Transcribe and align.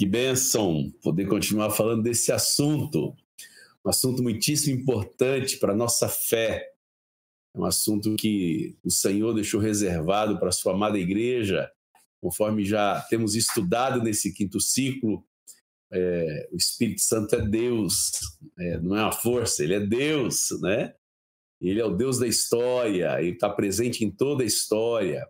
Que 0.00 0.06
bênção 0.06 0.90
poder 1.02 1.26
continuar 1.28 1.68
falando 1.72 2.02
desse 2.02 2.32
assunto. 2.32 3.14
Um 3.84 3.90
assunto 3.90 4.22
muitíssimo 4.22 4.80
importante 4.80 5.58
para 5.58 5.74
a 5.74 5.76
nossa 5.76 6.08
fé. 6.08 6.72
É 7.54 7.58
um 7.58 7.66
assunto 7.66 8.16
que 8.16 8.78
o 8.82 8.90
Senhor 8.90 9.34
deixou 9.34 9.60
reservado 9.60 10.38
para 10.38 10.48
a 10.48 10.52
sua 10.52 10.72
amada 10.72 10.98
igreja, 10.98 11.70
conforme 12.18 12.64
já 12.64 12.98
temos 13.10 13.34
estudado 13.34 14.02
nesse 14.02 14.32
quinto 14.32 14.58
ciclo. 14.58 15.22
É, 15.92 16.48
o 16.50 16.56
Espírito 16.56 17.02
Santo 17.02 17.34
é 17.34 17.46
Deus, 17.46 18.10
é, 18.58 18.80
não 18.80 18.96
é 18.96 19.02
uma 19.02 19.12
força, 19.12 19.62
ele 19.62 19.74
é 19.74 19.80
Deus, 19.80 20.48
né? 20.62 20.94
Ele 21.60 21.78
é 21.78 21.84
o 21.84 21.94
Deus 21.94 22.18
da 22.18 22.26
história, 22.26 23.20
ele 23.20 23.32
está 23.32 23.50
presente 23.50 24.02
em 24.02 24.10
toda 24.10 24.44
a 24.44 24.46
história. 24.46 25.28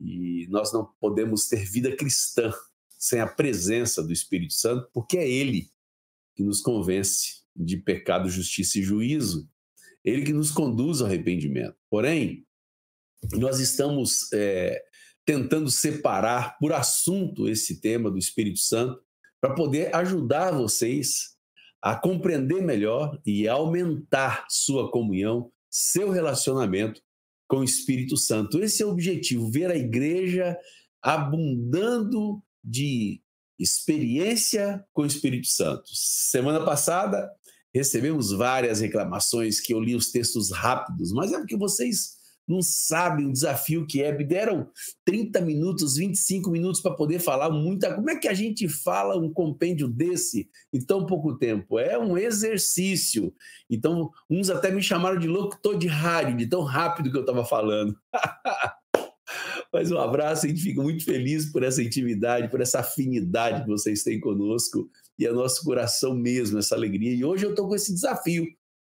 E 0.00 0.46
nós 0.48 0.72
não 0.72 0.88
podemos 0.98 1.48
ter 1.48 1.66
vida 1.66 1.94
cristã 1.94 2.50
sem 3.00 3.18
a 3.18 3.26
presença 3.26 4.02
do 4.02 4.12
Espírito 4.12 4.52
Santo, 4.52 4.90
porque 4.92 5.16
é 5.16 5.26
Ele 5.26 5.70
que 6.36 6.42
nos 6.42 6.60
convence 6.60 7.40
de 7.56 7.78
pecado, 7.78 8.28
justiça 8.28 8.78
e 8.78 8.82
juízo. 8.82 9.48
Ele 10.04 10.22
que 10.22 10.32
nos 10.32 10.50
conduz 10.50 11.00
ao 11.00 11.06
arrependimento. 11.06 11.76
Porém, 11.90 12.46
nós 13.32 13.58
estamos 13.58 14.30
é, 14.32 14.82
tentando 15.24 15.70
separar 15.70 16.58
por 16.58 16.72
assunto 16.72 17.48
esse 17.48 17.80
tema 17.80 18.10
do 18.10 18.18
Espírito 18.18 18.58
Santo 18.58 19.02
para 19.40 19.54
poder 19.54 19.94
ajudar 19.94 20.52
vocês 20.52 21.36
a 21.82 21.96
compreender 21.96 22.62
melhor 22.62 23.18
e 23.24 23.48
aumentar 23.48 24.46
sua 24.50 24.90
comunhão, 24.90 25.50
seu 25.70 26.10
relacionamento 26.10 27.02
com 27.48 27.58
o 27.58 27.64
Espírito 27.64 28.16
Santo. 28.16 28.62
Esse 28.62 28.82
é 28.82 28.86
o 28.86 28.90
objetivo, 28.90 29.50
ver 29.50 29.70
a 29.70 29.76
igreja 29.76 30.56
abundando 31.02 32.42
de 32.62 33.20
experiência 33.58 34.84
com 34.92 35.02
o 35.02 35.06
Espírito 35.06 35.48
Santo. 35.48 35.84
Semana 35.92 36.64
passada 36.64 37.30
recebemos 37.74 38.32
várias 38.32 38.80
reclamações 38.80 39.60
que 39.60 39.72
eu 39.72 39.80
li 39.80 39.94
os 39.94 40.10
textos 40.10 40.50
rápidos, 40.50 41.12
mas 41.12 41.32
é 41.32 41.38
porque 41.38 41.56
vocês 41.56 42.20
não 42.50 42.60
sabem 42.62 43.26
o 43.26 43.32
desafio 43.32 43.86
que 43.86 44.02
é. 44.02 44.16
Me 44.16 44.24
deram 44.24 44.68
30 45.04 45.40
minutos, 45.40 45.94
25 45.94 46.50
minutos 46.50 46.80
para 46.80 46.96
poder 46.96 47.20
falar 47.20 47.48
muita. 47.50 47.94
Como 47.94 48.10
é 48.10 48.16
que 48.16 48.26
a 48.26 48.34
gente 48.34 48.68
fala 48.68 49.16
um 49.16 49.32
compêndio 49.32 49.86
desse 49.86 50.50
em 50.72 50.80
tão 50.84 51.06
pouco 51.06 51.38
tempo? 51.38 51.78
É 51.78 51.96
um 51.96 52.18
exercício. 52.18 53.32
Então, 53.70 54.10
uns 54.28 54.50
até 54.50 54.70
me 54.70 54.82
chamaram 54.82 55.18
de 55.18 55.28
locutor 55.28 55.78
de 55.78 55.86
rádio, 55.86 56.36
de 56.36 56.48
tão 56.48 56.62
rápido 56.62 57.10
que 57.10 57.16
eu 57.16 57.22
estava 57.22 57.44
falando. 57.44 57.96
Mas 59.72 59.90
um 59.92 59.98
abraço, 59.98 60.46
a 60.46 60.48
gente 60.48 60.62
fica 60.62 60.82
muito 60.82 61.04
feliz 61.04 61.46
por 61.46 61.62
essa 61.62 61.82
intimidade, 61.82 62.50
por 62.50 62.60
essa 62.60 62.80
afinidade 62.80 63.62
que 63.62 63.68
vocês 63.68 64.02
têm 64.02 64.18
conosco 64.18 64.90
e 65.18 65.26
é 65.26 65.32
nosso 65.32 65.62
coração 65.64 66.14
mesmo, 66.14 66.58
essa 66.58 66.74
alegria. 66.74 67.14
E 67.14 67.24
hoje 67.24 67.44
eu 67.44 67.50
estou 67.50 67.68
com 67.68 67.74
esse 67.74 67.92
desafio 67.92 68.46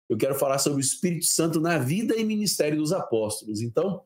eu 0.08 0.16
quero 0.16 0.34
falar 0.34 0.58
sobre 0.58 0.78
o 0.78 0.80
Espírito 0.80 1.26
Santo 1.26 1.60
na 1.60 1.76
vida 1.76 2.16
e 2.16 2.24
ministério 2.24 2.78
dos 2.78 2.92
apóstolos. 2.92 3.60
Então, 3.60 4.00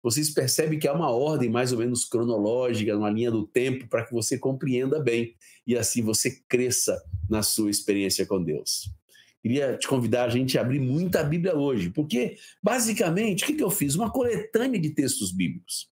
vocês 0.00 0.30
percebem 0.30 0.78
que 0.78 0.86
há 0.86 0.92
uma 0.92 1.10
ordem 1.10 1.50
mais 1.50 1.72
ou 1.72 1.78
menos 1.78 2.04
cronológica, 2.04 2.96
uma 2.96 3.10
linha 3.10 3.30
do 3.30 3.44
tempo, 3.44 3.88
para 3.88 4.04
que 4.04 4.12
você 4.12 4.38
compreenda 4.38 5.00
bem 5.00 5.34
e 5.66 5.76
assim 5.76 6.00
você 6.00 6.40
cresça 6.48 7.02
na 7.28 7.42
sua 7.42 7.70
experiência 7.70 8.24
com 8.24 8.42
Deus. 8.42 8.88
Queria 9.42 9.76
te 9.76 9.88
convidar 9.88 10.24
a 10.24 10.28
gente 10.28 10.56
a 10.56 10.60
abrir 10.60 10.78
muita 10.78 11.24
Bíblia 11.24 11.56
hoje, 11.56 11.90
porque, 11.90 12.36
basicamente, 12.62 13.44
o 13.44 13.46
que 13.56 13.62
eu 13.62 13.70
fiz? 13.70 13.96
Uma 13.96 14.10
coletânea 14.10 14.80
de 14.80 14.90
textos 14.90 15.32
bíblicos. 15.32 15.90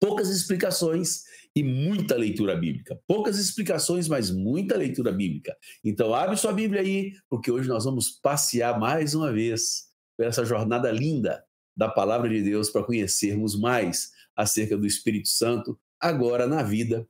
Poucas 0.00 0.28
explicações 0.28 1.24
e 1.54 1.62
muita 1.62 2.16
leitura 2.16 2.56
bíblica. 2.56 3.00
Poucas 3.06 3.38
explicações, 3.38 4.06
mas 4.08 4.30
muita 4.30 4.76
leitura 4.76 5.10
bíblica. 5.10 5.56
Então, 5.84 6.14
abre 6.14 6.36
sua 6.36 6.52
Bíblia 6.52 6.82
aí, 6.82 7.12
porque 7.28 7.50
hoje 7.50 7.68
nós 7.68 7.84
vamos 7.84 8.10
passear 8.10 8.78
mais 8.78 9.14
uma 9.14 9.32
vez 9.32 9.88
por 10.16 10.26
essa 10.26 10.44
jornada 10.44 10.90
linda 10.90 11.44
da 11.76 11.88
palavra 11.88 12.28
de 12.28 12.42
Deus 12.42 12.70
para 12.70 12.84
conhecermos 12.84 13.58
mais 13.58 14.10
acerca 14.36 14.76
do 14.76 14.86
Espírito 14.86 15.28
Santo, 15.28 15.78
agora 16.00 16.46
na 16.46 16.62
vida 16.62 17.08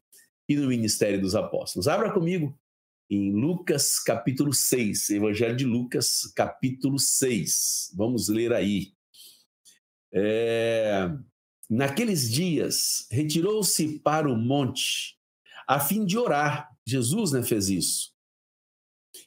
e 0.49 0.57
no 0.57 0.69
ministério 0.69 1.21
dos 1.21 1.35
apóstolos. 1.35 1.89
Abra 1.89 2.13
comigo 2.13 2.59
em 3.11 3.33
Lucas 3.33 3.99
capítulo 3.99 4.53
6, 4.53 5.11
Evangelho 5.11 5.57
de 5.57 5.65
Lucas 5.65 6.31
capítulo 6.35 6.99
6. 6.99 7.93
Vamos 7.97 8.29
ler 8.29 8.53
aí. 8.53 8.93
É... 10.13 11.11
Naqueles 11.69 12.31
dias, 12.31 13.07
retirou-se 13.11 13.99
para 13.99 14.31
o 14.31 14.37
monte, 14.37 15.19
a 15.67 15.79
fim 15.79 16.05
de 16.05 16.17
orar. 16.17 16.71
Jesus 16.87 17.33
né, 17.33 17.43
fez 17.43 17.69
isso. 17.69 18.13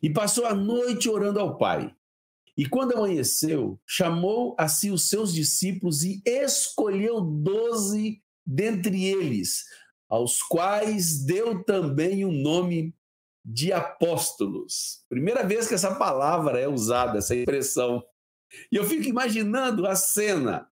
E 0.02 0.10
passou 0.10 0.46
a 0.46 0.56
noite 0.56 1.08
orando 1.08 1.40
ao 1.40 1.58
Pai. 1.58 1.96
E 2.58 2.68
quando 2.68 2.94
amanheceu, 2.94 3.80
chamou 3.88 4.56
a 4.58 4.68
si 4.68 4.90
os 4.90 5.08
seus 5.08 5.34
discípulos 5.34 6.04
e 6.04 6.22
escolheu 6.26 7.22
doze 7.22 8.22
dentre 8.46 9.06
eles, 9.06 9.64
aos 10.10 10.42
quais 10.42 11.24
deu 11.24 11.64
também 11.64 12.26
o 12.26 12.32
nome 12.32 12.96
de 13.46 13.72
apóstolos. 13.72 15.04
Primeira 15.10 15.46
vez 15.46 15.68
que 15.68 15.74
essa 15.74 15.96
palavra 15.96 16.60
é 16.60 16.68
usada, 16.68 17.20
essa 17.20 17.36
expressão. 17.36 18.04
E 18.72 18.76
eu 18.76 18.84
fico 18.84 19.08
imaginando 19.08 19.88
a 19.88 19.96
cena. 19.96 20.68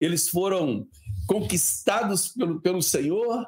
Eles 0.00 0.28
foram 0.28 0.88
conquistados 1.28 2.28
pelo, 2.28 2.60
pelo 2.60 2.82
Senhor 2.82 3.46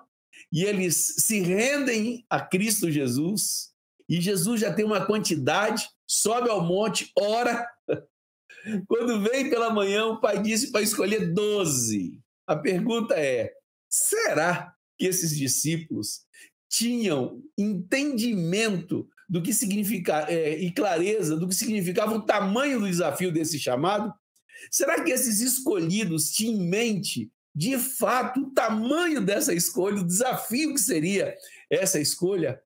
e 0.52 0.64
eles 0.64 1.14
se 1.18 1.40
rendem 1.40 2.24
a 2.28 2.40
Cristo 2.40 2.90
Jesus. 2.90 3.70
E 4.08 4.20
Jesus 4.20 4.60
já 4.60 4.72
tem 4.72 4.84
uma 4.84 5.06
quantidade, 5.06 5.88
sobe 6.06 6.50
ao 6.50 6.64
monte, 6.64 7.10
ora. 7.18 7.66
Quando 8.86 9.22
vem 9.22 9.48
pela 9.48 9.72
manhã, 9.72 10.06
o 10.06 10.20
pai 10.20 10.42
disse 10.42 10.70
para 10.70 10.82
escolher 10.82 11.32
doze. 11.32 12.20
A 12.46 12.54
pergunta 12.54 13.14
é: 13.14 13.52
será 13.88 14.74
que 14.98 15.06
esses 15.06 15.36
discípulos 15.36 16.26
tinham 16.68 17.42
entendimento 17.56 19.08
do 19.28 19.40
que 19.40 19.54
significa 19.54 20.26
é, 20.28 20.58
e 20.58 20.72
clareza 20.72 21.36
do 21.36 21.48
que 21.48 21.54
significava 21.54 22.14
o 22.14 22.22
tamanho 22.22 22.80
do 22.80 22.88
desafio 22.88 23.32
desse 23.32 23.58
chamado? 23.58 24.12
Será 24.70 25.02
que 25.02 25.12
esses 25.12 25.40
escolhidos 25.40 26.30
tinham 26.30 26.56
em 26.56 26.68
mente 26.68 27.32
de 27.54 27.78
fato, 27.78 28.40
o 28.40 28.50
tamanho 28.52 29.20
dessa 29.20 29.52
escolha, 29.52 30.00
o 30.00 30.06
desafio 30.06 30.74
que 30.74 30.80
seria 30.80 31.36
essa 31.68 32.00
escolha, 32.00 32.60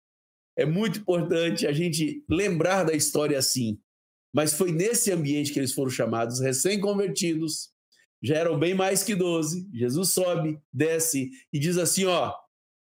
é 0.57 0.65
muito 0.65 1.01
importante 1.01 1.67
a 1.67 1.73
gente 1.73 2.25
lembrar 2.29 2.85
da 2.85 2.95
história 2.95 3.39
assim. 3.39 3.81
Mas 4.33 4.53
foi 4.53 4.73
nesse 4.73 5.11
ambiente 5.11 5.53
que 5.53 5.59
eles 5.59 5.73
foram 5.73 5.91
chamados, 5.91 6.41
recém-convertidos, 6.41 7.73
já 8.23 8.37
eram 8.37 8.59
bem 8.59 8.75
mais 8.75 9.03
que 9.03 9.15
12. 9.15 9.69
Jesus 9.73 10.11
sobe, 10.11 10.59
desce 10.73 11.31
e 11.53 11.59
diz 11.59 11.77
assim: 11.77 12.05
ó, 12.07 12.35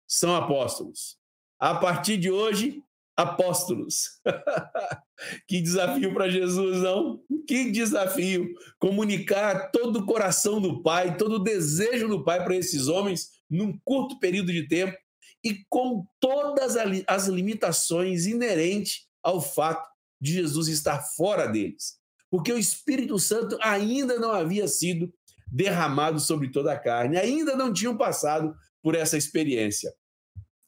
são 0.07 0.35
apóstolos. 0.35 1.17
A 1.61 1.75
partir 1.75 2.17
de 2.17 2.31
hoje, 2.31 2.83
apóstolos. 3.19 4.21
que 5.49 5.61
desafio 5.61 6.15
para 6.15 6.31
Jesus, 6.31 6.79
não? 6.79 7.21
Que 7.49 7.69
desafio 7.73 8.49
comunicar 8.79 9.73
todo 9.73 9.99
o 9.99 10.07
coração 10.07 10.61
do 10.61 10.81
Pai, 10.81 11.17
todo 11.17 11.35
o 11.35 11.43
desejo 11.43 12.07
do 12.07 12.23
Pai 12.23 12.45
para 12.45 12.55
esses 12.55 12.87
homens 12.87 13.31
num 13.51 13.77
curto 13.85 14.21
período 14.21 14.53
de 14.53 14.69
tempo 14.69 14.97
e 15.45 15.65
com 15.69 16.07
todas 16.21 16.77
as 17.09 17.27
limitações 17.27 18.25
inerentes 18.25 19.09
ao 19.21 19.41
fato 19.41 19.85
de 20.21 20.35
Jesus 20.35 20.69
estar 20.69 21.03
fora 21.17 21.49
deles. 21.49 21.99
Porque 22.31 22.53
o 22.53 22.59
Espírito 22.59 23.19
Santo 23.19 23.59
ainda 23.61 24.19
não 24.21 24.31
havia 24.31 24.69
sido 24.69 25.13
derramado 25.51 26.21
sobre 26.21 26.53
toda 26.53 26.73
a 26.73 26.79
carne, 26.79 27.17
ainda 27.17 27.57
não 27.57 27.73
tinham 27.73 27.97
passado 27.97 28.55
por 28.81 28.95
essa 28.95 29.17
experiência. 29.17 29.93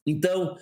Então, 0.05 0.57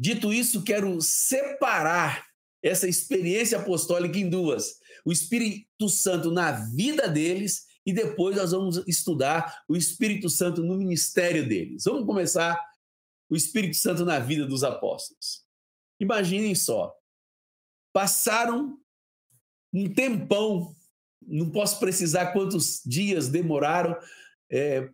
Dito 0.00 0.32
isso, 0.32 0.64
quero 0.64 0.98
separar 1.02 2.26
essa 2.62 2.88
experiência 2.88 3.58
apostólica 3.58 4.18
em 4.18 4.30
duas: 4.30 4.76
o 5.04 5.12
Espírito 5.12 5.90
Santo 5.90 6.30
na 6.30 6.52
vida 6.52 7.06
deles 7.06 7.66
e 7.84 7.92
depois 7.92 8.34
nós 8.34 8.52
vamos 8.52 8.82
estudar 8.88 9.62
o 9.68 9.76
Espírito 9.76 10.30
Santo 10.30 10.62
no 10.62 10.78
ministério 10.78 11.46
deles. 11.46 11.84
Vamos 11.84 12.06
começar 12.06 12.58
o 13.28 13.36
Espírito 13.36 13.76
Santo 13.76 14.02
na 14.02 14.18
vida 14.18 14.46
dos 14.46 14.64
apóstolos. 14.64 15.44
Imaginem 16.00 16.54
só, 16.54 16.94
passaram 17.92 18.78
um 19.70 19.92
tempão, 19.92 20.74
não 21.20 21.50
posso 21.50 21.78
precisar 21.78 22.32
quantos 22.32 22.80
dias 22.86 23.28
demoraram 23.28 23.94
é, 24.50 24.90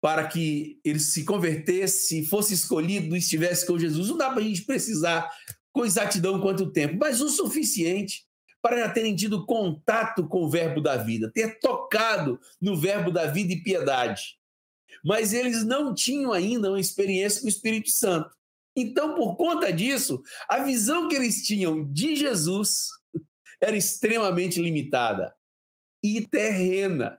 para 0.00 0.26
que 0.26 0.78
ele 0.84 1.00
se 1.00 1.24
convertesse, 1.24 2.24
fosse 2.26 2.54
escolhido, 2.54 3.16
estivesse 3.16 3.66
com 3.66 3.78
Jesus. 3.78 4.08
Não 4.08 4.16
dá 4.16 4.30
para 4.30 4.40
a 4.40 4.44
gente 4.44 4.62
precisar 4.62 5.30
com 5.72 5.84
exatidão 5.84 6.40
quanto 6.40 6.72
tempo, 6.72 6.96
mas 6.98 7.20
o 7.20 7.28
suficiente 7.28 8.24
para 8.62 8.88
terem 8.88 9.14
tido 9.14 9.46
contato 9.46 10.26
com 10.26 10.44
o 10.44 10.50
verbo 10.50 10.80
da 10.80 10.96
vida, 10.96 11.30
ter 11.32 11.60
tocado 11.60 12.40
no 12.60 12.76
verbo 12.76 13.12
da 13.12 13.26
vida 13.26 13.52
e 13.52 13.62
piedade. 13.62 14.38
Mas 15.04 15.32
eles 15.32 15.64
não 15.64 15.94
tinham 15.94 16.32
ainda 16.32 16.70
uma 16.70 16.80
experiência 16.80 17.40
com 17.40 17.46
o 17.46 17.50
Espírito 17.50 17.90
Santo. 17.90 18.34
Então, 18.76 19.14
por 19.14 19.36
conta 19.36 19.72
disso, 19.72 20.20
a 20.48 20.64
visão 20.64 21.08
que 21.08 21.14
eles 21.14 21.46
tinham 21.46 21.84
de 21.92 22.16
Jesus 22.16 22.88
era 23.60 23.76
extremamente 23.76 24.60
limitada 24.60 25.34
e 26.02 26.26
terrena. 26.26 27.18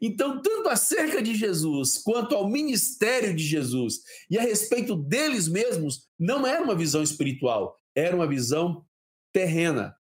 Então, 0.00 0.40
tanto 0.40 0.68
acerca 0.68 1.20
de 1.20 1.34
Jesus 1.34 1.98
quanto 1.98 2.34
ao 2.34 2.48
ministério 2.48 3.34
de 3.34 3.44
Jesus 3.44 4.00
e 4.30 4.38
a 4.38 4.42
respeito 4.42 4.94
deles 4.94 5.48
mesmos, 5.48 6.08
não 6.18 6.46
era 6.46 6.62
uma 6.62 6.74
visão 6.74 7.02
espiritual, 7.02 7.76
era 7.94 8.14
uma 8.14 8.26
visão 8.26 8.84
terrena. 9.32 9.96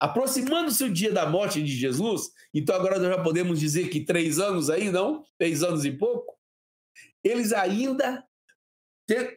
Aproximando-se 0.00 0.82
o 0.82 0.92
dia 0.92 1.12
da 1.12 1.28
morte 1.28 1.62
de 1.62 1.76
Jesus, 1.76 2.30
então 2.54 2.74
agora 2.74 2.98
nós 2.98 3.14
já 3.14 3.22
podemos 3.22 3.60
dizer 3.60 3.88
que 3.88 4.04
três 4.04 4.38
anos 4.38 4.70
aí, 4.70 4.90
não? 4.90 5.22
Três 5.38 5.62
anos 5.62 5.84
e 5.84 5.92
pouco. 5.92 6.36
Eles 7.22 7.52
ainda, 7.52 8.24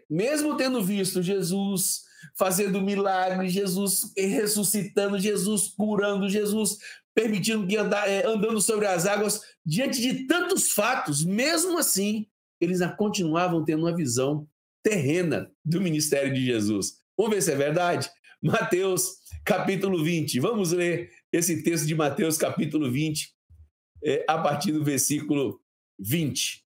mesmo 0.09 0.55
tendo 0.55 0.81
visto 0.81 1.21
Jesus 1.21 2.03
fazendo 2.35 2.81
milagres, 2.81 3.51
Jesus 3.51 4.11
ressuscitando, 4.17 5.19
Jesus 5.19 5.67
curando, 5.69 6.29
Jesus 6.29 6.77
permitindo 7.13 7.67
que 7.67 7.77
andar, 7.77 8.09
é, 8.09 8.25
andando 8.25 8.59
sobre 8.59 8.87
as 8.87 9.05
águas, 9.05 9.41
diante 9.65 10.01
de 10.01 10.25
tantos 10.25 10.71
fatos, 10.71 11.23
mesmo 11.23 11.77
assim, 11.77 12.27
eles 12.59 12.79
continuavam 12.97 13.63
tendo 13.63 13.83
uma 13.83 13.95
visão 13.95 14.47
terrena 14.81 15.51
do 15.63 15.79
ministério 15.79 16.33
de 16.33 16.45
Jesus. 16.45 16.97
Vamos 17.17 17.35
ver 17.35 17.41
se 17.41 17.51
é 17.51 17.55
verdade? 17.55 18.09
Mateus 18.41 19.17
capítulo 19.45 20.03
20. 20.03 20.39
Vamos 20.39 20.71
ler 20.71 21.11
esse 21.31 21.63
texto 21.63 21.85
de 21.85 21.95
Mateus 21.95 22.37
capítulo 22.37 22.91
20, 22.91 23.33
é, 24.03 24.25
a 24.27 24.37
partir 24.37 24.71
do 24.71 24.83
versículo 24.83 25.61
20. 25.99 26.63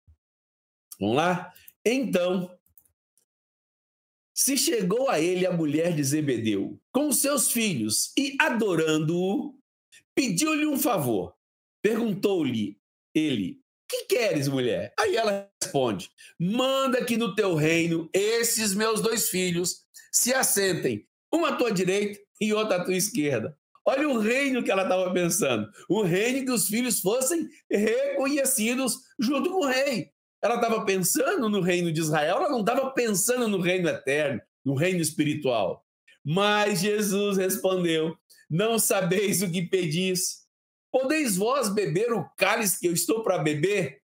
Vamos 1.01 1.17
lá? 1.17 1.53
Então, 1.85 2.51
se 4.35 4.57
chegou 4.57 5.11
a 5.11 5.21
ele 5.21 5.47
a 5.47 5.53
mulher 5.53 5.95
de 5.95 6.03
Zebedeu 6.03 6.81
com 6.93 7.13
seus 7.13 7.51
filhos 7.51 8.13
e, 8.17 8.37
adorando-o, 8.41 9.55
pediu-lhe 10.15 10.67
um 10.67 10.79
favor. 10.79 11.35
Perguntou-lhe 11.83 12.79
ele: 13.15 13.61
Que 13.89 14.05
queres, 14.05 14.49
mulher? 14.49 14.95
Aí 14.99 15.17
ela 15.17 15.51
responde: 15.63 16.11
Manda 16.39 17.05
que 17.05 17.17
no 17.17 17.35
teu 17.35 17.55
reino 17.55 18.09
esses 18.13 18.75
meus 18.75 19.01
dois 19.01 19.29
filhos 19.29 19.85
se 20.11 20.33
assentem, 20.33 21.07
uma 21.33 21.51
à 21.51 21.57
tua 21.57 21.73
direita 21.73 22.21
e 22.41 22.53
outra 22.53 22.77
à 22.77 22.85
tua 22.85 22.97
esquerda. 22.97 23.57
Olha 23.85 24.09
o 24.09 24.19
reino 24.19 24.63
que 24.63 24.71
ela 24.71 24.85
estava 24.85 25.13
pensando. 25.13 25.69
O 25.89 26.03
reino 26.03 26.45
que 26.45 26.53
os 26.53 26.69
filhos 26.69 27.01
fossem 27.01 27.49
reconhecidos 27.71 28.97
junto 29.19 29.51
com 29.51 29.65
o 29.65 29.67
rei. 29.67 30.13
Ela 30.43 30.57
estava 30.57 30.85
pensando 30.85 31.49
no 31.49 31.61
reino 31.61 31.93
de 31.93 32.01
Israel, 32.01 32.37
ela 32.37 32.51
não 32.51 32.61
estava 32.61 32.91
pensando 32.91 33.47
no 33.47 33.61
reino 33.61 33.89
eterno, 33.89 34.41
no 34.65 34.75
reino 34.75 35.01
espiritual. 35.01 35.85
Mas 36.25 36.81
Jesus 36.81 37.37
respondeu: 37.37 38.17
não 38.53 38.79
sabeis 38.79 39.41
o 39.41 39.51
que 39.51 39.63
pedis. 39.63 40.43
Podeis 40.91 41.39
vós 41.39 41.71
beber 41.71 42.13
o 42.13 42.29
cálice 42.37 42.79
que 42.79 42.87
eu 42.87 42.93
estou 42.93 43.23
para 43.23 43.39
beber? 43.39 44.03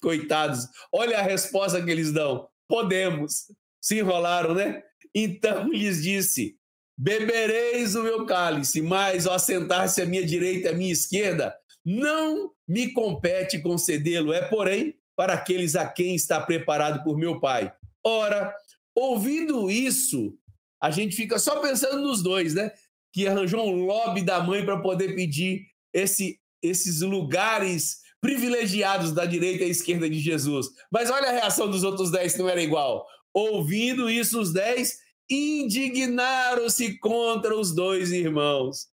Coitados, 0.00 0.68
olha 0.92 1.18
a 1.18 1.22
resposta 1.22 1.82
que 1.82 1.90
eles 1.90 2.12
dão. 2.12 2.48
Podemos. 2.68 3.46
Se 3.80 3.98
enrolaram, 3.98 4.54
né? 4.54 4.80
Então 5.12 5.68
lhes 5.74 6.04
disse: 6.04 6.56
Bebereis 6.96 7.96
o 7.96 8.04
meu 8.04 8.24
cálice, 8.26 8.80
mas 8.80 9.26
ao 9.26 9.40
sentar-se 9.40 10.00
à 10.00 10.06
minha 10.06 10.24
direita 10.24 10.68
e 10.68 10.70
à 10.70 10.74
minha 10.74 10.92
esquerda, 10.92 11.52
não 11.84 12.52
me 12.68 12.92
compete 12.92 13.58
concedê-lo, 13.58 14.32
é 14.32 14.42
porém 14.48 14.99
para 15.20 15.34
aqueles 15.34 15.76
a 15.76 15.86
quem 15.86 16.14
está 16.14 16.40
preparado 16.40 17.04
por 17.04 17.14
meu 17.14 17.38
Pai. 17.38 17.70
Ora, 18.02 18.54
ouvindo 18.94 19.70
isso, 19.70 20.34
a 20.82 20.90
gente 20.90 21.14
fica 21.14 21.38
só 21.38 21.60
pensando 21.60 22.00
nos 22.00 22.22
dois, 22.22 22.54
né? 22.54 22.72
que 23.12 23.28
arranjou 23.28 23.68
um 23.68 23.84
lobby 23.84 24.22
da 24.22 24.42
mãe 24.42 24.64
para 24.64 24.80
poder 24.80 25.14
pedir 25.14 25.66
esse, 25.92 26.40
esses 26.62 27.02
lugares 27.02 27.98
privilegiados 28.18 29.12
da 29.12 29.26
direita 29.26 29.64
e 29.64 29.68
esquerda 29.68 30.08
de 30.08 30.18
Jesus. 30.18 30.68
Mas 30.90 31.10
olha 31.10 31.28
a 31.28 31.32
reação 31.32 31.70
dos 31.70 31.84
outros 31.84 32.10
dez, 32.10 32.34
não 32.38 32.48
era 32.48 32.62
igual. 32.62 33.06
Ouvindo 33.34 34.08
isso, 34.08 34.40
os 34.40 34.54
dez 34.54 35.00
indignaram-se 35.30 36.98
contra 36.98 37.54
os 37.54 37.74
dois 37.74 38.10
irmãos. 38.10 38.86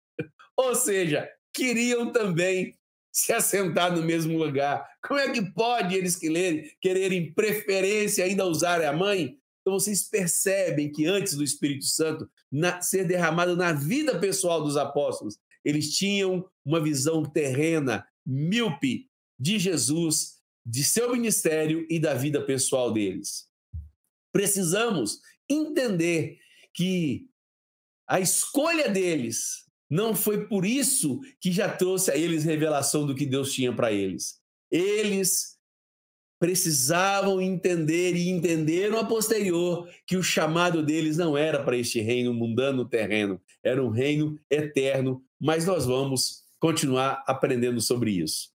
Ou 0.57 0.73
seja, 0.73 1.29
queriam 1.53 2.11
também 2.11 2.75
se 3.15 3.31
assentar 3.31 3.95
no 3.95 4.03
mesmo 4.03 4.37
lugar. 4.37 4.85
Como 5.01 5.17
é 5.17 5.31
que 5.31 5.41
pode 5.41 5.95
eles 5.95 6.17
quererem, 6.17 6.69
quererem 6.81 7.33
preferência 7.33 8.25
ainda 8.25 8.45
usar 8.45 8.83
a 8.83 8.91
mãe? 8.91 9.39
Então 9.61 9.79
vocês 9.79 10.03
percebem 10.03 10.91
que 10.91 11.05
antes 11.05 11.33
do 11.33 11.43
Espírito 11.43 11.85
Santo 11.85 12.29
na, 12.51 12.81
ser 12.81 13.05
derramado 13.05 13.55
na 13.55 13.71
vida 13.71 14.19
pessoal 14.19 14.61
dos 14.61 14.75
apóstolos, 14.75 15.39
eles 15.63 15.95
tinham 15.95 16.45
uma 16.65 16.83
visão 16.83 17.23
terrena, 17.23 18.05
míope 18.25 19.09
de 19.39 19.59
Jesus, 19.59 20.41
de 20.65 20.83
seu 20.83 21.13
ministério 21.13 21.87
e 21.89 21.97
da 21.97 22.13
vida 22.13 22.45
pessoal 22.45 22.91
deles. 22.91 23.47
Precisamos 24.33 25.21
entender 25.49 26.37
que 26.73 27.29
a 28.05 28.19
escolha 28.19 28.89
deles 28.89 29.64
não 29.95 30.13
foi 30.13 30.45
por 30.45 30.65
isso 30.65 31.21
que 31.39 31.53
já 31.53 31.69
trouxe 31.69 32.11
a 32.11 32.17
eles 32.17 32.43
revelação 32.43 33.07
do 33.07 33.15
que 33.15 33.25
Deus 33.25 33.53
tinha 33.53 33.73
para 33.73 33.93
eles. 33.93 34.41
Eles 34.69 35.55
precisavam 36.37 37.39
entender 37.39 38.13
e 38.13 38.29
entenderam 38.29 38.99
a 38.99 39.05
posterior 39.05 39.89
que 40.05 40.17
o 40.17 40.23
chamado 40.23 40.83
deles 40.83 41.15
não 41.15 41.37
era 41.37 41.63
para 41.63 41.77
este 41.77 42.01
reino 42.01 42.33
mundano 42.33 42.83
terreno, 42.83 43.41
era 43.63 43.81
um 43.81 43.89
reino 43.89 44.37
eterno, 44.51 45.23
mas 45.39 45.65
nós 45.65 45.85
vamos 45.85 46.43
continuar 46.59 47.23
aprendendo 47.25 47.79
sobre 47.79 48.11
isso. 48.11 48.49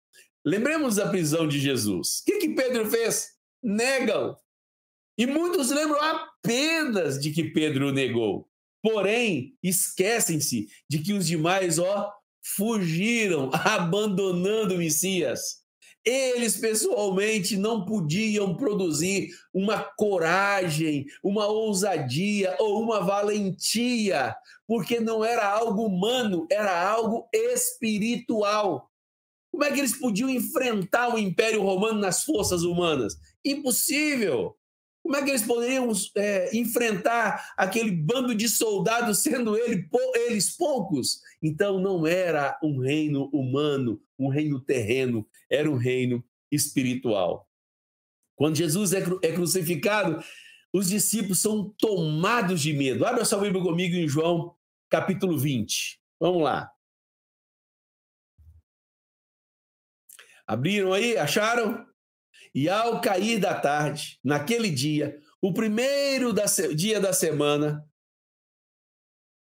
Lembremos 0.45 0.97
da 0.97 1.07
prisão 1.07 1.47
de 1.47 1.57
Jesus. 1.57 2.19
O 2.19 2.25
que, 2.25 2.37
que 2.39 2.49
Pedro 2.49 2.85
fez? 2.89 3.29
Negam. 3.63 4.35
E 5.17 5.25
muitos 5.25 5.69
lembram 5.69 6.01
apenas 6.01 7.17
de 7.17 7.31
que 7.31 7.45
Pedro 7.45 7.93
negou. 7.93 8.49
Porém, 8.81 9.55
esquecem-se 9.61 10.67
de 10.89 10.99
que 10.99 11.13
os 11.13 11.27
demais, 11.27 11.79
ó, 11.79 12.11
fugiram, 12.55 13.49
abandonando 13.53 14.75
o 14.75 14.77
Messias. 14.77 15.59
Eles 16.05 16.57
pessoalmente 16.57 17.57
não 17.57 17.85
podiam 17.85 18.55
produzir 18.55 19.29
uma 19.53 19.83
coragem, 19.97 21.05
uma 21.21 21.45
ousadia 21.47 22.55
ou 22.57 22.81
uma 22.81 23.01
valentia, 23.01 24.33
porque 24.65 24.99
não 24.99 25.23
era 25.23 25.45
algo 25.45 25.85
humano, 25.85 26.47
era 26.49 26.89
algo 26.89 27.27
espiritual. 27.33 28.89
Como 29.51 29.63
é 29.63 29.71
que 29.71 29.79
eles 29.79 29.99
podiam 29.99 30.29
enfrentar 30.29 31.13
o 31.13 31.19
Império 31.19 31.61
Romano 31.61 31.99
nas 31.99 32.23
forças 32.23 32.63
humanas? 32.63 33.15
Impossível. 33.43 34.55
Como 35.01 35.15
é 35.15 35.23
que 35.23 35.29
eles 35.29 35.45
poderiam 35.45 35.91
é, 36.15 36.55
enfrentar 36.55 37.53
aquele 37.57 37.91
bando 37.91 38.35
de 38.35 38.47
soldados, 38.47 39.19
sendo 39.19 39.57
ele, 39.57 39.87
eles 40.27 40.55
poucos? 40.55 41.21
Então 41.41 41.79
não 41.79 42.05
era 42.05 42.57
um 42.61 42.79
reino 42.79 43.29
humano, 43.33 44.01
um 44.17 44.27
reino 44.27 44.59
terreno, 44.59 45.27
era 45.49 45.69
um 45.69 45.77
reino 45.77 46.23
espiritual. 46.51 47.49
Quando 48.35 48.55
Jesus 48.55 48.93
é, 48.93 49.01
cru 49.01 49.19
é 49.23 49.31
crucificado, 49.31 50.23
os 50.71 50.87
discípulos 50.87 51.39
são 51.39 51.73
tomados 51.77 52.61
de 52.61 52.73
medo. 52.73 53.05
Abra 53.05 53.25
sua 53.25 53.39
Bíblia 53.39 53.63
comigo 53.63 53.95
em 53.95 54.07
João, 54.07 54.55
capítulo 54.89 55.37
20. 55.37 55.99
Vamos 56.19 56.43
lá. 56.43 56.71
Abriram 60.45 60.93
aí? 60.93 61.17
Acharam? 61.17 61.88
E 62.53 62.67
ao 62.67 62.99
cair 63.01 63.39
da 63.39 63.53
tarde, 63.53 64.19
naquele 64.23 64.69
dia, 64.69 65.19
o 65.41 65.53
primeiro 65.53 66.33
da, 66.33 66.45
dia 66.75 66.99
da 66.99 67.13
semana, 67.13 67.85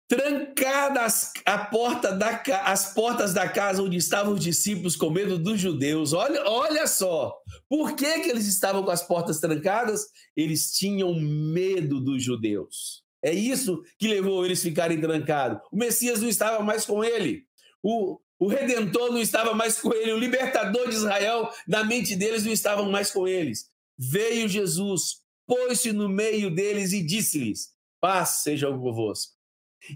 trancadas 0.07 1.31
a 1.45 1.57
porta 1.57 2.11
da, 2.11 2.41
as 2.65 2.93
portas 2.93 3.33
da 3.33 3.47
casa 3.47 3.81
onde 3.81 3.97
estavam 3.97 4.33
os 4.33 4.39
discípulos 4.39 4.95
com 4.95 5.09
medo 5.09 5.39
dos 5.39 5.59
judeus. 5.59 6.13
Olha, 6.13 6.43
olha 6.47 6.87
só, 6.87 7.33
por 7.69 7.95
que, 7.95 8.19
que 8.19 8.29
eles 8.29 8.45
estavam 8.47 8.83
com 8.83 8.91
as 8.91 9.05
portas 9.05 9.39
trancadas? 9.39 10.05
Eles 10.35 10.71
tinham 10.73 11.13
medo 11.19 11.99
dos 11.99 12.23
judeus. 12.23 13.03
É 13.23 13.33
isso 13.33 13.81
que 13.97 14.07
levou 14.07 14.45
eles 14.45 14.59
a 14.59 14.63
ficarem 14.63 14.99
trancados. 14.99 15.59
O 15.71 15.77
Messias 15.77 16.21
não 16.21 16.27
estava 16.27 16.61
mais 16.63 16.85
com 16.85 17.03
ele. 17.03 17.45
O, 17.81 18.19
o 18.43 18.47
Redentor 18.47 19.09
não 19.09 19.21
estava 19.21 19.53
mais 19.53 19.79
com 19.79 19.93
ele. 19.93 20.11
O 20.11 20.19
libertador 20.19 20.89
de 20.89 20.95
Israel, 20.95 21.49
na 21.65 21.81
mente 21.81 22.13
deles, 22.13 22.43
não 22.43 22.51
estava 22.51 22.83
mais 22.83 23.09
com 23.09 23.25
eles. 23.25 23.69
Veio 23.97 24.49
Jesus, 24.49 25.21
pôs-se 25.47 25.93
no 25.93 26.09
meio 26.09 26.53
deles 26.53 26.91
e 26.91 27.01
disse-lhes: 27.01 27.69
Paz 28.01 28.41
seja 28.43 28.67
convosco. 28.67 29.31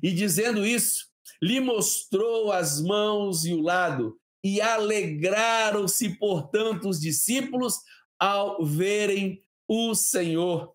E 0.02 0.14
dizendo 0.14 0.66
isso, 0.66 1.08
lhe 1.44 1.60
mostrou 1.60 2.50
as 2.50 2.82
mãos 2.82 3.44
e 3.44 3.54
o 3.54 3.60
lado, 3.60 4.18
e 4.42 4.62
alegraram-se, 4.62 6.18
portanto, 6.18 6.88
os 6.88 7.02
discípulos 7.02 7.76
ao 8.18 8.64
verem 8.64 9.42
o 9.68 9.94
Senhor. 9.94 10.74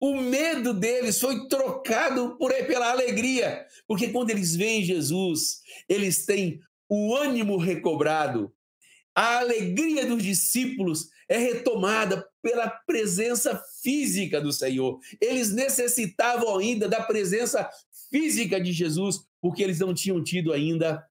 O 0.00 0.20
medo 0.20 0.72
deles 0.72 1.18
foi 1.18 1.48
trocado 1.48 2.36
por, 2.38 2.52
pela 2.52 2.92
alegria, 2.92 3.66
porque 3.88 4.08
quando 4.10 4.30
eles 4.30 4.54
veem 4.54 4.84
Jesus, 4.84 5.62
eles 5.88 6.24
têm 6.24 6.60
o 6.94 7.16
ânimo 7.16 7.56
recobrado. 7.56 8.52
A 9.14 9.38
alegria 9.38 10.04
dos 10.04 10.22
discípulos 10.22 11.08
é 11.26 11.38
retomada 11.38 12.28
pela 12.42 12.68
presença 12.68 13.58
física 13.82 14.38
do 14.42 14.52
Senhor. 14.52 15.00
Eles 15.18 15.50
necessitavam 15.50 16.58
ainda 16.58 16.86
da 16.86 17.02
presença 17.02 17.66
física 18.10 18.60
de 18.60 18.72
Jesus, 18.72 19.20
porque 19.40 19.62
eles 19.62 19.78
não 19.78 19.94
tinham 19.94 20.22
tido 20.22 20.52
ainda 20.52 21.02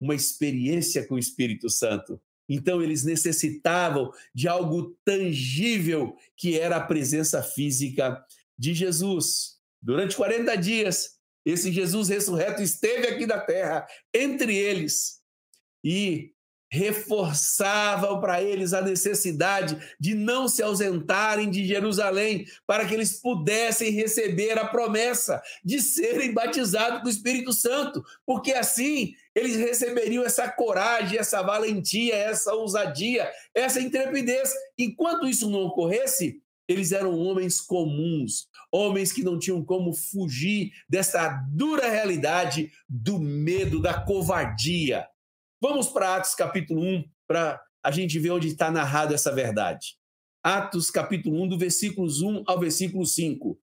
uma 0.00 0.14
experiência 0.14 1.06
com 1.06 1.16
o 1.16 1.18
Espírito 1.18 1.68
Santo. 1.68 2.18
Então, 2.48 2.80
eles 2.80 3.04
necessitavam 3.04 4.10
de 4.34 4.48
algo 4.48 4.96
tangível, 5.04 6.16
que 6.34 6.58
era 6.58 6.76
a 6.76 6.86
presença 6.86 7.42
física 7.42 8.24
de 8.58 8.72
Jesus. 8.72 9.56
Durante 9.82 10.16
40 10.16 10.56
dias, 10.56 11.16
esse 11.44 11.70
Jesus 11.70 12.08
ressurreto 12.08 12.62
esteve 12.62 13.06
aqui 13.06 13.26
na 13.26 13.38
terra, 13.38 13.86
entre 14.14 14.56
eles, 14.56 15.20
e 15.88 16.32
reforçavam 16.68 18.20
para 18.20 18.42
eles 18.42 18.72
a 18.72 18.82
necessidade 18.82 19.78
de 20.00 20.16
não 20.16 20.48
se 20.48 20.60
ausentarem 20.64 21.48
de 21.48 21.64
Jerusalém, 21.64 22.44
para 22.66 22.84
que 22.84 22.92
eles 22.92 23.20
pudessem 23.20 23.92
receber 23.92 24.58
a 24.58 24.66
promessa 24.66 25.40
de 25.64 25.80
serem 25.80 26.34
batizados 26.34 27.02
com 27.02 27.06
o 27.06 27.10
Espírito 27.10 27.52
Santo, 27.52 28.04
porque 28.26 28.52
assim 28.52 29.14
eles 29.32 29.54
receberiam 29.54 30.24
essa 30.24 30.48
coragem, 30.48 31.18
essa 31.18 31.40
valentia, 31.40 32.16
essa 32.16 32.52
ousadia, 32.52 33.30
essa 33.54 33.80
intrepidez. 33.80 34.50
Enquanto 34.76 35.28
isso 35.28 35.48
não 35.48 35.66
ocorresse, 35.66 36.42
eles 36.66 36.90
eram 36.90 37.16
homens 37.16 37.60
comuns, 37.60 38.48
homens 38.72 39.12
que 39.12 39.22
não 39.22 39.38
tinham 39.38 39.64
como 39.64 39.94
fugir 39.94 40.72
dessa 40.88 41.28
dura 41.52 41.88
realidade 41.88 42.72
do 42.88 43.20
medo, 43.20 43.80
da 43.80 43.94
covardia. 43.94 45.06
Vamos 45.60 45.88
para 45.88 46.16
Atos 46.16 46.34
capítulo 46.34 46.82
1, 46.82 47.04
para 47.26 47.58
a 47.82 47.90
gente 47.90 48.18
ver 48.18 48.30
onde 48.30 48.48
está 48.48 48.70
narrado 48.70 49.14
essa 49.14 49.32
verdade. 49.32 49.96
Atos 50.42 50.90
capítulo 50.90 51.42
1, 51.44 51.48
do 51.48 51.58
versículos 51.58 52.20
1 52.20 52.44
ao 52.46 52.60
versículo 52.60 53.06
5. 53.06 53.58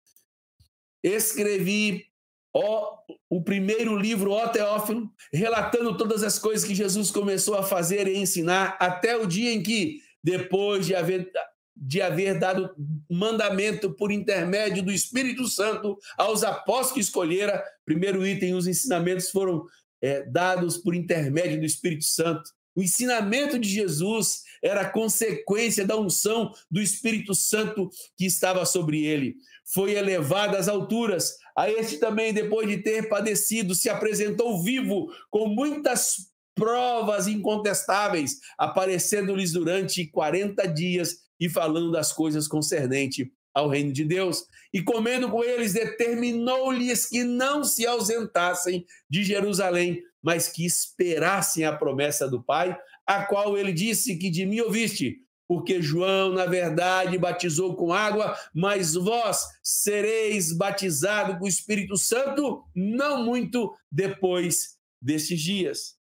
Escrevi 1.03 2.05
ó, 2.51 2.97
o 3.29 3.43
primeiro 3.43 3.95
livro, 3.95 4.31
ó 4.31 4.47
Teófilo, 4.47 5.07
relatando 5.31 5.95
todas 5.95 6.23
as 6.23 6.39
coisas 6.39 6.67
que 6.67 6.73
Jesus 6.73 7.12
começou 7.12 7.55
a 7.55 7.62
fazer 7.62 8.07
e 8.07 8.17
ensinar 8.17 8.75
até 8.79 9.15
o 9.15 9.27
dia 9.27 9.53
em 9.53 9.62
que, 9.62 10.00
depois 10.23 10.88
de 10.88 10.95
haver 10.95 11.31
de 11.75 12.01
haver 12.01 12.39
dado 12.39 12.69
mandamento 13.09 13.91
por 13.95 14.12
intermédio 14.12 14.83
do 14.83 14.91
Espírito 14.91 15.47
Santo 15.47 15.97
aos 16.15 16.43
apóstolos 16.43 16.91
que 16.91 17.00
escolhera. 17.00 17.63
Primeiro 17.83 18.25
item, 18.25 18.53
os 18.53 18.67
ensinamentos 18.67 19.31
foram 19.31 19.65
é, 20.03 20.22
dados 20.24 20.77
por 20.77 20.93
intermédio 20.93 21.62
do 21.62 21.65
Espírito 21.65 22.03
Santo. 22.03 22.51
O 22.75 22.83
ensinamento 22.83 23.57
de 23.57 23.69
Jesus 23.69 24.41
era 24.62 24.89
consequência 24.89 25.88
da 25.88 25.95
unção 25.95 26.51
do 26.69 26.81
Espírito 26.81 27.33
Santo 27.33 27.89
que 28.17 28.25
estava 28.25 28.65
sobre 28.65 29.05
ele. 29.05 29.36
Foi 29.74 29.93
elevado 29.93 30.57
às 30.57 30.67
alturas. 30.67 31.38
A 31.57 31.69
este 31.69 31.98
também, 31.98 32.33
depois 32.33 32.67
de 32.67 32.79
ter 32.79 33.07
padecido, 33.07 33.74
se 33.74 33.89
apresentou 33.89 34.62
vivo, 34.62 35.13
com 35.29 35.48
muitas 35.48 36.15
provas 36.55 37.27
incontestáveis, 37.27 38.39
aparecendo-lhes 38.57 39.53
durante 39.53 40.07
40 40.07 40.67
dias 40.67 41.17
e 41.39 41.48
falando 41.50 41.91
das 41.91 42.12
coisas 42.12 42.48
concernentes 42.48 43.27
ao 43.53 43.69
reino 43.69 43.91
de 43.93 44.03
Deus. 44.03 44.45
E 44.74 44.81
comendo 44.81 45.29
com 45.29 45.43
eles, 45.43 45.74
determinou-lhes 45.74 47.05
que 47.05 47.24
não 47.24 47.63
se 47.63 47.86
ausentassem 47.86 48.86
de 49.10 49.24
Jerusalém, 49.24 50.01
mas 50.22 50.48
que 50.48 50.65
esperassem 50.65 51.65
a 51.65 51.75
promessa 51.75 52.27
do 52.27 52.41
Pai, 52.41 52.77
a 53.05 53.25
qual 53.25 53.57
ele 53.57 53.74
disse 53.74 54.17
que 54.17 54.29
de 54.29 54.45
mim 54.45 54.62
ouviste, 54.62 55.19
porque 55.48 55.81
João, 55.81 56.33
na 56.33 56.45
verdade, 56.45 57.17
batizou 57.17 57.75
com 57.75 57.93
água, 57.93 58.36
mas 58.53 58.93
vós 58.93 59.45
sereis 59.62 60.51
batizados 60.51 61.38
com 61.38 61.45
o 61.45 61.50
Espírito 61.50 61.98
Santo 61.98 62.63
não 62.74 63.24
muito 63.24 63.75
depois 63.91 64.77
destes 65.01 65.41
dias. 65.41 65.95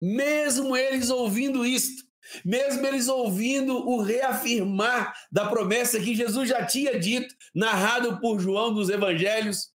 Mesmo 0.00 0.76
eles 0.76 1.08
ouvindo 1.08 1.64
isto, 1.64 2.04
mesmo 2.44 2.86
eles 2.86 3.08
ouvindo 3.08 3.88
o 3.88 4.00
reafirmar 4.00 5.14
da 5.30 5.46
promessa 5.48 6.00
que 6.00 6.14
Jesus 6.14 6.48
já 6.48 6.64
tinha 6.64 6.98
dito, 6.98 7.34
narrado 7.54 8.20
por 8.20 8.38
João 8.38 8.72
dos 8.72 8.88
Evangelhos, 8.88 9.72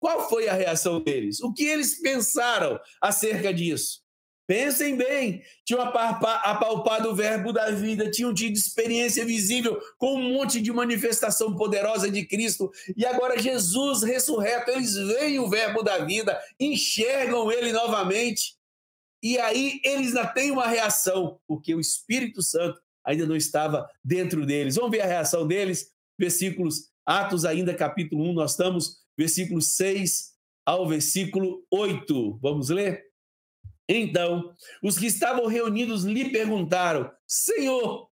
qual 0.00 0.28
foi 0.28 0.48
a 0.48 0.54
reação 0.54 1.02
deles? 1.02 1.40
O 1.40 1.52
que 1.52 1.64
eles 1.64 2.00
pensaram 2.00 2.78
acerca 3.00 3.52
disso? 3.52 4.00
Pensem 4.46 4.96
bem, 4.96 5.42
tinham 5.62 5.82
apalpado 5.82 7.10
o 7.10 7.14
verbo 7.14 7.52
da 7.52 7.70
vida, 7.70 8.10
tinham 8.10 8.32
tido 8.32 8.56
experiência 8.56 9.22
visível 9.22 9.78
com 9.98 10.14
um 10.14 10.32
monte 10.32 10.58
de 10.58 10.72
manifestação 10.72 11.54
poderosa 11.54 12.10
de 12.10 12.24
Cristo, 12.24 12.70
e 12.96 13.04
agora 13.04 13.38
Jesus 13.38 14.02
ressurreto, 14.02 14.70
eles 14.70 14.94
veem 14.94 15.38
o 15.38 15.50
verbo 15.50 15.82
da 15.82 15.98
vida, 15.98 16.40
enxergam 16.58 17.52
ele 17.52 17.72
novamente, 17.72 18.56
e 19.22 19.38
aí 19.38 19.80
eles 19.84 20.14
ainda 20.14 20.26
têm 20.26 20.50
uma 20.50 20.66
reação, 20.66 21.40
porque 21.46 21.74
o 21.74 21.80
Espírito 21.80 22.42
Santo 22.42 22.80
ainda 23.04 23.26
não 23.26 23.36
estava 23.36 23.88
dentro 24.04 24.44
deles. 24.46 24.76
Vamos 24.76 24.90
ver 24.90 25.00
a 25.00 25.06
reação 25.06 25.46
deles, 25.46 25.92
versículos, 26.18 26.90
Atos 27.06 27.44
ainda, 27.44 27.74
capítulo 27.74 28.22
1, 28.30 28.32
nós 28.34 28.50
estamos, 28.50 28.98
versículo 29.16 29.62
6 29.62 30.34
ao 30.66 30.86
versículo 30.86 31.64
8. 31.70 32.38
Vamos 32.42 32.68
ler? 32.68 33.06
Então, 33.88 34.54
os 34.82 34.98
que 34.98 35.06
estavam 35.06 35.46
reunidos 35.46 36.04
lhe 36.04 36.30
perguntaram: 36.30 37.10
Senhor, 37.26 38.10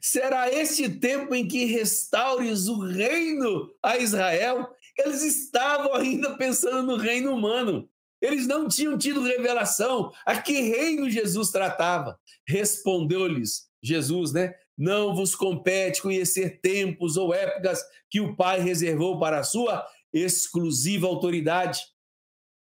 será 0.00 0.48
este 0.48 0.88
tempo 0.88 1.34
em 1.34 1.48
que 1.48 1.64
restaures 1.64 2.68
o 2.68 2.78
reino 2.78 3.74
a 3.82 3.98
Israel? 3.98 4.68
Eles 4.96 5.22
estavam 5.22 5.94
ainda 5.94 6.36
pensando 6.36 6.84
no 6.84 6.96
reino 6.96 7.34
humano. 7.34 7.90
Eles 8.20 8.46
não 8.46 8.68
tinham 8.68 8.96
tido 8.96 9.22
revelação 9.22 10.10
a 10.24 10.40
que 10.40 10.60
reino 10.60 11.10
Jesus 11.10 11.50
tratava. 11.50 12.18
Respondeu-lhes 12.48 13.68
Jesus, 13.82 14.32
né? 14.32 14.54
Não 14.76 15.14
vos 15.14 15.34
compete 15.34 16.02
conhecer 16.02 16.60
tempos 16.60 17.16
ou 17.16 17.32
épocas 17.32 17.82
que 18.10 18.20
o 18.20 18.36
Pai 18.36 18.60
reservou 18.60 19.18
para 19.18 19.40
a 19.40 19.44
sua 19.44 19.86
exclusiva 20.12 21.06
autoridade. 21.06 21.80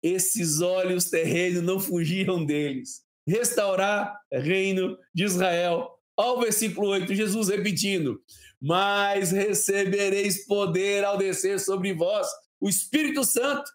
Esses 0.01 0.59
olhos 0.59 1.09
terrenos 1.09 1.63
não 1.63 1.79
fugiam 1.79 2.45
deles. 2.45 3.03
Restaurar 3.25 4.19
reino 4.31 4.97
de 5.13 5.23
Israel. 5.23 5.89
Ao 6.15 6.39
versículo 6.39 6.89
8, 6.89 7.15
Jesus 7.15 7.47
repetindo: 7.47 8.21
Mas 8.61 9.31
recebereis 9.31 10.45
poder 10.45 11.05
ao 11.05 11.17
descer 11.17 11.59
sobre 11.59 11.93
vós 11.93 12.27
o 12.59 12.69
Espírito 12.69 13.23
Santo 13.23 13.69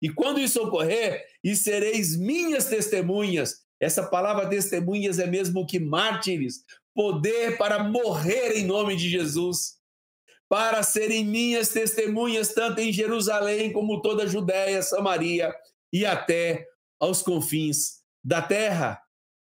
e 0.00 0.08
quando 0.08 0.40
isso 0.40 0.62
ocorrer, 0.62 1.24
e 1.42 1.54
sereis 1.54 2.16
minhas 2.16 2.66
testemunhas. 2.66 3.64
Essa 3.78 4.06
palavra 4.06 4.48
testemunhas 4.48 5.18
é 5.18 5.26
mesmo 5.26 5.66
que 5.66 5.78
mártires, 5.78 6.64
poder 6.94 7.56
para 7.56 7.82
morrer 7.82 8.56
em 8.56 8.66
nome 8.66 8.96
de 8.96 9.08
Jesus, 9.08 9.78
para 10.48 10.82
serem 10.82 11.24
minhas 11.24 11.68
testemunhas 11.68 12.52
tanto 12.52 12.80
em 12.80 12.92
Jerusalém 12.92 13.72
como 13.72 14.02
toda 14.02 14.24
a 14.24 14.26
Judéia, 14.26 14.82
Samaria 14.82 15.54
e 15.92 16.04
até 16.04 16.66
aos 16.98 17.22
confins 17.22 18.00
da 18.22 18.42
terra. 18.42 19.00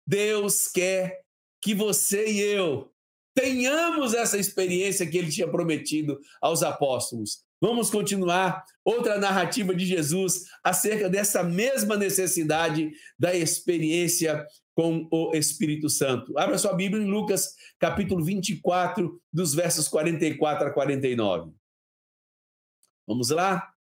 Deus 0.06 0.68
quer 0.68 1.20
que 1.62 1.74
você 1.74 2.26
e 2.30 2.40
eu 2.40 2.90
tenhamos 3.34 4.14
essa 4.14 4.36
experiência 4.36 5.06
que 5.06 5.16
ele 5.16 5.30
tinha 5.30 5.48
prometido 5.48 6.18
aos 6.40 6.62
apóstolos. 6.64 7.44
Vamos 7.60 7.90
continuar 7.90 8.64
outra 8.84 9.18
narrativa 9.18 9.74
de 9.74 9.84
Jesus 9.84 10.44
acerca 10.62 11.08
dessa 11.10 11.42
mesma 11.42 11.96
necessidade 11.96 12.90
da 13.18 13.34
experiência 13.34 14.46
com 14.74 15.08
o 15.10 15.34
Espírito 15.34 15.90
Santo. 15.90 16.38
Abra 16.38 16.56
sua 16.56 16.72
Bíblia 16.72 17.02
em 17.02 17.10
Lucas, 17.10 17.54
capítulo 17.80 18.24
24, 18.24 19.20
dos 19.32 19.52
versos 19.52 19.88
44 19.88 20.68
a 20.68 20.70
49. 20.70 21.52
Vamos 23.04 23.30
lá? 23.30 23.72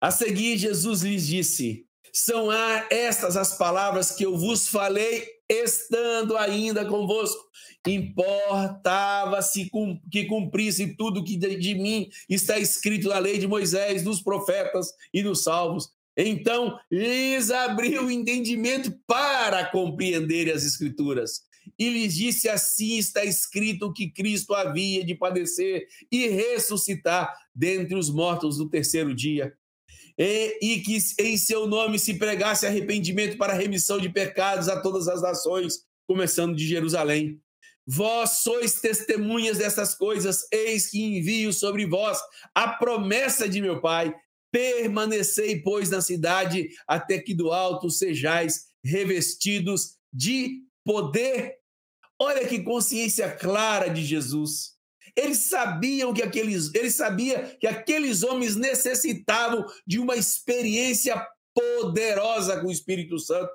A 0.00 0.12
seguir, 0.12 0.58
Jesus 0.58 1.02
lhes 1.02 1.26
disse: 1.26 1.85
São 2.18 2.48
estas 2.90 3.36
as 3.36 3.58
palavras 3.58 4.10
que 4.10 4.24
eu 4.24 4.38
vos 4.38 4.68
falei 4.68 5.28
estando 5.46 6.34
ainda 6.34 6.82
convosco 6.86 7.46
importava-se 7.86 9.70
que 10.10 10.24
cumprisse 10.24 10.96
tudo 10.96 11.22
que 11.22 11.36
de 11.36 11.74
mim 11.74 12.08
está 12.26 12.58
escrito 12.58 13.10
na 13.10 13.18
lei 13.18 13.36
de 13.36 13.46
Moisés, 13.46 14.02
dos 14.02 14.22
profetas 14.22 14.94
e 15.12 15.22
dos 15.22 15.42
salvos. 15.42 15.90
Então 16.16 16.80
lhes 16.90 17.50
abriu 17.50 18.06
o 18.06 18.10
entendimento 18.10 18.98
para 19.06 19.66
compreender 19.66 20.50
as 20.50 20.64
Escrituras. 20.64 21.42
e 21.78 21.90
lhes 21.90 22.14
disse: 22.14 22.48
Assim 22.48 22.96
está 22.96 23.26
escrito 23.26 23.92
que 23.92 24.10
Cristo 24.10 24.54
havia 24.54 25.04
de 25.04 25.14
padecer 25.14 25.86
e 26.10 26.28
ressuscitar 26.28 27.30
dentre 27.54 27.94
os 27.94 28.08
mortos 28.08 28.58
no 28.58 28.70
terceiro 28.70 29.14
dia. 29.14 29.54
E, 30.18 30.58
e, 30.62 30.80
que 30.80 30.98
em 31.18 31.36
seu 31.36 31.66
nome 31.66 31.98
se 31.98 32.14
pregasse 32.14 32.66
arrependimento 32.66 33.36
para 33.36 33.52
remissão 33.52 33.98
de 33.98 34.08
pecados 34.08 34.68
a 34.68 34.80
todas 34.80 35.08
as 35.08 35.20
nações, 35.20 35.84
começando 36.06 36.56
de 36.56 36.66
Jerusalém. 36.66 37.38
Vós 37.86 38.38
sois 38.38 38.80
testemunhas 38.80 39.58
dessas 39.58 39.94
coisas, 39.94 40.46
eis 40.50 40.90
que 40.90 41.00
envio 41.00 41.52
sobre 41.52 41.86
vós 41.86 42.18
a 42.54 42.68
promessa 42.68 43.48
de 43.48 43.60
meu 43.60 43.80
Pai. 43.80 44.12
Permanecei, 44.50 45.60
pois, 45.60 45.90
na 45.90 46.00
cidade, 46.00 46.68
até 46.88 47.18
que 47.18 47.34
do 47.34 47.52
alto 47.52 47.90
sejais 47.90 48.66
revestidos 48.82 49.96
de 50.12 50.62
poder. 50.84 51.56
Olha 52.18 52.46
que 52.48 52.62
consciência 52.62 53.30
clara 53.30 53.88
de 53.88 54.04
Jesus. 54.04 54.75
Eles 55.16 55.38
sabiam 55.38 56.12
que 56.12 56.22
aqueles, 56.22 56.74
ele 56.74 56.90
sabia 56.90 57.56
que 57.58 57.66
aqueles 57.66 58.22
homens 58.22 58.54
necessitavam 58.54 59.64
de 59.86 59.98
uma 59.98 60.14
experiência 60.14 61.26
poderosa 61.54 62.60
com 62.60 62.66
o 62.66 62.72
Espírito 62.72 63.18
Santo. 63.18 63.50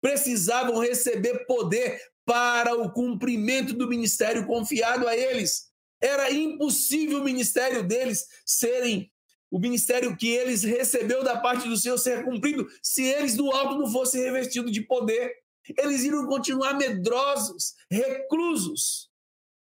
Precisavam 0.00 0.78
receber 0.78 1.44
poder 1.46 2.00
para 2.24 2.74
o 2.74 2.90
cumprimento 2.90 3.74
do 3.74 3.88
ministério 3.88 4.46
confiado 4.46 5.06
a 5.06 5.14
eles. 5.14 5.70
Era 6.00 6.30
impossível 6.30 7.20
o 7.20 7.24
ministério 7.24 7.82
deles 7.82 8.26
serem 8.44 9.10
o 9.50 9.58
ministério 9.58 10.16
que 10.16 10.28
eles 10.28 10.64
recebeu 10.64 11.22
da 11.22 11.38
parte 11.38 11.68
do 11.68 11.76
Senhor 11.76 11.96
ser 11.98 12.24
cumprido 12.24 12.66
se 12.82 13.04
eles 13.04 13.36
do 13.36 13.50
alto 13.52 13.78
não 13.78 13.90
fossem 13.90 14.20
revestidos 14.22 14.72
de 14.72 14.82
poder. 14.82 15.32
Eles 15.78 16.02
iriam 16.02 16.26
continuar 16.26 16.74
medrosos, 16.74 17.74
reclusos. 17.90 19.08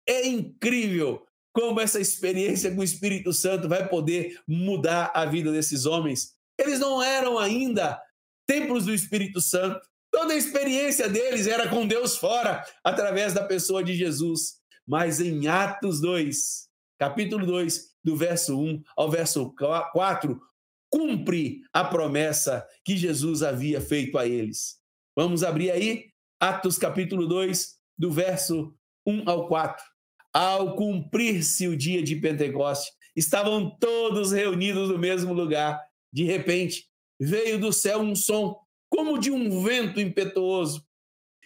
É 0.09 0.25
incrível 0.25 1.23
como 1.53 1.79
essa 1.79 1.99
experiência 1.99 2.73
com 2.73 2.81
o 2.81 2.83
Espírito 2.83 3.31
Santo 3.31 3.69
vai 3.69 3.87
poder 3.87 4.41
mudar 4.47 5.11
a 5.13 5.23
vida 5.23 5.51
desses 5.51 5.85
homens. 5.85 6.33
Eles 6.57 6.79
não 6.79 7.03
eram 7.03 7.37
ainda 7.37 8.01
templos 8.47 8.85
do 8.85 8.93
Espírito 8.93 9.39
Santo. 9.39 9.79
Toda 10.11 10.33
a 10.33 10.37
experiência 10.37 11.07
deles 11.07 11.45
era 11.45 11.69
com 11.69 11.85
Deus 11.85 12.17
fora, 12.17 12.65
através 12.83 13.33
da 13.33 13.43
pessoa 13.45 13.83
de 13.83 13.93
Jesus. 13.93 14.55
Mas 14.87 15.19
em 15.19 15.47
Atos 15.47 16.01
2, 16.01 16.67
capítulo 16.97 17.45
2, 17.45 17.89
do 18.03 18.15
verso 18.15 18.59
1 18.59 18.81
ao 18.97 19.11
verso 19.11 19.53
4, 19.93 20.41
cumpre 20.89 21.61
a 21.71 21.83
promessa 21.83 22.65
que 22.83 22.97
Jesus 22.97 23.43
havia 23.43 23.79
feito 23.79 24.17
a 24.17 24.25
eles. 24.25 24.77
Vamos 25.15 25.43
abrir 25.43 25.69
aí 25.69 26.05
Atos 26.39 26.79
capítulo 26.79 27.27
2, 27.27 27.75
do 27.95 28.09
verso 28.09 28.73
1 29.05 29.29
ao 29.29 29.47
4. 29.47 29.83
Ao 30.33 30.75
cumprir-se 30.75 31.67
o 31.67 31.75
dia 31.75 32.03
de 32.03 32.15
Pentecoste, 32.15 32.91
estavam 33.15 33.69
todos 33.79 34.31
reunidos 34.31 34.89
no 34.89 34.98
mesmo 34.98 35.33
lugar. 35.33 35.81
De 36.13 36.24
repente, 36.24 36.88
veio 37.19 37.59
do 37.59 37.74
céu 37.74 38.00
um 38.00 38.15
som 38.15 38.59
como 38.89 39.19
de 39.19 39.31
um 39.31 39.63
vento 39.63 40.00
impetuoso, 40.00 40.83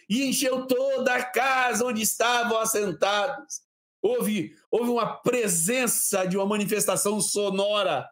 e 0.08 0.24
encheu 0.24 0.66
toda 0.66 1.14
a 1.14 1.22
casa 1.22 1.84
onde 1.84 2.02
estavam 2.02 2.58
assentados. 2.58 3.60
Houve, 4.02 4.54
houve 4.70 4.90
uma 4.90 5.16
presença 5.16 6.26
de 6.26 6.36
uma 6.36 6.46
manifestação 6.46 7.20
sonora. 7.20 8.06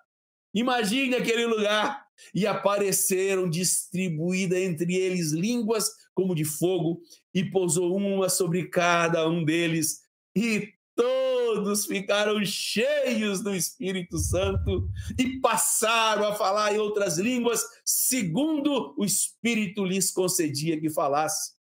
Imagine 0.55 1.17
aquele 1.17 1.47
lugar. 1.47 2.02
E 2.35 2.47
apareceram 2.47 3.50
distribuídas 3.50 4.59
entre 4.59 4.95
eles 4.95 5.33
línguas 5.33 5.91
como 6.14 6.35
de 6.35 6.45
fogo, 6.45 7.00
e 7.35 7.43
pousou 7.43 7.97
uma 7.97 8.29
sobre 8.29 8.69
cada 8.69 9.29
um 9.29 9.45
deles, 9.45 10.01
e 10.35 10.73
todos 10.95 11.87
ficaram 11.87 12.45
cheios 12.45 13.41
do 13.41 13.55
Espírito 13.55 14.19
Santo 14.19 14.89
e 15.19 15.41
passaram 15.41 16.27
a 16.27 16.35
falar 16.35 16.75
em 16.75 16.79
outras 16.79 17.19
línguas, 17.19 17.65
segundo 17.85 18.95
o 18.97 19.05
Espírito 19.05 19.85
lhes 19.85 20.11
concedia 20.11 20.80
que 20.80 20.91
falasse. 20.91 21.52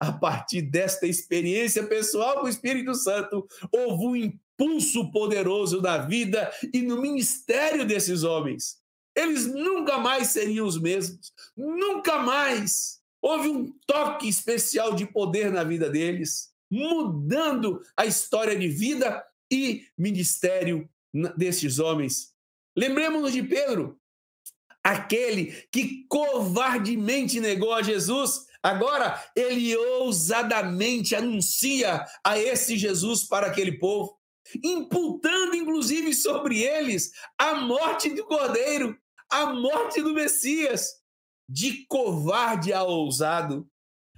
A 0.00 0.12
partir 0.12 0.62
desta 0.62 1.06
experiência 1.06 1.86
pessoal 1.86 2.40
com 2.40 2.46
o 2.46 2.48
Espírito 2.48 2.94
Santo, 2.94 3.46
houve 3.72 4.04
um 4.04 4.16
impulso 4.16 5.10
poderoso 5.10 5.80
na 5.80 5.98
vida 5.98 6.52
e 6.72 6.82
no 6.82 7.00
ministério 7.00 7.86
desses 7.86 8.22
homens. 8.22 8.78
Eles 9.16 9.46
nunca 9.46 9.98
mais 9.98 10.28
seriam 10.28 10.66
os 10.66 10.78
mesmos, 10.80 11.32
nunca 11.56 12.18
mais. 12.18 13.00
Houve 13.22 13.48
um 13.48 13.72
toque 13.86 14.28
especial 14.28 14.94
de 14.94 15.06
poder 15.06 15.50
na 15.50 15.64
vida 15.64 15.88
deles 15.88 16.53
mudando 16.74 17.80
a 17.96 18.04
história 18.04 18.58
de 18.58 18.68
vida 18.68 19.24
e 19.50 19.86
ministério 19.96 20.88
desses 21.36 21.78
homens. 21.78 22.34
Lembremos-nos 22.76 23.32
de 23.32 23.42
Pedro, 23.44 24.00
aquele 24.82 25.52
que 25.70 26.04
covardemente 26.08 27.38
negou 27.38 27.72
a 27.72 27.82
Jesus. 27.82 28.46
Agora 28.60 29.22
ele 29.36 29.76
ousadamente 29.76 31.14
anuncia 31.14 32.04
a 32.24 32.36
esse 32.38 32.76
Jesus 32.76 33.24
para 33.24 33.46
aquele 33.46 33.78
povo, 33.78 34.18
imputando 34.62 35.54
inclusive 35.54 36.12
sobre 36.12 36.60
eles 36.60 37.12
a 37.38 37.54
morte 37.54 38.10
do 38.10 38.24
Cordeiro, 38.24 38.98
a 39.30 39.46
morte 39.46 40.02
do 40.02 40.12
Messias. 40.12 41.02
De 41.46 41.84
covarde 41.88 42.72
a 42.72 42.82
ousado, 42.84 43.68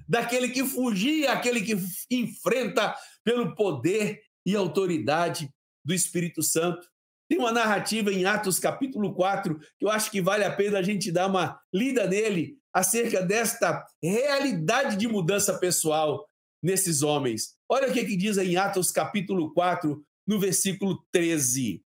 daquele 0.09 0.49
que 0.49 0.65
fugia, 0.65 1.33
aquele 1.33 1.61
que 1.61 1.77
enfrenta 2.11 2.95
pelo 3.25 3.55
poder 3.55 4.21
e 4.45 4.55
autoridade 4.55 5.51
do 5.85 5.93
Espírito 5.93 6.43
Santo. 6.43 6.87
Tem 7.29 7.39
uma 7.39 7.51
narrativa 7.51 8.13
em 8.13 8.25
Atos 8.25 8.59
capítulo 8.59 9.15
4 9.15 9.59
que 9.79 9.85
eu 9.85 9.91
acho 9.91 10.11
que 10.11 10.23
vale 10.23 10.45
a 10.45 10.55
pena 10.55 10.79
a 10.79 10.83
gente 10.83 11.11
dar 11.11 11.27
uma 11.27 11.61
lida 11.75 12.07
nele 12.07 12.57
acerca 12.73 13.23
desta 13.23 13.85
realidade 14.03 14.97
de 14.97 15.09
mudança 15.09 15.59
pessoal 15.59 16.29
nesses 16.63 17.03
homens. 17.03 17.57
Olha 17.69 17.89
o 17.89 17.93
que, 17.93 18.05
que 18.05 18.17
diz 18.17 18.39
em 18.39 18.57
Atos 18.57 18.93
capítulo 18.93 19.53
4, 19.53 20.05
no 20.27 20.39
versículo 20.39 21.05
13. 21.11 21.83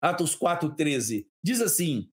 Atos 0.00 0.34
4, 0.34 0.74
13. 0.74 1.26
Diz 1.42 1.60
assim: 1.60 2.10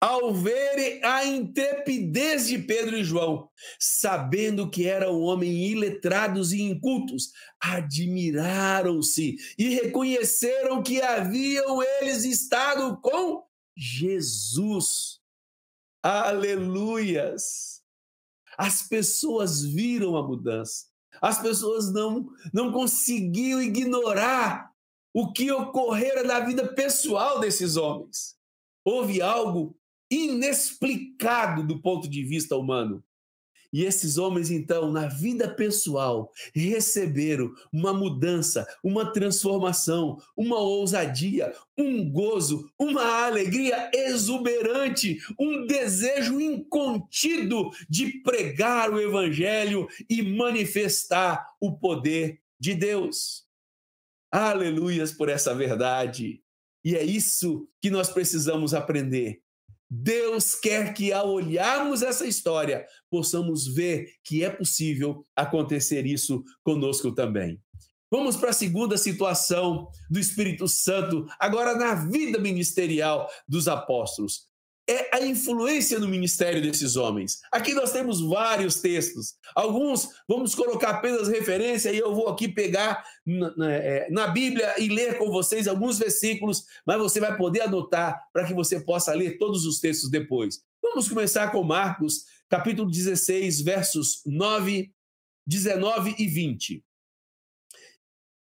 ao 0.00 0.34
verem 0.34 1.02
a 1.02 1.24
intrepidez 1.24 2.46
de 2.46 2.58
Pedro 2.58 2.96
e 2.96 3.04
João, 3.04 3.48
sabendo 3.78 4.68
que 4.70 4.86
eram 4.86 5.20
homens 5.20 5.70
iletrados 5.70 6.52
e 6.52 6.60
incultos, 6.60 7.32
admiraram-se 7.58 9.36
e 9.58 9.68
reconheceram 9.74 10.82
que 10.82 11.00
haviam 11.00 11.82
eles 11.82 12.24
estado 12.24 13.00
com 13.00 13.44
Jesus. 13.76 15.20
Aleluias! 16.02 17.82
As 18.58 18.82
pessoas 18.82 19.64
viram 19.64 20.16
a 20.16 20.26
mudança. 20.26 20.86
As 21.20 21.40
pessoas 21.40 21.92
não, 21.92 22.28
não 22.52 22.70
conseguiam 22.70 23.60
ignorar 23.62 24.70
o 25.14 25.32
que 25.32 25.50
ocorrera 25.50 26.22
na 26.22 26.40
vida 26.40 26.74
pessoal 26.74 27.40
desses 27.40 27.76
homens. 27.76 28.36
Houve 28.84 29.22
algo 29.22 29.76
inexplicado 30.10 31.66
do 31.66 31.80
ponto 31.80 32.08
de 32.08 32.22
vista 32.22 32.56
humano. 32.56 33.02
E 33.72 33.84
esses 33.84 34.16
homens, 34.16 34.50
então, 34.50 34.90
na 34.90 35.06
vida 35.06 35.52
pessoal, 35.52 36.32
receberam 36.54 37.52
uma 37.72 37.92
mudança, 37.92 38.66
uma 38.82 39.12
transformação, 39.12 40.18
uma 40.36 40.58
ousadia, 40.58 41.52
um 41.76 42.10
gozo, 42.10 42.70
uma 42.78 43.26
alegria 43.26 43.90
exuberante, 43.92 45.18
um 45.38 45.66
desejo 45.66 46.40
incontido 46.40 47.70
de 47.88 48.22
pregar 48.22 48.90
o 48.90 49.00
Evangelho 49.00 49.88
e 50.08 50.22
manifestar 50.22 51.46
o 51.60 51.76
poder 51.76 52.40
de 52.58 52.74
Deus. 52.74 53.44
Aleluias 54.32 55.12
por 55.12 55.28
essa 55.28 55.54
verdade. 55.54 56.42
E 56.84 56.94
é 56.94 57.02
isso 57.02 57.68
que 57.80 57.90
nós 57.90 58.08
precisamos 58.08 58.72
aprender 58.72 59.42
Deus 59.88 60.54
quer 60.54 60.92
que, 60.92 61.12
ao 61.12 61.30
olharmos 61.30 62.02
essa 62.02 62.26
história, 62.26 62.84
possamos 63.10 63.66
ver 63.66 64.06
que 64.24 64.44
é 64.44 64.50
possível 64.50 65.24
acontecer 65.34 66.06
isso 66.06 66.42
conosco 66.62 67.12
também. 67.12 67.60
Vamos 68.10 68.36
para 68.36 68.50
a 68.50 68.54
segunda 68.54 68.96
situação 68.96 69.88
do 70.10 70.18
Espírito 70.18 70.68
Santo, 70.68 71.26
agora 71.38 71.74
na 71.74 71.94
vida 71.94 72.38
ministerial 72.38 73.28
dos 73.48 73.66
apóstolos 73.68 74.46
é 74.88 75.16
a 75.16 75.26
influência 75.26 75.98
no 75.98 76.06
ministério 76.06 76.62
desses 76.62 76.94
homens. 76.96 77.40
Aqui 77.50 77.74
nós 77.74 77.92
temos 77.92 78.20
vários 78.20 78.80
textos. 78.80 79.34
Alguns 79.54 80.08
vamos 80.28 80.54
colocar 80.54 80.90
apenas 80.90 81.28
referência 81.28 81.90
e 81.90 81.98
eu 81.98 82.14
vou 82.14 82.28
aqui 82.28 82.46
pegar 82.48 83.04
na, 83.24 83.56
na, 83.56 83.72
é, 83.72 84.08
na, 84.10 84.28
Bíblia 84.28 84.74
e 84.78 84.88
ler 84.88 85.18
com 85.18 85.30
vocês 85.30 85.66
alguns 85.66 85.98
versículos, 85.98 86.64
mas 86.86 86.98
você 86.98 87.18
vai 87.18 87.36
poder 87.36 87.62
anotar 87.62 88.20
para 88.32 88.46
que 88.46 88.54
você 88.54 88.80
possa 88.80 89.12
ler 89.12 89.38
todos 89.38 89.64
os 89.64 89.80
textos 89.80 90.08
depois. 90.08 90.60
Vamos 90.80 91.08
começar 91.08 91.50
com 91.50 91.64
Marcos, 91.64 92.24
capítulo 92.48 92.88
16, 92.88 93.60
versos 93.62 94.22
9 94.24 94.92
19 95.46 96.16
e 96.18 96.26
20. 96.26 96.84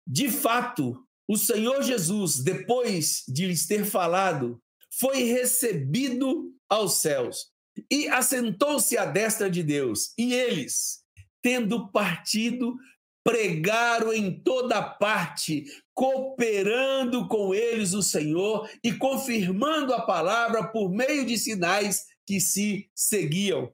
De 0.08 0.30
fato, 0.30 1.06
o 1.28 1.38
Senhor 1.38 1.82
Jesus, 1.84 2.40
depois 2.40 3.24
de 3.28 3.46
lhes 3.46 3.66
ter 3.66 3.86
falado, 3.86 4.62
foi 5.00 5.24
recebido 5.24 6.52
aos 6.70 7.02
céus 7.02 7.52
e 7.90 8.08
assentou-se 8.08 8.98
à 8.98 9.06
destra 9.06 9.50
de 9.50 9.64
Deus. 9.64 10.14
E 10.18 10.34
eles, 10.34 11.00
tendo 11.42 11.92
partido, 11.92 12.76
pregaram 13.24 14.14
em 14.14 14.42
toda 14.42 14.82
parte, 14.82 15.64
cooperando 15.94 17.28
com 17.28 17.54
eles 17.56 17.94
o 17.94 18.04
Senhor 18.04 18.70
e 18.84 18.92
confirmando 18.94 19.94
a 19.94 20.02
palavra 20.02 20.68
por 20.68 20.92
meio 20.92 21.26
de 21.26 21.38
sinais 21.38 22.04
que 22.26 22.40
se 22.40 22.90
seguiam. 22.94 23.72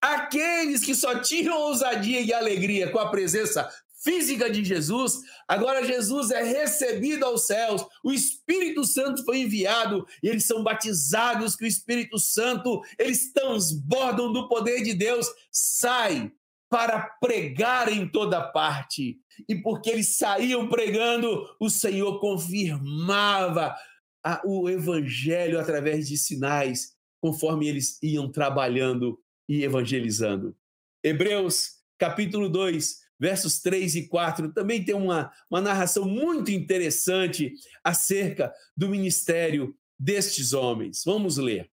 Aqueles 0.00 0.84
que 0.84 0.94
só 0.94 1.18
tinham 1.18 1.58
ousadia 1.58 2.20
e 2.20 2.32
alegria 2.32 2.90
com 2.90 2.98
a 2.98 3.10
presença 3.10 3.68
física 4.02 4.50
de 4.50 4.64
Jesus, 4.64 5.20
agora 5.46 5.84
Jesus 5.84 6.30
é 6.30 6.42
recebido 6.42 7.24
aos 7.24 7.46
céus, 7.46 7.86
o 8.02 8.12
Espírito 8.12 8.84
Santo 8.84 9.24
foi 9.24 9.38
enviado 9.38 10.06
e 10.22 10.28
eles 10.28 10.44
são 10.44 10.62
batizados 10.62 11.54
com 11.54 11.64
o 11.64 11.68
Espírito 11.68 12.18
Santo, 12.18 12.82
eles 12.98 13.32
transbordam 13.32 14.32
do 14.32 14.48
poder 14.48 14.82
de 14.82 14.94
Deus, 14.94 15.26
sai 15.50 16.32
para 16.68 17.02
pregar 17.20 17.92
em 17.92 18.08
toda 18.08 18.40
parte. 18.40 19.20
E 19.46 19.54
porque 19.54 19.90
eles 19.90 20.16
saíam 20.16 20.68
pregando, 20.68 21.46
o 21.60 21.68
Senhor 21.68 22.18
confirmava 22.18 23.76
a, 24.24 24.40
o 24.42 24.70
evangelho 24.70 25.60
através 25.60 26.08
de 26.08 26.16
sinais, 26.16 26.94
conforme 27.20 27.68
eles 27.68 28.02
iam 28.02 28.30
trabalhando 28.30 29.18
e 29.46 29.62
evangelizando. 29.62 30.56
Hebreus, 31.04 31.72
capítulo 31.98 32.48
2, 32.48 33.01
versos 33.22 33.62
3 33.62 33.94
e 33.94 34.08
4, 34.08 34.52
também 34.52 34.84
tem 34.84 34.94
uma, 34.94 35.32
uma 35.48 35.60
narração 35.60 36.04
muito 36.04 36.50
interessante 36.50 37.54
acerca 37.82 38.52
do 38.76 38.88
ministério 38.88 39.74
destes 39.98 40.52
homens. 40.52 41.02
Vamos 41.06 41.38
ler. 41.38 41.70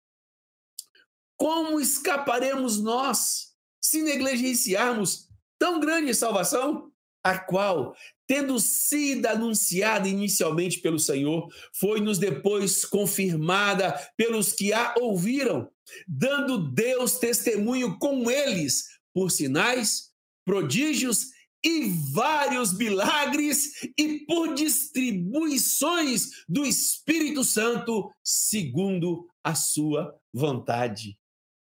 Como 1.36 1.80
escaparemos 1.80 2.80
nós? 2.80 3.50
se 3.82 4.02
negligenciarmos 4.02 5.28
tão 5.58 5.80
grande 5.80 6.14
salvação, 6.14 6.92
a 7.24 7.38
qual, 7.38 7.96
tendo 8.28 8.60
sido 8.60 9.26
anunciada 9.26 10.08
inicialmente 10.08 10.80
pelo 10.80 11.00
Senhor, 11.00 11.50
foi-nos 11.74 12.18
depois 12.18 12.86
confirmada 12.86 13.94
pelos 14.16 14.54
que 14.54 14.72
a 14.72 14.94
ouviram, 15.00 15.70
dando 16.08 16.72
Deus 16.72 17.18
testemunho 17.18 17.98
com 18.00 18.30
eles 18.30 18.86
por 19.14 19.32
sinais, 19.32 20.12
prodígios 20.46 21.28
e 21.64 21.90
vários 22.14 22.74
milagres 22.78 23.72
e 23.98 24.26
por 24.26 24.54
distribuições 24.54 26.30
do 26.48 26.66
Espírito 26.66 27.44
Santo, 27.44 28.12
segundo 28.24 29.28
a 29.44 29.56
sua 29.56 30.16
vontade 30.34 31.20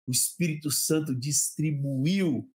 o 0.08 0.12
Espírito 0.12 0.70
Santo 0.70 1.16
distribuiu 1.16 2.48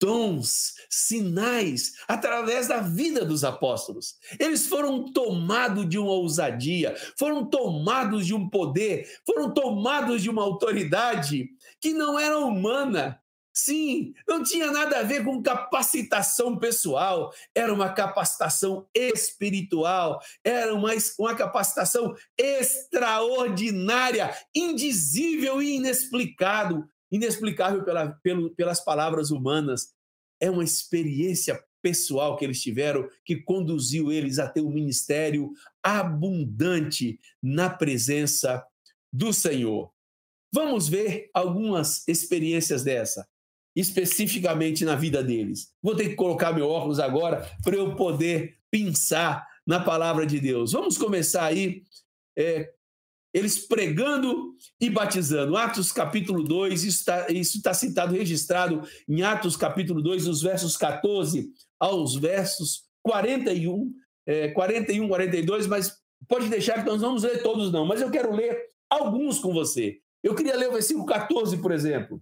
dons, 0.00 0.74
sinais 0.88 1.92
através 2.08 2.68
da 2.68 2.80
vida 2.80 3.24
dos 3.24 3.44
apóstolos. 3.44 4.14
Eles 4.40 4.66
foram 4.66 5.12
tomados 5.12 5.88
de 5.88 5.98
uma 5.98 6.12
ousadia, 6.12 6.96
foram 7.18 7.44
tomados 7.48 8.26
de 8.26 8.34
um 8.34 8.48
poder, 8.48 9.06
foram 9.26 9.52
tomados 9.52 10.22
de 10.22 10.30
uma 10.30 10.42
autoridade 10.42 11.50
que 11.80 11.92
não 11.92 12.18
era 12.18 12.38
humana. 12.38 13.20
Sim, 13.58 14.12
não 14.28 14.42
tinha 14.42 14.70
nada 14.70 14.98
a 14.98 15.02
ver 15.02 15.24
com 15.24 15.42
capacitação 15.42 16.58
pessoal, 16.58 17.32
era 17.54 17.72
uma 17.72 17.88
capacitação 17.88 18.86
espiritual, 18.94 20.20
era 20.44 20.74
uma, 20.74 20.90
uma 21.18 21.34
capacitação 21.34 22.14
extraordinária, 22.36 24.30
indizível 24.54 25.62
e 25.62 25.76
inexplicável, 25.76 26.84
inexplicável 27.10 27.82
pela, 27.82 28.10
pelo, 28.22 28.54
pelas 28.54 28.84
palavras 28.84 29.30
humanas. 29.30 29.94
É 30.38 30.50
uma 30.50 30.62
experiência 30.62 31.58
pessoal 31.80 32.36
que 32.36 32.44
eles 32.44 32.60
tiveram 32.60 33.08
que 33.24 33.36
conduziu 33.36 34.12
eles 34.12 34.38
a 34.38 34.46
ter 34.46 34.60
um 34.60 34.70
ministério 34.70 35.50
abundante 35.82 37.18
na 37.42 37.70
presença 37.70 38.62
do 39.10 39.32
Senhor. 39.32 39.90
Vamos 40.52 40.90
ver 40.90 41.30
algumas 41.32 42.06
experiências 42.06 42.84
dessa 42.84 43.26
especificamente 43.76 44.86
na 44.86 44.96
vida 44.96 45.22
deles. 45.22 45.68
Vou 45.82 45.94
ter 45.94 46.08
que 46.08 46.14
colocar 46.14 46.52
meu 46.52 46.66
óculos 46.66 46.98
agora 46.98 47.46
para 47.62 47.76
eu 47.76 47.94
poder 47.94 48.56
pensar 48.70 49.46
na 49.66 49.78
palavra 49.78 50.26
de 50.26 50.40
Deus. 50.40 50.72
Vamos 50.72 50.96
começar 50.96 51.44
aí, 51.44 51.82
é, 52.36 52.72
eles 53.34 53.66
pregando 53.66 54.54
e 54.80 54.88
batizando. 54.88 55.56
Atos 55.58 55.92
capítulo 55.92 56.42
2, 56.42 56.84
isso 56.84 57.00
está 57.00 57.26
tá 57.62 57.74
citado, 57.74 58.14
registrado 58.14 58.82
em 59.06 59.22
Atos 59.22 59.56
capítulo 59.56 60.00
2, 60.00 60.24
dos 60.24 60.40
versos 60.40 60.74
14 60.78 61.52
aos 61.78 62.16
versos 62.16 62.84
41, 63.02 63.92
é, 64.26 64.48
41, 64.48 65.06
42, 65.06 65.66
mas 65.66 65.94
pode 66.26 66.48
deixar 66.48 66.82
que 66.82 66.88
nós 66.88 67.02
não 67.02 67.08
vamos 67.08 67.24
ler 67.24 67.42
todos 67.42 67.70
não, 67.70 67.84
mas 67.84 68.00
eu 68.00 68.10
quero 68.10 68.34
ler 68.34 68.58
alguns 68.88 69.38
com 69.38 69.52
você. 69.52 69.98
Eu 70.22 70.34
queria 70.34 70.56
ler 70.56 70.70
o 70.70 70.72
versículo 70.72 71.04
14, 71.04 71.58
por 71.58 71.70
exemplo. 71.70 72.20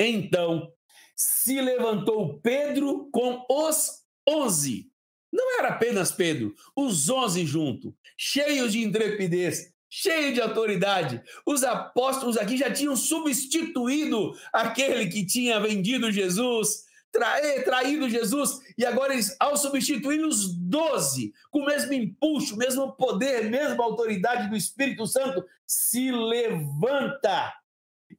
Então 0.00 0.72
se 1.14 1.60
levantou 1.60 2.40
Pedro 2.40 3.10
com 3.12 3.44
os 3.50 4.00
onze. 4.26 4.90
Não 5.30 5.58
era 5.58 5.68
apenas 5.68 6.10
Pedro, 6.10 6.54
os 6.74 7.10
onze 7.10 7.44
junto, 7.44 7.94
cheios 8.16 8.72
de 8.72 8.82
intrepidez, 8.82 9.74
cheios 9.90 10.32
de 10.32 10.40
autoridade. 10.40 11.22
Os 11.44 11.62
apóstolos 11.62 12.38
aqui 12.38 12.56
já 12.56 12.72
tinham 12.72 12.96
substituído 12.96 14.32
aquele 14.52 15.06
que 15.08 15.26
tinha 15.26 15.60
vendido 15.60 16.10
Jesus, 16.10 16.84
traído, 17.12 17.64
traído 17.64 18.08
Jesus, 18.08 18.58
e 18.78 18.86
agora 18.86 19.12
eles, 19.12 19.36
ao 19.38 19.58
substituir 19.58 20.24
os 20.24 20.54
doze, 20.54 21.34
com 21.50 21.60
o 21.60 21.66
mesmo 21.66 21.92
impulso, 21.92 22.56
mesmo 22.56 22.92
poder, 22.96 23.50
mesma 23.50 23.84
autoridade 23.84 24.48
do 24.48 24.56
Espírito 24.56 25.06
Santo, 25.06 25.44
se 25.66 26.10
levanta 26.10 27.52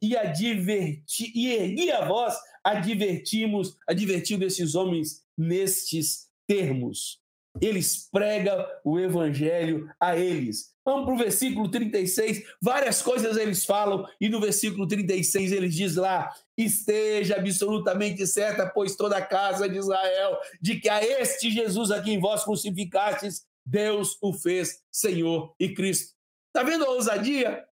e 0.01 0.15
adverti, 0.15 1.31
e 1.33 1.53
ergui 1.53 1.91
a 1.91 2.05
voz, 2.05 2.35
advertimos, 2.63 3.77
advertindo 3.87 4.45
esses 4.45 4.75
homens 4.75 5.23
nestes 5.37 6.27
termos. 6.47 7.19
Eles 7.59 8.07
pregam 8.11 8.65
o 8.83 8.99
evangelho 8.99 9.89
a 9.99 10.17
eles. 10.17 10.71
Vamos 10.85 11.05
para 11.05 11.13
o 11.13 11.17
versículo 11.17 11.69
36, 11.69 12.43
várias 12.61 13.01
coisas 13.01 13.37
eles 13.37 13.65
falam, 13.65 14.05
e 14.19 14.29
no 14.29 14.39
versículo 14.39 14.87
36 14.87 15.51
eles 15.51 15.75
diz 15.75 15.95
lá: 15.95 16.33
esteja 16.57 17.35
absolutamente 17.35 18.25
certa, 18.25 18.67
pois 18.67 18.95
toda 18.95 19.17
a 19.17 19.25
casa 19.25 19.67
de 19.67 19.77
Israel, 19.77 20.37
de 20.61 20.79
que 20.79 20.89
a 20.89 21.03
este 21.03 21.51
Jesus 21.51 21.91
a 21.91 22.01
quem 22.01 22.19
vós 22.19 22.43
crucificastes, 22.43 23.45
Deus 23.65 24.17
o 24.21 24.33
fez 24.33 24.81
Senhor 24.91 25.53
e 25.59 25.73
Cristo. 25.73 26.13
Está 26.47 26.63
vendo 26.63 26.85
a 26.85 26.91
ousadia? 26.91 27.63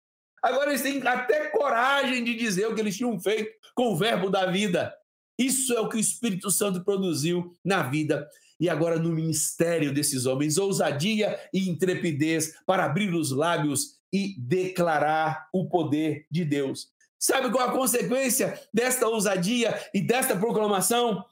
Agora 0.43 0.71
eles 0.71 0.83
têm 0.83 1.05
até 1.07 1.49
coragem 1.51 2.23
de 2.25 2.35
dizer 2.35 2.67
o 2.67 2.75
que 2.75 2.81
eles 2.81 2.97
tinham 2.97 3.19
feito 3.19 3.51
com 3.75 3.93
o 3.93 3.97
verbo 3.97 4.31
da 4.31 4.47
vida. 4.47 4.95
Isso 5.39 5.73
é 5.73 5.81
o 5.81 5.89
que 5.89 5.97
o 5.97 6.01
Espírito 6.01 6.51
Santo 6.51 6.83
produziu 6.83 7.55
na 7.65 7.83
vida 7.83 8.29
e 8.61 8.69
agora 8.69 8.99
no 8.99 9.11
ministério 9.11 9.93
desses 9.93 10.27
homens, 10.27 10.59
ousadia 10.59 11.39
e 11.53 11.69
intrepidez 11.69 12.57
para 12.67 12.85
abrir 12.85 13.15
os 13.15 13.31
lábios 13.31 13.99
e 14.13 14.35
declarar 14.39 15.49
o 15.53 15.69
poder 15.69 16.27
de 16.31 16.45
Deus. 16.45 16.89
Sabe 17.19 17.51
qual 17.51 17.69
a 17.69 17.73
consequência 17.73 18.61
desta 18.73 19.07
ousadia 19.07 19.79
e 19.93 20.01
desta 20.01 20.37
proclamação? 20.37 21.25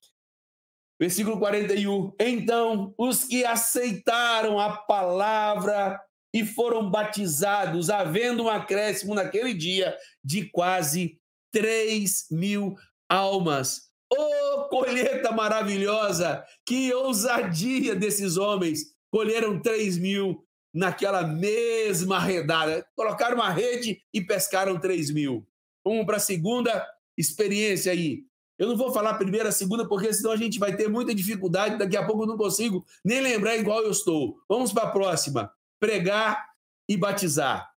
Versículo 0.98 1.38
41. 1.38 2.12
Então, 2.18 2.94
os 2.96 3.24
que 3.24 3.44
aceitaram 3.44 4.58
a 4.58 4.76
palavra 4.76 6.00
e 6.32 6.44
foram 6.44 6.90
batizados, 6.90 7.90
havendo 7.90 8.44
um 8.44 8.48
acréscimo 8.48 9.14
naquele 9.14 9.54
dia 9.54 9.96
de 10.22 10.50
quase 10.50 11.18
3 11.52 12.26
mil 12.30 12.74
almas. 13.08 13.86
Oh, 14.12 14.68
colheita 14.68 15.32
maravilhosa! 15.32 16.44
Que 16.64 16.92
ousadia 16.92 17.94
desses 17.94 18.36
homens! 18.36 18.94
Colheram 19.10 19.60
3 19.60 19.98
mil 19.98 20.44
naquela 20.74 21.22
mesma 21.26 22.18
redada. 22.18 22.86
Colocaram 22.94 23.36
uma 23.36 23.50
rede 23.50 24.02
e 24.12 24.20
pescaram 24.20 24.78
3 24.78 25.10
mil. 25.10 25.46
Vamos 25.84 26.04
para 26.04 26.18
a 26.18 26.20
segunda 26.20 26.86
experiência 27.16 27.92
aí. 27.92 28.24
Eu 28.58 28.68
não 28.68 28.76
vou 28.76 28.92
falar 28.92 29.14
primeira, 29.14 29.52
segunda, 29.52 29.86
porque 29.86 30.12
senão 30.12 30.32
a 30.32 30.36
gente 30.36 30.58
vai 30.58 30.76
ter 30.76 30.88
muita 30.88 31.14
dificuldade. 31.14 31.78
Daqui 31.78 31.96
a 31.96 32.04
pouco 32.04 32.22
eu 32.22 32.26
não 32.26 32.36
consigo 32.36 32.84
nem 33.04 33.20
lembrar 33.20 33.56
igual 33.56 33.82
eu 33.82 33.90
estou. 33.90 34.36
Vamos 34.48 34.72
para 34.72 34.84
a 34.84 34.90
próxima 34.90 35.50
pregar 35.80 36.52
e 36.88 36.96
batizar. 36.96 37.70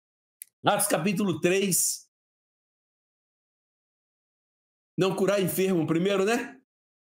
Atos 0.65 0.87
capítulo 0.87 1.39
3. 1.39 2.07
Não 4.97 5.15
curar 5.15 5.41
enfermo 5.41 5.85
primeiro, 5.85 6.25
né? 6.25 6.57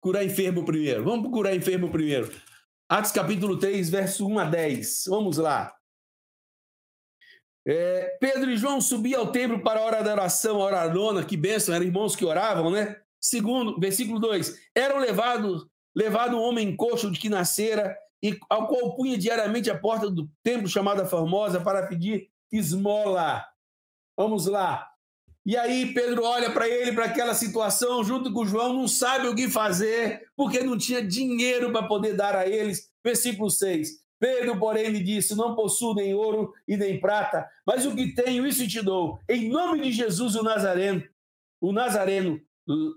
curar 0.00 0.24
enfermo 0.24 0.64
primeiro. 0.64 1.04
Vamos 1.04 1.30
curar 1.30 1.54
enfermo 1.54 1.90
primeiro. 1.90 2.30
Atos 2.88 3.12
capítulo 3.12 3.58
3, 3.58 3.90
verso 3.90 4.26
1 4.26 4.38
a 4.38 4.44
10. 4.46 5.04
Vamos 5.08 5.36
lá. 5.36 5.76
É, 7.66 8.16
Pedro 8.18 8.50
e 8.50 8.56
João 8.56 8.80
subiam 8.80 9.20
ao 9.20 9.30
templo 9.30 9.62
para 9.62 9.80
a 9.80 9.82
hora 9.82 10.02
da 10.02 10.12
oração, 10.12 10.56
a 10.56 10.64
hora 10.64 10.92
nona, 10.92 11.24
que 11.24 11.36
bênção, 11.36 11.74
eram 11.74 11.84
irmãos 11.84 12.16
que 12.16 12.24
oravam, 12.24 12.70
né? 12.70 13.00
Segundo, 13.20 13.78
versículo 13.78 14.18
2: 14.18 14.70
eram 14.74 14.98
levados 14.98 15.68
levado 15.94 16.36
um 16.36 16.40
homem 16.40 16.74
coxo 16.74 17.10
de 17.10 17.18
que 17.18 17.28
nascera, 17.28 17.96
e 18.22 18.38
ao 18.48 18.66
qual 18.66 18.94
punha 18.94 19.16
diariamente 19.16 19.70
a 19.70 19.78
porta 19.78 20.10
do 20.10 20.28
templo 20.42 20.68
chamada 20.68 21.06
Formosa 21.06 21.60
para 21.60 21.86
pedir 21.86 22.28
esmola. 22.52 23.44
Vamos 24.16 24.46
lá. 24.46 24.90
E 25.44 25.56
aí 25.56 25.94
Pedro 25.94 26.22
olha 26.24 26.50
para 26.50 26.68
ele, 26.68 26.92
para 26.92 27.06
aquela 27.06 27.34
situação, 27.34 28.04
junto 28.04 28.32
com 28.32 28.44
João, 28.44 28.74
não 28.74 28.86
sabe 28.86 29.26
o 29.26 29.34
que 29.34 29.48
fazer, 29.48 30.28
porque 30.36 30.60
não 30.60 30.76
tinha 30.76 31.02
dinheiro 31.02 31.72
para 31.72 31.88
poder 31.88 32.14
dar 32.14 32.36
a 32.36 32.46
eles. 32.46 32.90
Versículo 33.02 33.50
6. 33.50 34.00
Pedro, 34.18 34.58
porém, 34.58 34.90
lhe 34.90 35.02
disse: 35.02 35.34
Não 35.34 35.56
possuo 35.56 35.94
nem 35.94 36.14
ouro 36.14 36.52
e 36.68 36.76
nem 36.76 37.00
prata, 37.00 37.48
mas 37.66 37.86
o 37.86 37.94
que 37.96 38.14
tenho, 38.14 38.46
isso 38.46 38.68
te 38.68 38.82
dou. 38.82 39.18
Em 39.26 39.48
nome 39.48 39.80
de 39.80 39.92
Jesus, 39.92 40.36
o 40.36 40.42
Nazareno, 40.42 41.02
o 41.58 41.72
Nazareno 41.72 42.38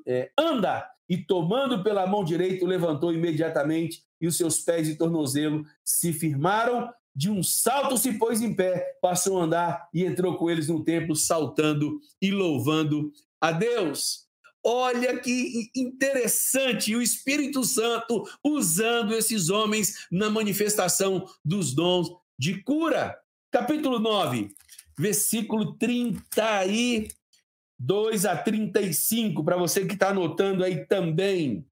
é, 0.06 0.30
anda. 0.38 0.90
E 1.10 1.18
tomando 1.18 1.84
pela 1.84 2.08
mão 2.08 2.24
direita, 2.24 2.66
levantou 2.66 3.14
imediatamente, 3.14 4.04
e 4.24 4.28
os 4.28 4.38
seus 4.38 4.62
pés 4.62 4.88
e 4.88 4.96
tornozelo 4.96 5.66
se 5.84 6.14
firmaram. 6.14 6.90
De 7.14 7.30
um 7.30 7.44
salto 7.44 7.98
se 7.98 8.14
pôs 8.14 8.40
em 8.42 8.56
pé, 8.56 8.98
passou 9.02 9.38
a 9.40 9.44
andar 9.44 9.90
e 9.94 10.06
entrou 10.06 10.38
com 10.38 10.50
eles 10.50 10.70
no 10.70 10.82
templo, 10.82 11.14
saltando 11.14 12.00
e 12.22 12.32
louvando 12.32 13.12
a 13.40 13.52
Deus. 13.52 14.24
Olha 14.66 15.20
que 15.20 15.70
interessante 15.76 16.96
o 16.96 17.02
Espírito 17.02 17.66
Santo 17.66 18.24
usando 18.42 19.14
esses 19.14 19.50
homens 19.50 20.08
na 20.10 20.30
manifestação 20.30 21.28
dos 21.44 21.76
dons 21.76 22.08
de 22.40 22.64
cura. 22.64 23.20
Capítulo 23.52 24.00
9, 24.00 24.56
versículo 24.98 25.74
32 25.74 28.26
a 28.26 28.38
35, 28.38 29.44
para 29.44 29.58
você 29.58 29.86
que 29.86 29.96
está 29.96 30.12
anotando 30.12 30.64
aí 30.64 30.88
também. 30.88 31.68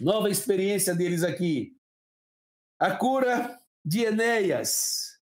Nova 0.00 0.28
experiência 0.28 0.94
deles 0.94 1.22
aqui. 1.22 1.72
A 2.78 2.90
cura 2.90 3.58
de 3.82 4.04
Enéas. 4.04 5.16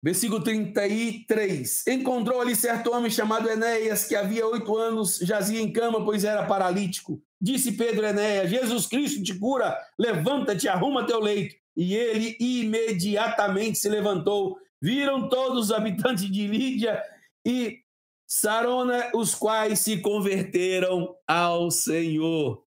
Versículo 0.00 0.42
33. 0.42 1.86
Encontrou 1.88 2.40
ali 2.40 2.54
certo 2.54 2.92
homem 2.92 3.10
chamado 3.10 3.48
Enéas, 3.50 4.04
que 4.04 4.14
havia 4.14 4.46
oito 4.46 4.76
anos 4.76 5.18
jazia 5.18 5.60
em 5.60 5.72
cama, 5.72 6.04
pois 6.04 6.22
era 6.22 6.46
paralítico. 6.46 7.20
Disse 7.40 7.72
Pedro 7.72 8.06
Enéas: 8.06 8.48
Jesus 8.48 8.86
Cristo 8.86 9.22
te 9.22 9.36
cura, 9.36 9.76
levanta-te, 9.98 10.68
arruma 10.68 11.06
teu 11.06 11.18
leito. 11.18 11.56
E 11.76 11.94
ele 11.94 12.36
imediatamente 12.38 13.78
se 13.78 13.88
levantou. 13.88 14.58
Viram 14.80 15.28
todos 15.28 15.66
os 15.66 15.72
habitantes 15.72 16.30
de 16.30 16.46
Lídia 16.46 17.02
e 17.44 17.80
Sarona, 18.26 19.10
os 19.14 19.34
quais 19.34 19.80
se 19.80 20.00
converteram 20.00 21.16
ao 21.26 21.70
Senhor 21.70 22.64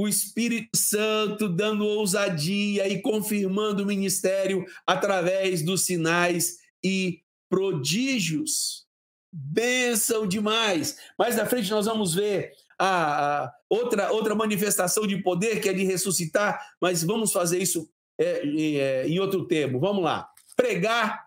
o 0.00 0.08
Espírito 0.08 0.78
Santo 0.78 1.46
dando 1.46 1.84
ousadia 1.84 2.88
e 2.88 3.02
confirmando 3.02 3.82
o 3.82 3.86
ministério 3.86 4.64
através 4.86 5.62
dos 5.62 5.84
sinais 5.84 6.56
e 6.82 7.20
prodígios. 7.50 8.86
Bênção 9.30 10.26
demais! 10.26 10.96
Mais 11.18 11.36
na 11.36 11.44
frente 11.44 11.70
nós 11.70 11.84
vamos 11.84 12.14
ver 12.14 12.50
a, 12.78 13.42
a, 13.42 13.54
outra, 13.68 14.10
outra 14.10 14.34
manifestação 14.34 15.06
de 15.06 15.22
poder 15.22 15.60
que 15.60 15.68
é 15.68 15.72
de 15.74 15.84
ressuscitar, 15.84 16.74
mas 16.80 17.04
vamos 17.04 17.30
fazer 17.30 17.58
isso 17.58 17.86
é, 18.18 18.40
é, 18.42 19.06
em 19.06 19.18
outro 19.18 19.46
termo. 19.46 19.78
Vamos 19.78 20.02
lá. 20.02 20.30
Pregar 20.56 21.26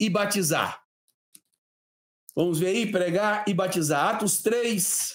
e 0.00 0.08
batizar. 0.08 0.82
Vamos 2.34 2.58
ver 2.58 2.68
aí, 2.68 2.90
pregar 2.90 3.44
e 3.46 3.52
batizar. 3.52 4.14
Atos 4.14 4.40
3, 4.40 5.14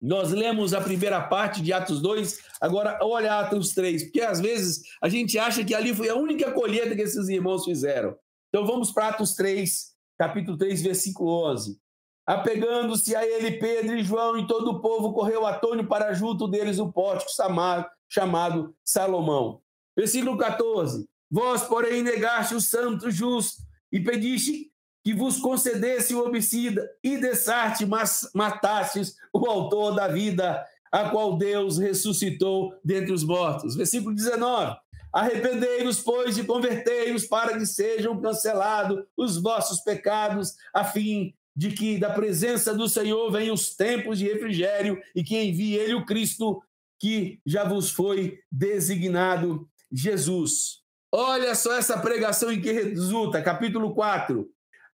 nós 0.00 0.30
lemos 0.30 0.72
a 0.72 0.80
primeira 0.80 1.20
parte 1.20 1.60
de 1.60 1.72
Atos 1.72 2.00
2, 2.00 2.38
agora 2.60 2.98
olha 3.02 3.40
Atos 3.40 3.74
3, 3.74 4.04
porque 4.04 4.20
às 4.20 4.40
vezes 4.40 4.82
a 5.02 5.08
gente 5.08 5.38
acha 5.38 5.64
que 5.64 5.74
ali 5.74 5.94
foi 5.94 6.08
a 6.08 6.14
única 6.14 6.52
colheita 6.52 6.94
que 6.94 7.02
esses 7.02 7.28
irmãos 7.28 7.64
fizeram. 7.64 8.16
Então 8.48 8.64
vamos 8.64 8.92
para 8.92 9.08
Atos 9.08 9.34
3, 9.34 9.92
capítulo 10.16 10.56
3, 10.56 10.82
versículo 10.82 11.50
11. 11.50 11.78
Apegando-se 12.24 13.16
a 13.16 13.26
ele, 13.26 13.52
Pedro 13.52 13.96
e 13.96 14.04
João 14.04 14.38
e 14.38 14.46
todo 14.46 14.70
o 14.70 14.80
povo 14.80 15.12
correu 15.12 15.46
atônio 15.46 15.86
para 15.86 16.12
junto 16.12 16.46
deles 16.46 16.78
o 16.78 16.92
pórtico 16.92 17.30
chamado, 17.34 17.86
chamado 18.08 18.74
Salomão. 18.84 19.60
Versículo 19.96 20.36
14. 20.36 21.08
Vós, 21.30 21.62
porém, 21.62 22.02
negaste 22.02 22.54
o 22.54 22.60
santo 22.60 23.10
justo 23.10 23.62
e 23.90 23.98
pediste 23.98 24.70
que 25.08 25.14
vos 25.14 25.38
concedesse 25.38 26.14
o 26.14 26.22
homicida 26.22 26.86
e 27.02 27.16
dessarte, 27.16 27.86
mas 27.86 28.28
matastes 28.34 29.16
o 29.32 29.48
autor 29.48 29.94
da 29.94 30.06
vida, 30.06 30.62
a 30.92 31.08
qual 31.08 31.38
Deus 31.38 31.78
ressuscitou 31.78 32.78
dentre 32.84 33.14
os 33.14 33.24
mortos. 33.24 33.74
Versículo 33.74 34.14
19. 34.14 34.76
Arrependei-vos, 35.10 36.00
pois, 36.00 36.36
e 36.36 36.44
convertei-vos 36.44 37.24
para 37.24 37.56
que 37.56 37.64
sejam 37.64 38.20
cancelados 38.20 39.02
os 39.16 39.40
vossos 39.40 39.80
pecados, 39.80 40.56
a 40.74 40.84
fim 40.84 41.32
de 41.56 41.70
que 41.70 41.96
da 41.96 42.10
presença 42.10 42.74
do 42.74 42.86
Senhor 42.86 43.32
venham 43.32 43.54
os 43.54 43.74
tempos 43.74 44.18
de 44.18 44.26
refrigério 44.26 45.00
e 45.16 45.24
que 45.24 45.40
envie 45.40 45.72
ele 45.72 45.94
o 45.94 46.04
Cristo 46.04 46.62
que 47.00 47.40
já 47.46 47.64
vos 47.64 47.90
foi 47.90 48.40
designado 48.52 49.66
Jesus. 49.90 50.82
Olha 51.10 51.54
só 51.54 51.78
essa 51.78 51.98
pregação 51.98 52.52
em 52.52 52.60
que 52.60 52.70
resulta, 52.70 53.40
capítulo 53.40 53.94
4. 53.94 54.46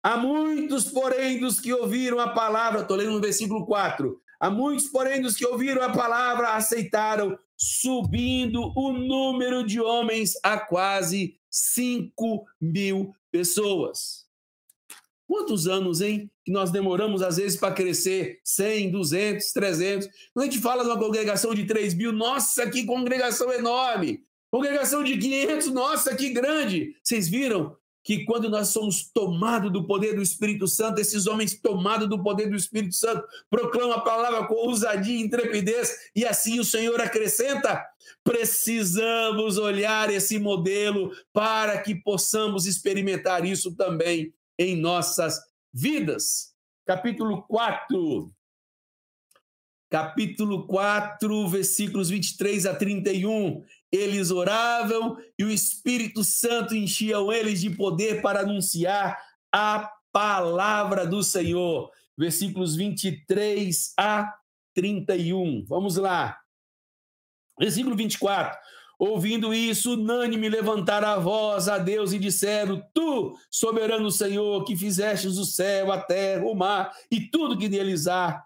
Há 0.05 0.19
muitos, 0.19 0.85
porém, 0.85 1.41
dos 1.41 1.59
que 1.59 1.73
ouviram 1.73 2.21
a 2.21 2.29
palavra, 2.29 2.83
estou 2.83 2.95
lendo 2.95 3.13
no 3.13 3.23
versículo 3.23 3.65
4. 3.65 4.21
Há 4.39 4.51
muitos, 4.51 4.87
porém, 4.89 5.23
dos 5.23 5.35
que 5.35 5.47
ouviram 5.47 5.81
a 5.81 5.93
palavra 5.93 6.51
aceitaram, 6.51 7.39
subindo 7.57 8.71
o 8.77 8.93
número 8.93 9.65
de 9.65 9.81
homens 9.81 10.35
a 10.43 10.59
quase 10.59 11.39
5 11.51 12.45
mil 12.61 13.15
pessoas. 13.33 14.27
Quantos 15.27 15.67
anos, 15.67 16.03
hein? 16.03 16.31
Que 16.45 16.53
nós 16.53 16.71
demoramos, 16.71 17.23
às 17.23 17.39
vezes, 17.39 17.59
para 17.59 17.73
crescer 17.73 18.41
100, 18.45 18.91
200, 18.91 19.53
300. 19.53 20.09
Quando 20.35 20.43
a 20.47 20.51
gente 20.51 20.61
fala 20.61 20.85
de 20.85 20.91
uma 20.91 20.99
congregação 20.99 21.55
de 21.55 21.65
3 21.65 21.95
mil, 21.95 22.13
nossa, 22.13 22.69
que 22.69 22.85
congregação 22.85 23.51
enorme! 23.51 24.23
Congregação 24.51 25.03
de 25.03 25.17
500, 25.17 25.69
nossa, 25.69 26.15
que 26.15 26.29
grande! 26.29 26.95
Vocês 27.03 27.27
viram 27.27 27.75
que 28.05 28.25
quando 28.27 28.51
nós 28.51 28.69
somos 28.69 29.11
tomados 29.11 29.73
do 29.73 29.87
poder 29.87 30.15
do 30.15 30.21
Espírito 30.21 30.69
Santo, 30.69 31.01
esses 31.01 31.27
homens 31.27 31.59
tomados 31.59 32.07
do 32.07 32.23
poder 32.23 32.51
do 32.51 32.55
Espírito 32.55 32.95
Santo 32.95 33.27
proclamam 33.49 33.95
a 33.95 34.01
palavra 34.03 34.47
com 34.47 34.55
ousadia 34.55 35.17
e 35.17 35.23
intrepidez, 35.23 36.11
e 36.15 36.25
assim 36.27 36.61
o 36.61 36.65
Senhor 36.65 37.01
acrescenta: 37.01 37.83
precisamos 38.23 39.57
olhar 39.57 40.11
esse 40.11 40.39
modelo 40.39 41.13
para 41.33 41.81
que 41.81 41.95
possamos 41.95 42.67
experimentar 42.67 43.45
isso 43.47 43.75
também 43.75 44.35
em 44.59 44.77
nossas 44.77 45.41
vidas. 45.73 46.53
Capítulo 46.87 47.43
4. 47.49 48.31
Capítulo 49.91 50.67
4, 50.67 51.49
versículos 51.49 52.11
23 52.11 52.67
a 52.67 52.75
31 52.75 53.63
eles 53.95 54.31
oravam 54.31 55.17
e 55.39 55.45
o 55.45 55.51
Espírito 55.51 56.25
Santo 56.25 56.75
enchia 56.75 57.17
eles 57.33 57.61
de 57.61 57.71
poder 57.71 58.21
para 58.21 58.41
anunciar 58.41 59.17
a 59.53 59.91
palavra 60.13 61.07
do 61.07 61.23
Senhor. 61.23 61.91
Versículos 62.17 62.75
23 62.75 63.93
a 63.99 64.35
31. 64.75 65.65
Vamos 65.67 65.97
lá. 65.97 66.39
Versículo 67.59 67.95
24. 67.95 68.59
Ouvindo 68.99 69.53
isso, 69.53 69.95
unânime 69.95 70.49
levantaram 70.49 71.09
a 71.09 71.19
voz 71.19 71.69
a 71.69 71.79
Deus 71.79 72.13
e 72.13 72.19
disseram: 72.19 72.83
Tu, 72.93 73.37
soberano 73.51 74.11
Senhor, 74.11 74.65
que 74.65 74.77
fizestes 74.77 75.37
o 75.37 75.45
céu, 75.45 75.93
a 75.93 76.01
terra, 76.01 76.45
o 76.45 76.55
mar 76.55 76.93
e 77.11 77.21
tudo 77.29 77.59
que 77.59 77.69
neles 77.69 78.07
há, 78.07 78.43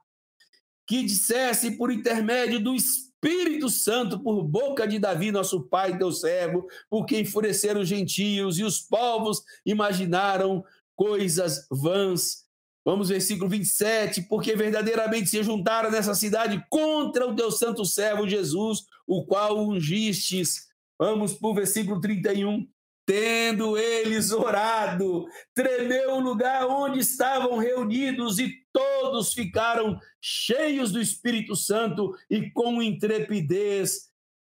que 0.87 1.03
dissesse 1.03 1.77
por 1.77 1.93
intermédio 1.93 2.61
do 2.61 2.75
Espírito 2.75 3.08
Espírito 3.21 3.69
Santo 3.69 4.21
por 4.21 4.45
boca 4.45 4.87
de 4.87 4.99
Davi, 4.99 5.33
nosso 5.33 5.63
pai, 5.63 5.99
teu 5.99 6.13
servo, 6.13 6.69
porque 6.89 7.19
enfureceram 7.19 7.81
os 7.81 7.89
gentios 7.89 8.59
e 8.59 8.65
os 8.65 8.81
povos 8.81 9.43
imaginaram 9.67 10.65
coisas 10.95 11.67
vãs. 11.69 12.47
Vamos, 12.85 13.09
versículo 13.09 13.51
27, 13.51 14.23
porque 14.23 14.55
verdadeiramente 14.55 15.29
se 15.29 15.43
juntaram 15.43 15.91
nessa 15.91 16.15
cidade 16.15 16.65
contra 16.71 17.27
o 17.27 17.35
teu 17.35 17.51
santo 17.51 17.85
servo 17.85 18.29
Jesus, 18.29 18.85
o 19.07 19.27
qual 19.27 19.59
ungistes. 19.59 20.69
Vamos 20.99 21.35
para 21.35 21.49
o 21.49 21.55
versículo 21.55 22.01
31. 22.01 22.67
Tendo 23.09 23.79
eles 23.79 24.33
orado, 24.33 25.27
tremeu 25.55 26.17
o 26.17 26.21
lugar 26.21 26.67
onde 26.67 26.99
estavam 26.99 27.57
reunidos 27.57 28.39
e 28.39 28.53
todos 28.71 29.33
ficaram 29.33 29.99
cheios 30.21 30.93
do 30.93 31.01
Espírito 31.01 31.57
Santo 31.57 32.15
e 32.29 32.51
com 32.51 32.83
intrepidez 32.83 34.11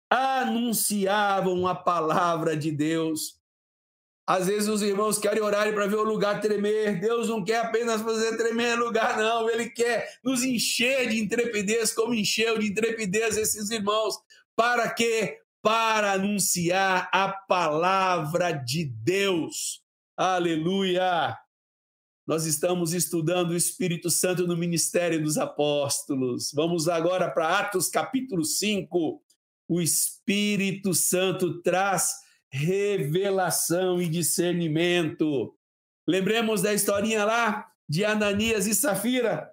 anunciavam 0.10 1.68
a 1.68 1.76
palavra 1.76 2.58
de 2.58 2.72
Deus. 2.72 3.40
Às 4.26 4.48
vezes 4.48 4.68
os 4.68 4.82
irmãos 4.82 5.20
querem 5.20 5.44
orar 5.44 5.72
para 5.72 5.86
ver 5.86 5.98
o 5.98 6.04
lugar 6.04 6.42
tremer. 6.42 7.00
Deus 7.00 7.30
não 7.30 7.44
quer 7.44 7.60
apenas 7.60 8.02
fazer 8.02 8.36
tremer 8.36 8.80
lugar, 8.80 9.16
não. 9.16 9.48
Ele 9.48 9.70
quer 9.70 10.18
nos 10.24 10.42
encher 10.42 11.08
de 11.08 11.20
intrepidez, 11.20 11.94
como 11.94 12.16
encheu 12.16 12.58
de 12.58 12.66
intrepidez 12.66 13.38
esses 13.38 13.70
irmãos. 13.70 14.16
Para 14.56 14.90
quê? 14.90 15.38
Para 15.62 16.14
anunciar 16.14 17.10
a 17.12 17.28
palavra 17.28 18.54
de 18.54 18.86
Deus. 18.86 19.84
Aleluia! 20.16 21.38
Nós 22.26 22.46
estamos 22.46 22.94
estudando 22.94 23.50
o 23.50 23.56
Espírito 23.58 24.10
Santo 24.10 24.48
no 24.48 24.56
ministério 24.56 25.22
dos 25.22 25.38
apóstolos. 25.38 26.54
Vamos 26.54 26.88
agora 26.88 27.30
para 27.30 27.60
Atos 27.60 27.90
capítulo 27.90 28.46
5. 28.46 29.22
O 29.68 29.82
Espírito 29.82 30.94
Santo 30.94 31.62
traz 31.62 32.14
revelação 32.50 34.02
e 34.02 34.08
discernimento. 34.08 35.54
Lembremos 36.08 36.62
da 36.62 36.74
historinha 36.74 37.26
lá 37.26 37.70
de 37.88 38.06
Ananias 38.06 38.66
e 38.66 38.74
Safira. 38.74 39.52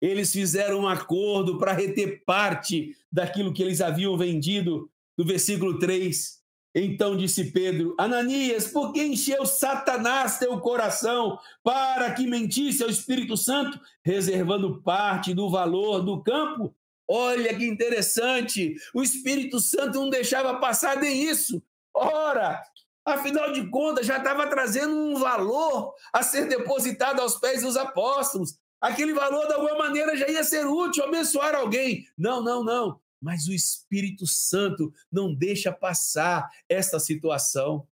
Eles 0.00 0.30
fizeram 0.30 0.82
um 0.82 0.88
acordo 0.88 1.58
para 1.58 1.72
reter 1.72 2.22
parte 2.24 2.94
daquilo 3.10 3.52
que 3.52 3.62
eles 3.62 3.80
haviam 3.80 4.16
vendido, 4.16 4.90
no 5.16 5.24
versículo 5.24 5.78
3. 5.78 6.38
Então 6.74 7.16
disse 7.16 7.50
Pedro: 7.50 7.94
Ananias, 7.98 8.68
por 8.68 8.92
que 8.92 9.02
encheu 9.02 9.44
Satanás 9.46 10.38
teu 10.38 10.60
coração 10.60 11.38
para 11.62 12.12
que 12.12 12.26
mentisse 12.26 12.82
ao 12.82 12.90
Espírito 12.90 13.36
Santo, 13.36 13.80
reservando 14.02 14.82
parte 14.82 15.34
do 15.34 15.50
valor 15.50 16.02
do 16.02 16.22
campo? 16.22 16.74
Olha 17.10 17.54
que 17.54 17.66
interessante, 17.66 18.76
o 18.94 19.02
Espírito 19.02 19.58
Santo 19.60 19.98
não 19.98 20.10
deixava 20.10 20.60
passar 20.60 20.98
nem 20.98 21.24
isso. 21.24 21.62
Ora, 21.94 22.62
afinal 23.02 23.50
de 23.50 23.66
contas, 23.70 24.06
já 24.06 24.18
estava 24.18 24.46
trazendo 24.46 24.94
um 24.94 25.16
valor 25.16 25.94
a 26.12 26.22
ser 26.22 26.46
depositado 26.46 27.20
aos 27.20 27.36
pés 27.36 27.62
dos 27.62 27.78
apóstolos. 27.78 28.58
Aquele 28.80 29.12
valor, 29.12 29.46
de 29.46 29.54
alguma 29.54 29.76
maneira, 29.76 30.16
já 30.16 30.28
ia 30.28 30.44
ser 30.44 30.66
útil, 30.66 31.04
abençoar 31.04 31.54
alguém. 31.54 32.06
Não, 32.16 32.42
não, 32.42 32.62
não. 32.62 33.00
Mas 33.20 33.48
o 33.48 33.52
Espírito 33.52 34.26
Santo 34.26 34.92
não 35.10 35.34
deixa 35.34 35.72
passar 35.72 36.48
esta 36.68 37.00
situação. 37.00 37.86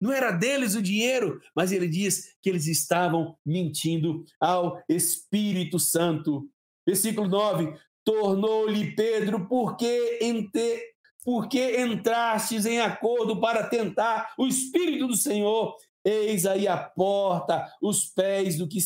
Não 0.00 0.12
era 0.12 0.30
deles 0.30 0.74
o 0.74 0.82
dinheiro, 0.82 1.40
mas 1.54 1.72
ele 1.72 1.88
diz 1.88 2.34
que 2.42 2.48
eles 2.48 2.66
estavam 2.66 3.36
mentindo 3.44 4.24
ao 4.40 4.82
Espírito 4.88 5.78
Santo. 5.78 6.48
Versículo 6.86 7.28
9: 7.28 7.74
tornou-lhe 8.04 8.94
Pedro, 8.94 9.46
porque, 9.48 10.18
ente, 10.22 10.94
porque 11.24 11.80
entrastes 11.80 12.64
em 12.64 12.80
acordo 12.80 13.40
para 13.40 13.66
tentar 13.66 14.32
o 14.38 14.46
Espírito 14.46 15.08
do 15.08 15.16
Senhor. 15.16 15.76
Eis 16.08 16.46
aí 16.46 16.68
a 16.68 16.76
porta, 16.76 17.68
os 17.82 18.04
pés 18.04 18.56
do 18.56 18.68
que 18.68 18.78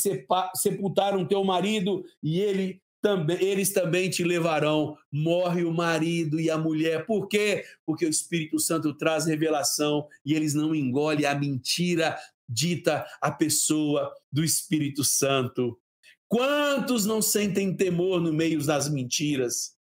sepultaram 0.55 1.27
teu 1.27 1.45
marido, 1.45 2.03
e 2.23 2.41
ele 2.41 2.81
também, 3.03 3.43
eles 3.43 3.73
também 3.73 4.09
te 4.09 4.25
levarão. 4.25 4.97
Morre 5.13 5.65
o 5.65 5.73
marido 5.73 6.41
e 6.41 6.51
a 6.51 6.57
mulher. 6.57 7.05
Por 7.05 7.29
quê? 7.29 7.65
Porque 7.85 8.07
o 8.07 8.11
Espírito 8.11 8.59
Santo 8.59 8.95
traz 8.95 9.27
revelação 9.27 10.07
e 10.25 10.35
eles 10.35 10.55
não 10.55 10.75
engolem 10.75 11.27
a 11.27 11.35
mentira 11.35 12.17
dita 12.49 13.07
à 13.21 13.31
pessoa 13.31 14.13
do 14.33 14.43
Espírito 14.43 15.05
Santo. 15.05 15.79
Quantos 16.27 17.05
não 17.05 17.21
sentem 17.21 17.77
temor 17.77 18.21
no 18.21 18.33
meio 18.33 18.65
das 18.65 18.89
mentiras? 18.89 19.77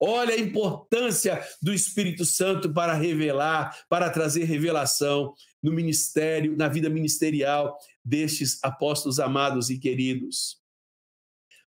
Olha 0.00 0.34
a 0.34 0.38
importância 0.38 1.42
do 1.60 1.74
Espírito 1.74 2.24
Santo 2.24 2.72
para 2.72 2.94
revelar, 2.94 3.76
para 3.88 4.08
trazer 4.10 4.44
revelação 4.44 5.34
no 5.62 5.72
ministério, 5.72 6.56
na 6.56 6.68
vida 6.68 6.88
ministerial 6.88 7.76
destes 8.04 8.62
apóstolos 8.62 9.18
amados 9.18 9.70
e 9.70 9.78
queridos. 9.78 10.58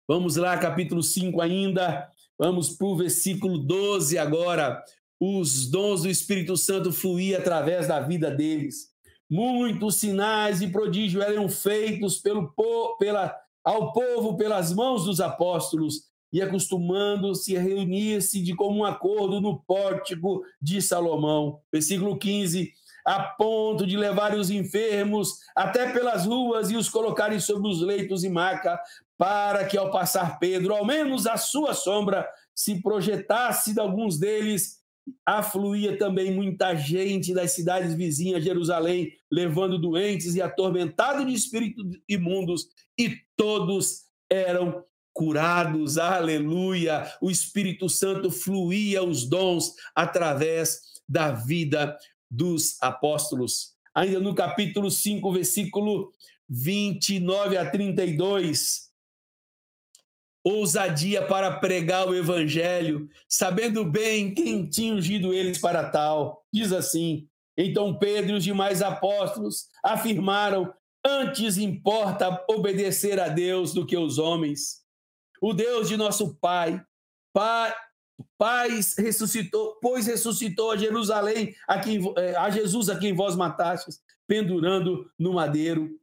Vamos 0.06 0.36
lá, 0.36 0.56
capítulo 0.58 1.02
5 1.02 1.40
ainda. 1.40 2.08
Vamos 2.38 2.70
para 2.70 2.86
o 2.86 2.96
versículo 2.96 3.58
12 3.58 4.18
agora. 4.18 4.82
Os 5.18 5.70
dons 5.70 6.02
do 6.02 6.10
Espírito 6.10 6.56
Santo 6.56 6.92
fluíam 6.92 7.40
através 7.40 7.88
da 7.88 7.98
vida 8.00 8.30
deles. 8.30 8.90
Muitos 9.28 9.96
sinais 9.96 10.62
e 10.62 10.68
prodígios 10.68 11.22
eram 11.22 11.48
feitos 11.48 12.18
pelo, 12.18 12.54
pela 12.98 13.34
ao 13.64 13.92
povo 13.92 14.36
pelas 14.36 14.72
mãos 14.72 15.04
dos 15.04 15.20
apóstolos 15.20 16.07
e 16.32 16.42
acostumando-se 16.42 17.56
a 17.56 17.60
reunir-se 17.60 18.42
de 18.42 18.54
comum 18.54 18.84
acordo 18.84 19.40
no 19.40 19.60
pórtico 19.60 20.42
de 20.60 20.82
Salomão. 20.82 21.60
Versículo 21.72 22.18
15. 22.18 22.72
A 23.04 23.20
ponto 23.20 23.86
de 23.86 23.96
levar 23.96 24.34
os 24.34 24.50
enfermos 24.50 25.38
até 25.56 25.92
pelas 25.92 26.26
ruas 26.26 26.70
e 26.70 26.76
os 26.76 26.88
colocarem 26.88 27.40
sobre 27.40 27.68
os 27.68 27.80
leitos 27.80 28.22
e 28.22 28.28
maca, 28.28 28.78
para 29.16 29.64
que 29.64 29.78
ao 29.78 29.90
passar 29.90 30.38
Pedro, 30.38 30.74
ao 30.74 30.84
menos 30.84 31.26
a 31.26 31.36
sua 31.36 31.72
sombra, 31.72 32.28
se 32.54 32.82
projetasse 32.82 33.72
de 33.72 33.80
alguns 33.80 34.18
deles 34.18 34.78
afluía 35.24 35.96
também 35.96 36.32
muita 36.32 36.74
gente 36.74 37.32
das 37.32 37.52
cidades 37.52 37.94
vizinhas 37.94 38.40
de 38.40 38.48
Jerusalém, 38.48 39.10
levando 39.30 39.78
doentes 39.78 40.34
e 40.34 40.42
atormentados 40.42 41.26
de 41.26 41.32
espíritos 41.32 41.84
imundos, 42.08 42.66
e 42.98 43.16
todos 43.36 44.02
eram 44.30 44.84
curados. 45.18 45.98
Aleluia! 45.98 47.12
O 47.20 47.28
Espírito 47.28 47.88
Santo 47.88 48.30
fluía 48.30 49.02
os 49.02 49.28
dons 49.28 49.74
através 49.92 50.80
da 51.08 51.32
vida 51.32 51.98
dos 52.30 52.80
apóstolos. 52.80 53.74
Ainda 53.92 54.20
no 54.20 54.32
capítulo 54.32 54.92
5, 54.92 55.32
versículo 55.32 56.12
29 56.48 57.56
a 57.56 57.68
32, 57.68 58.92
ousadia 60.44 61.26
para 61.26 61.58
pregar 61.58 62.06
o 62.06 62.14
evangelho, 62.14 63.10
sabendo 63.28 63.84
bem 63.84 64.32
quem 64.32 64.68
tinha 64.68 64.94
ungido 64.94 65.34
eles 65.34 65.58
para 65.58 65.90
tal. 65.90 66.46
Diz 66.52 66.72
assim: 66.72 67.26
Então 67.56 67.98
Pedro 67.98 68.34
e 68.34 68.34
os 68.34 68.44
demais 68.44 68.82
apóstolos 68.82 69.66
afirmaram: 69.82 70.72
Antes 71.04 71.58
importa 71.58 72.44
obedecer 72.48 73.18
a 73.18 73.26
Deus 73.26 73.74
do 73.74 73.84
que 73.84 73.96
os 73.96 74.18
homens. 74.18 74.86
O 75.40 75.52
Deus 75.52 75.88
de 75.88 75.96
nosso 75.96 76.34
Pai, 76.34 76.82
Pai, 77.32 77.74
Pai 78.36 78.68
ressuscitou, 78.98 79.78
pois 79.80 80.06
ressuscitou 80.06 80.70
a 80.70 80.76
Jerusalém, 80.76 81.54
a, 81.66 81.78
quem, 81.78 82.00
eh, 82.16 82.36
a 82.36 82.50
Jesus 82.50 82.88
a 82.88 82.98
quem 82.98 83.14
vós 83.14 83.36
matastes, 83.36 84.00
pendurando 84.26 85.10
no 85.18 85.34
madeiro 85.34 85.98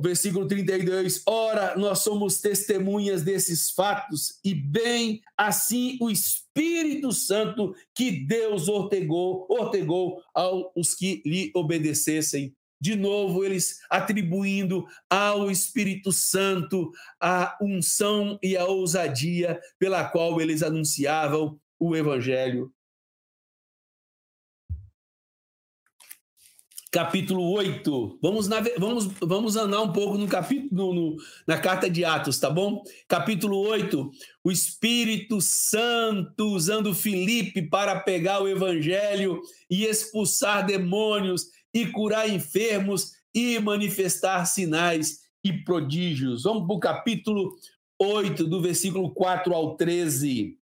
versículo 0.00 0.46
32, 0.46 1.22
ora, 1.26 1.76
nós 1.76 1.98
somos 1.98 2.40
testemunhas 2.40 3.22
desses 3.22 3.70
fatos, 3.70 4.38
e 4.44 4.54
bem 4.54 5.20
assim 5.36 5.98
o 6.00 6.10
Espírito 6.10 7.12
Santo 7.12 7.74
que 7.94 8.10
Deus 8.10 8.68
ortegou, 8.68 9.46
ortegou 9.50 10.22
aos 10.34 10.94
que 10.94 11.22
lhe 11.26 11.50
obedecessem. 11.54 12.54
De 12.82 12.96
novo, 12.96 13.44
eles 13.44 13.78
atribuindo 13.88 14.84
ao 15.08 15.48
Espírito 15.52 16.10
Santo 16.10 16.90
a 17.20 17.56
unção 17.62 18.40
e 18.42 18.56
a 18.56 18.64
ousadia 18.64 19.60
pela 19.78 20.02
qual 20.08 20.40
eles 20.40 20.64
anunciavam 20.64 21.60
o 21.78 21.94
Evangelho. 21.94 22.72
capítulo 26.90 27.50
8. 27.52 28.18
Vamos, 28.20 28.48
vamos, 28.76 29.06
vamos 29.18 29.56
andar 29.56 29.80
um 29.80 29.92
pouco 29.94 30.18
no 30.18 30.28
capítulo 30.28 30.92
no, 30.92 31.16
na 31.46 31.56
carta 31.56 31.88
de 31.88 32.04
Atos, 32.04 32.38
tá 32.38 32.50
bom? 32.50 32.82
Capítulo 33.08 33.58
8. 33.60 34.10
O 34.44 34.52
Espírito 34.52 35.40
Santo 35.40 36.48
usando 36.48 36.94
Filipe 36.94 37.62
para 37.62 37.98
pegar 38.00 38.42
o 38.42 38.48
evangelho 38.48 39.40
e 39.70 39.86
expulsar 39.86 40.66
demônios 40.66 41.46
e 41.74 41.86
curar 41.86 42.28
enfermos 42.28 43.12
e 43.34 43.58
manifestar 43.58 44.44
sinais 44.44 45.20
e 45.44 45.52
prodígios. 45.52 46.44
Vamos 46.44 46.66
para 46.66 46.76
o 46.76 46.80
capítulo 46.80 47.56
8, 47.98 48.46
do 48.46 48.60
versículo 48.60 49.12
4 49.12 49.54
ao 49.54 49.76
13. 49.76 50.58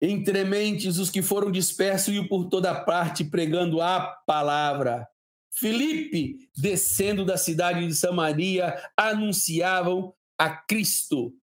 Entre 0.00 0.44
mentes 0.44 0.98
os 0.98 1.10
que 1.10 1.22
foram 1.22 1.50
dispersos 1.50 2.14
iam 2.14 2.26
por 2.26 2.48
toda 2.48 2.74
parte 2.74 3.24
pregando 3.24 3.80
a 3.80 4.00
palavra. 4.26 5.06
Filipe, 5.50 6.48
descendo 6.56 7.24
da 7.24 7.36
cidade 7.36 7.86
de 7.86 7.94
Samaria, 7.94 8.80
anunciavam 8.96 10.14
a 10.38 10.50
Cristo. 10.50 11.34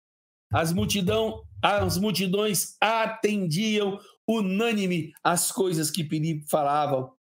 As, 0.54 0.72
multidão, 0.72 1.44
as 1.62 1.98
multidões 1.98 2.78
atendiam 2.80 4.00
unânime 4.26 5.12
as 5.22 5.52
coisas 5.52 5.92
que 5.92 6.04
Filipe 6.04 6.48
falavam. 6.48 7.15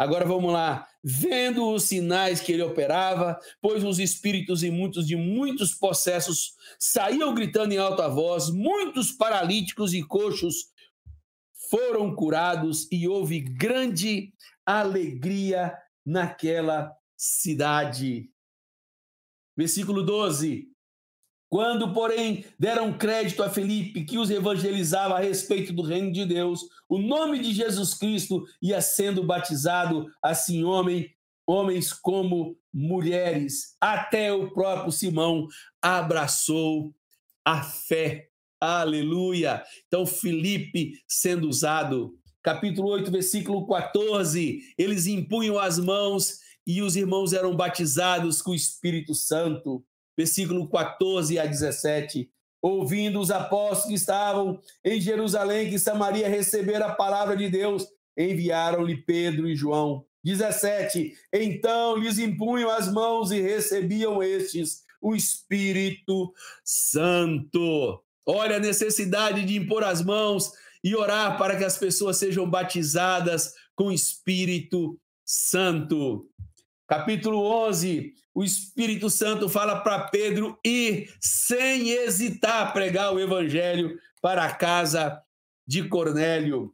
Agora 0.00 0.24
vamos 0.24 0.50
lá. 0.50 0.88
Vendo 1.04 1.68
os 1.68 1.82
sinais 1.82 2.40
que 2.40 2.52
ele 2.52 2.62
operava, 2.62 3.38
pois 3.60 3.84
os 3.84 3.98
espíritos 3.98 4.62
imundos 4.62 5.06
de 5.06 5.14
muitos 5.14 5.74
possessos 5.74 6.54
saíam 6.78 7.34
gritando 7.34 7.72
em 7.74 7.76
alta 7.76 8.08
voz, 8.08 8.48
muitos 8.48 9.12
paralíticos 9.12 9.92
e 9.92 10.02
coxos 10.02 10.70
foram 11.68 12.14
curados 12.14 12.88
e 12.90 13.06
houve 13.06 13.40
grande 13.40 14.32
alegria 14.64 15.76
naquela 16.02 16.96
cidade. 17.14 18.30
Versículo 19.54 20.02
12. 20.02 20.66
Quando, 21.50 21.92
porém, 21.92 22.44
deram 22.56 22.96
crédito 22.96 23.42
a 23.42 23.50
Felipe, 23.50 24.04
que 24.04 24.16
os 24.16 24.30
evangelizava 24.30 25.16
a 25.16 25.20
respeito 25.20 25.72
do 25.72 25.82
reino 25.82 26.12
de 26.12 26.24
Deus, 26.24 26.60
o 26.88 26.96
nome 26.96 27.40
de 27.40 27.52
Jesus 27.52 27.92
Cristo 27.92 28.46
ia 28.62 28.80
sendo 28.80 29.24
batizado, 29.24 30.06
assim 30.22 30.62
homem, 30.62 31.12
homens 31.44 31.92
como 31.92 32.56
mulheres. 32.72 33.74
Até 33.80 34.32
o 34.32 34.52
próprio 34.52 34.92
Simão 34.92 35.48
abraçou 35.82 36.94
a 37.44 37.64
fé. 37.64 38.28
Aleluia! 38.60 39.64
Então, 39.88 40.06
Felipe 40.06 40.92
sendo 41.08 41.48
usado. 41.48 42.16
Capítulo 42.44 42.90
8, 42.90 43.10
versículo 43.10 43.66
14. 43.66 44.60
Eles 44.78 45.08
impunham 45.08 45.58
as 45.58 45.80
mãos 45.80 46.38
e 46.64 46.80
os 46.80 46.94
irmãos 46.94 47.32
eram 47.32 47.56
batizados 47.56 48.40
com 48.40 48.52
o 48.52 48.54
Espírito 48.54 49.16
Santo 49.16 49.84
versículo 50.20 50.68
14 50.68 51.38
a 51.38 51.46
17. 51.46 52.30
Ouvindo 52.62 53.18
os 53.18 53.30
apóstolos 53.30 53.86
que 53.86 53.94
estavam 53.94 54.60
em 54.84 55.00
Jerusalém, 55.00 55.70
que 55.70 55.78
Samaria 55.78 56.28
recebera 56.28 56.86
a 56.86 56.94
palavra 56.94 57.34
de 57.34 57.48
Deus, 57.48 57.86
enviaram-lhe 58.16 58.98
Pedro 58.98 59.48
e 59.48 59.56
João. 59.56 60.04
17. 60.22 61.14
Então 61.32 61.96
lhes 61.96 62.18
impunham 62.18 62.70
as 62.70 62.92
mãos 62.92 63.30
e 63.30 63.40
recebiam 63.40 64.22
estes 64.22 64.82
o 65.00 65.14
Espírito 65.16 66.34
Santo. 66.62 68.04
Olha 68.26 68.56
a 68.56 68.60
necessidade 68.60 69.46
de 69.46 69.56
impor 69.56 69.82
as 69.82 70.02
mãos 70.02 70.52
e 70.84 70.94
orar 70.94 71.38
para 71.38 71.56
que 71.56 71.64
as 71.64 71.78
pessoas 71.78 72.18
sejam 72.18 72.48
batizadas 72.48 73.54
com 73.74 73.84
o 73.84 73.92
Espírito 73.92 75.00
Santo. 75.24 76.28
Capítulo 76.86 77.40
11, 77.66 78.12
o 78.40 78.44
Espírito 78.44 79.10
Santo 79.10 79.50
fala 79.50 79.80
para 79.80 80.08
Pedro 80.08 80.58
ir 80.64 81.12
sem 81.20 81.90
hesitar 81.90 82.72
pregar 82.72 83.12
o 83.12 83.20
evangelho 83.20 83.98
para 84.22 84.44
a 84.46 84.54
casa 84.54 85.20
de 85.66 85.86
Cornélio. 85.86 86.72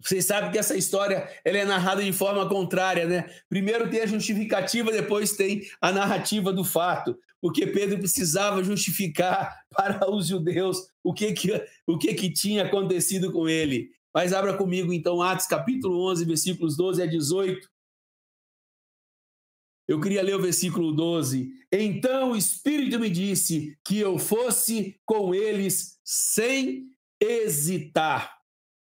Vocês 0.00 0.26
sabem 0.26 0.52
que 0.52 0.58
essa 0.58 0.76
história 0.76 1.28
ela 1.44 1.58
é 1.58 1.64
narrada 1.64 2.04
de 2.04 2.12
forma 2.12 2.48
contrária, 2.48 3.04
né? 3.04 3.28
Primeiro 3.48 3.90
tem 3.90 4.02
a 4.02 4.06
justificativa, 4.06 4.92
depois 4.92 5.32
tem 5.32 5.62
a 5.80 5.90
narrativa 5.90 6.52
do 6.52 6.62
fato, 6.62 7.18
porque 7.40 7.66
Pedro 7.66 7.98
precisava 7.98 8.62
justificar 8.62 9.62
para 9.76 10.08
os 10.08 10.28
judeus 10.28 10.86
o 11.02 11.12
que 11.12 11.32
que, 11.32 11.66
o 11.84 11.98
que, 11.98 12.14
que 12.14 12.32
tinha 12.32 12.62
acontecido 12.62 13.32
com 13.32 13.48
ele. 13.48 13.90
Mas 14.14 14.32
abra 14.32 14.56
comigo 14.56 14.92
então 14.92 15.20
Atos 15.20 15.48
capítulo 15.48 16.08
11, 16.12 16.24
versículos 16.24 16.76
12 16.76 17.02
a 17.02 17.06
18. 17.06 17.75
Eu 19.88 20.00
queria 20.00 20.22
ler 20.22 20.34
o 20.34 20.42
versículo 20.42 20.92
12. 20.92 21.52
Então 21.70 22.32
o 22.32 22.36
Espírito 22.36 22.98
me 22.98 23.08
disse 23.08 23.76
que 23.84 23.98
eu 23.98 24.18
fosse 24.18 24.98
com 25.04 25.34
eles 25.34 25.98
sem 26.04 26.90
hesitar. 27.20 28.36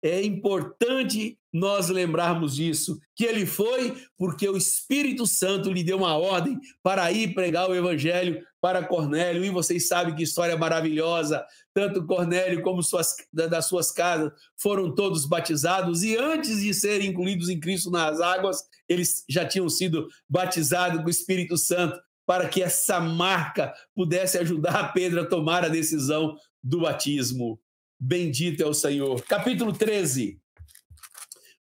É 0.02 0.22
importante 0.22 1.38
nós 1.52 1.88
lembrarmos 1.88 2.54
disso, 2.54 2.98
que 3.14 3.24
ele 3.24 3.44
foi 3.44 3.96
porque 4.16 4.48
o 4.48 4.56
Espírito 4.56 5.26
Santo 5.26 5.70
lhe 5.70 5.82
deu 5.82 5.98
uma 5.98 6.16
ordem 6.16 6.58
para 6.82 7.10
ir 7.10 7.34
pregar 7.34 7.68
o 7.68 7.74
evangelho 7.74 8.42
para 8.60 8.86
Cornélio, 8.86 9.44
e 9.44 9.50
vocês 9.50 9.88
sabem 9.88 10.14
que 10.14 10.22
história 10.22 10.56
maravilhosa, 10.56 11.44
tanto 11.74 12.06
Cornélio 12.06 12.62
como 12.62 12.82
suas, 12.82 13.14
das 13.32 13.66
suas 13.66 13.90
casas 13.90 14.30
foram 14.60 14.94
todos 14.94 15.26
batizados, 15.26 16.02
e 16.02 16.16
antes 16.16 16.60
de 16.60 16.72
serem 16.72 17.08
incluídos 17.08 17.48
em 17.48 17.58
Cristo 17.58 17.90
nas 17.90 18.20
águas, 18.20 18.62
eles 18.88 19.24
já 19.28 19.46
tinham 19.46 19.68
sido 19.68 20.06
batizados 20.28 21.00
com 21.00 21.06
o 21.06 21.10
Espírito 21.10 21.56
Santo, 21.56 21.98
para 22.26 22.48
que 22.48 22.62
essa 22.62 23.00
marca 23.00 23.74
pudesse 23.94 24.38
ajudar 24.38 24.92
Pedro 24.92 25.22
a 25.22 25.26
tomar 25.26 25.64
a 25.64 25.68
decisão 25.68 26.36
do 26.62 26.82
batismo. 26.82 27.58
Bendito 28.00 28.62
é 28.62 28.66
o 28.66 28.74
Senhor. 28.74 29.22
Capítulo 29.24 29.72
13 29.72 30.40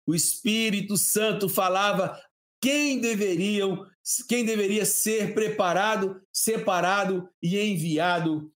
o 0.09 0.15
Espírito 0.15 0.97
Santo 0.97 1.47
falava 1.47 2.19
quem 2.59 2.99
deveriam, 2.99 3.85
quem 4.27 4.43
deveria 4.43 4.83
ser 4.83 5.35
preparado, 5.35 6.19
separado 6.33 7.29
e 7.43 7.59
enviado 7.59 8.51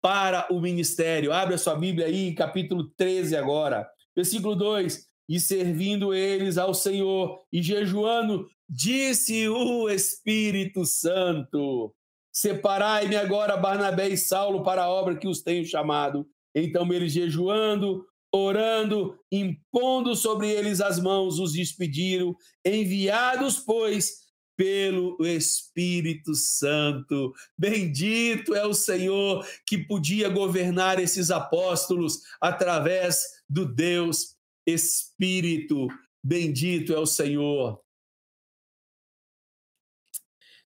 para 0.00 0.46
o 0.48 0.60
ministério. 0.60 1.32
Abre 1.32 1.56
a 1.56 1.58
sua 1.58 1.74
Bíblia 1.74 2.06
aí, 2.06 2.32
capítulo 2.36 2.88
13 2.96 3.34
agora. 3.34 3.84
Versículo 4.14 4.54
2: 4.54 5.08
E 5.28 5.40
servindo 5.40 6.14
eles 6.14 6.56
ao 6.56 6.72
Senhor 6.72 7.40
e 7.52 7.60
jejuando, 7.60 8.46
disse 8.68 9.48
o 9.48 9.90
Espírito 9.90 10.86
Santo: 10.86 11.92
Separai-me 12.32 13.16
agora 13.16 13.56
Barnabé 13.56 14.08
e 14.08 14.16
Saulo 14.16 14.62
para 14.62 14.84
a 14.84 14.88
obra 14.88 15.16
que 15.16 15.26
os 15.26 15.42
tenho 15.42 15.64
chamado. 15.64 16.28
Então 16.54 16.92
eles 16.92 17.12
jejuando, 17.12 18.04
orando, 18.32 19.18
impondo 19.30 20.16
sobre 20.16 20.50
eles 20.50 20.80
as 20.80 20.98
mãos, 21.00 21.38
os 21.38 21.52
despediram, 21.52 22.34
enviados, 22.64 23.58
pois, 23.58 24.22
pelo 24.56 25.16
Espírito 25.26 26.34
Santo. 26.34 27.32
Bendito 27.58 28.54
é 28.54 28.66
o 28.66 28.74
Senhor 28.74 29.46
que 29.66 29.78
podia 29.78 30.28
governar 30.28 30.98
esses 30.98 31.30
apóstolos 31.30 32.20
através 32.40 33.22
do 33.48 33.66
Deus 33.66 34.36
Espírito. 34.66 35.88
Bendito 36.22 36.92
é 36.92 36.98
o 36.98 37.06
Senhor. 37.06 37.80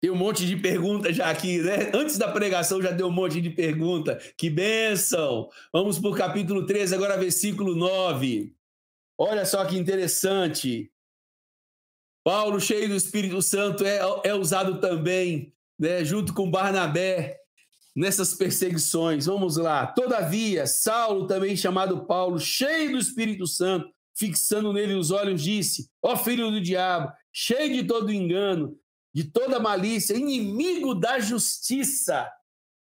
Tem 0.02 0.10
um 0.10 0.16
monte 0.16 0.46
de 0.46 0.56
perguntas 0.56 1.16
já 1.16 1.30
aqui, 1.30 1.58
né? 1.62 1.92
Antes 1.94 2.18
da 2.18 2.32
pregação 2.32 2.82
já 2.82 2.92
deu 2.92 3.08
um 3.08 3.12
monte 3.12 3.42
de 3.42 3.50
pergunta. 3.50 4.18
Que 4.38 4.50
bênção! 4.50 5.50
Vamos 5.74 6.00
para 6.00 6.10
o 6.10 6.16
capítulo 6.16 6.66
13, 6.66 6.96
agora 6.96 7.18
versículo 7.18 7.76
9. 7.76 8.56
Olha 9.18 9.46
só 9.46 9.66
que 9.66 9.78
interessante. 9.78 10.90
Paulo, 12.24 12.62
cheio 12.62 12.88
do 12.88 12.96
Espírito 12.96 13.42
Santo, 13.42 13.84
é, 13.84 14.00
é 14.24 14.34
usado 14.34 14.80
também, 14.80 15.54
né, 15.78 16.06
junto 16.06 16.34
com 16.34 16.50
Barnabé, 16.50 17.38
nessas 17.94 18.34
perseguições. 18.34 19.26
Vamos 19.26 19.58
lá. 19.58 19.88
Todavia, 19.88 20.66
Saulo, 20.66 21.28
também 21.28 21.58
chamado 21.58 22.06
Paulo, 22.06 22.40
cheio 22.40 22.94
do 22.94 22.98
Espírito 22.98 23.46
Santo, 23.46 23.90
fixando 24.16 24.72
nele 24.72 24.94
os 24.94 25.12
olhos, 25.12 25.42
disse: 25.42 25.90
Ó 26.02 26.16
filho 26.16 26.50
do 26.52 26.62
diabo, 26.62 27.12
cheio 27.34 27.74
de 27.74 27.84
todo 27.84 28.14
engano, 28.14 28.78
de 29.14 29.26
toda 29.26 29.60
malícia, 29.60 30.16
inimigo 30.16 30.94
da 30.96 31.20
justiça. 31.20 32.30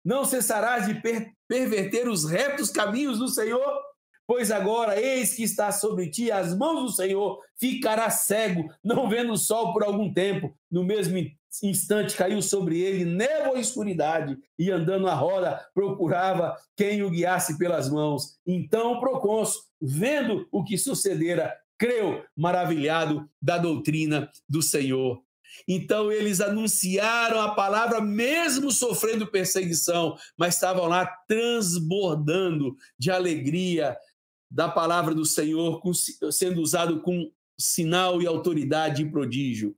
Não 0.05 0.25
cessarás 0.25 0.87
de 0.87 1.01
per 1.01 1.33
perverter 1.49 2.09
os 2.09 2.25
retos 2.25 2.71
caminhos 2.71 3.19
do 3.19 3.29
Senhor, 3.29 3.81
pois 4.27 4.51
agora 4.51 5.01
eis 5.01 5.35
que 5.35 5.43
está 5.43 5.71
sobre 5.71 6.09
ti 6.09 6.33
as 6.33 6.57
mãos 6.57 6.83
do 6.83 6.91
Senhor, 6.91 7.39
ficará 7.59 8.09
cego, 8.09 8.73
não 8.83 9.09
vendo 9.09 9.33
o 9.33 9.39
sol 9.39 9.73
por 9.73 9.85
algum 9.85 10.13
tempo. 10.13 10.57
No 10.71 10.83
mesmo 10.83 11.19
instante 11.63 12.17
caiu 12.17 12.41
sobre 12.41 12.81
ele 12.81 13.05
névoa 13.05 13.59
e 13.59 13.61
escuridade, 13.61 14.39
e 14.59 14.71
andando 14.71 15.09
à 15.09 15.15
roda 15.15 15.63
procurava 15.75 16.57
quem 16.77 17.03
o 17.03 17.11
guiasse 17.11 17.59
pelas 17.59 17.91
mãos. 17.91 18.39
Então 18.47 18.95
o 18.95 19.01
procônsul, 19.01 19.63
vendo 19.81 20.49
o 20.51 20.65
que 20.65 20.79
sucedera, 20.79 21.55
creu, 21.77 22.25
maravilhado 22.37 23.29
da 23.41 23.59
doutrina 23.59 24.31
do 24.49 24.63
Senhor. 24.63 25.23
Então 25.67 26.11
eles 26.11 26.41
anunciaram 26.41 27.41
a 27.41 27.55
palavra, 27.55 28.01
mesmo 28.01 28.71
sofrendo 28.71 29.31
perseguição, 29.31 30.17
mas 30.37 30.55
estavam 30.55 30.87
lá 30.87 31.07
transbordando 31.27 32.77
de 32.99 33.11
alegria 33.11 33.97
da 34.51 34.69
palavra 34.69 35.15
do 35.15 35.25
Senhor, 35.25 35.81
sendo 36.31 36.61
usado 36.61 37.01
com 37.01 37.31
sinal 37.59 38.21
e 38.21 38.27
autoridade 38.27 39.03
e 39.03 39.11
prodígio. 39.11 39.77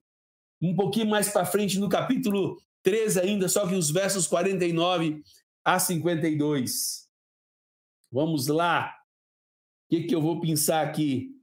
Um 0.61 0.75
pouquinho 0.75 1.07
mais 1.07 1.29
para 1.29 1.45
frente, 1.45 1.79
no 1.79 1.89
capítulo 1.89 2.59
13 2.83 3.21
ainda, 3.21 3.49
só 3.49 3.67
que 3.67 3.75
os 3.75 3.91
versos 3.91 4.27
49 4.27 5.23
a 5.65 5.79
52. 5.79 7.09
Vamos 8.11 8.47
lá. 8.47 8.95
O 9.87 9.97
que, 9.97 10.05
que 10.05 10.15
eu 10.15 10.23
vou 10.23 10.41
pensar 10.41 10.83
aqui? 10.83 11.34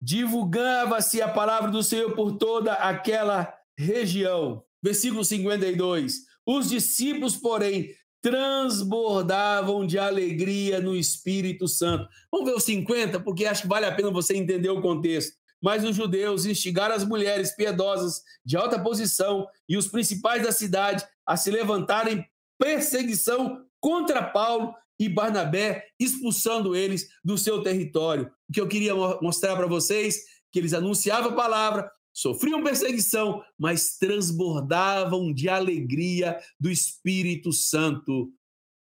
Divulgava-se 0.00 1.20
a 1.20 1.28
palavra 1.28 1.70
do 1.70 1.82
Senhor 1.82 2.12
por 2.14 2.36
toda 2.36 2.72
aquela 2.74 3.52
região. 3.78 4.62
Versículo 4.82 5.24
52. 5.24 6.20
Os 6.46 6.70
discípulos, 6.70 7.36
porém, 7.36 7.94
transbordavam 8.22 9.86
de 9.86 9.98
alegria 9.98 10.80
no 10.80 10.96
Espírito 10.96 11.66
Santo. 11.68 12.08
Vamos 12.30 12.48
ver 12.48 12.56
o 12.56 12.60
50, 12.60 13.20
porque 13.20 13.46
acho 13.46 13.62
que 13.62 13.68
vale 13.68 13.86
a 13.86 13.94
pena 13.94 14.10
você 14.10 14.36
entender 14.36 14.70
o 14.70 14.82
contexto. 14.82 15.38
Mas 15.62 15.84
os 15.84 15.94
judeus 15.94 16.46
instigaram 16.46 16.94
as 16.94 17.04
mulheres 17.04 17.54
piedosas 17.54 18.22
de 18.44 18.56
alta 18.56 18.78
posição 18.78 19.46
e 19.68 19.76
os 19.76 19.88
principais 19.88 20.42
da 20.42 20.52
cidade 20.52 21.04
a 21.26 21.36
se 21.36 21.50
levantarem 21.50 22.24
perseguição 22.58 23.62
contra 23.78 24.22
Paulo 24.22 24.74
e 25.00 25.08
Barnabé, 25.08 25.86
expulsando 25.98 26.76
eles 26.76 27.08
do 27.24 27.38
seu 27.38 27.62
território. 27.62 28.30
O 28.46 28.52
que 28.52 28.60
eu 28.60 28.68
queria 28.68 28.94
mostrar 28.94 29.56
para 29.56 29.66
vocês 29.66 30.18
que 30.52 30.58
eles 30.58 30.74
anunciavam 30.74 31.30
a 31.30 31.34
palavra, 31.34 31.90
sofriam 32.12 32.62
perseguição, 32.62 33.42
mas 33.58 33.96
transbordavam 33.96 35.32
de 35.32 35.48
alegria 35.48 36.38
do 36.58 36.70
Espírito 36.70 37.50
Santo. 37.50 38.30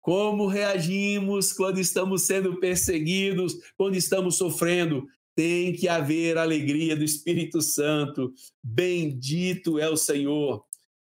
Como 0.01 0.47
reagimos 0.47 1.53
quando 1.53 1.79
estamos 1.79 2.23
sendo 2.23 2.59
perseguidos, 2.59 3.55
quando 3.77 3.95
estamos 3.95 4.35
sofrendo? 4.35 5.05
Tem 5.33 5.71
que 5.71 5.87
haver 5.87 6.37
alegria 6.37 6.97
do 6.97 7.03
Espírito 7.03 7.61
Santo. 7.61 8.33
Bendito 8.61 9.79
é 9.79 9.89
o 9.89 9.95
Senhor. 9.95 10.65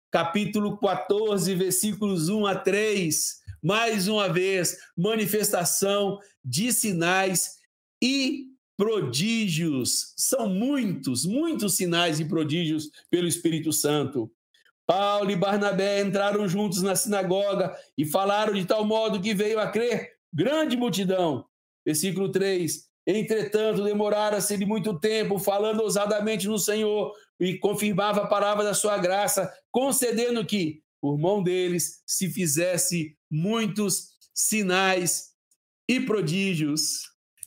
Capítulo 0.09 0.77
14, 0.77 1.53
versículos 1.53 2.29
1 2.29 2.47
a 2.47 2.55
3. 2.55 3.46
Mais 3.67 4.07
uma 4.07 4.31
vez, 4.31 4.77
manifestação 4.95 6.19
de 6.41 6.71
sinais 6.71 7.57
e 8.01 8.45
prodígios. 8.77 10.13
São 10.15 10.47
muitos, 10.47 11.25
muitos 11.25 11.75
sinais 11.75 12.17
e 12.21 12.23
prodígios 12.23 12.89
pelo 13.11 13.27
Espírito 13.27 13.73
Santo. 13.73 14.31
Paulo 14.85 15.29
e 15.31 15.35
Barnabé 15.35 15.99
entraram 15.99 16.47
juntos 16.47 16.81
na 16.81 16.95
sinagoga 16.95 17.75
e 17.97 18.05
falaram 18.05 18.53
de 18.53 18.63
tal 18.63 18.85
modo 18.85 19.19
que 19.19 19.33
veio 19.33 19.59
a 19.59 19.69
crer 19.69 20.13
grande 20.31 20.77
multidão. 20.77 21.43
Versículo 21.85 22.31
3. 22.31 22.87
Entretanto, 23.05 23.83
demorara-se 23.83 24.57
de 24.57 24.65
muito 24.65 24.97
tempo, 24.97 25.37
falando 25.39 25.81
ousadamente 25.81 26.47
no 26.47 26.57
Senhor, 26.57 27.11
e 27.37 27.57
confirmava 27.57 28.21
a 28.21 28.27
palavra 28.27 28.63
da 28.63 28.73
sua 28.73 28.97
graça, 28.97 29.53
concedendo 29.71 30.45
que, 30.45 30.81
por 31.01 31.17
mão 31.17 31.43
deles, 31.43 32.01
se 32.05 32.29
fizesse 32.29 33.17
muitos 33.29 34.09
sinais 34.33 35.31
e 35.87 35.99
prodígios. 35.99 37.01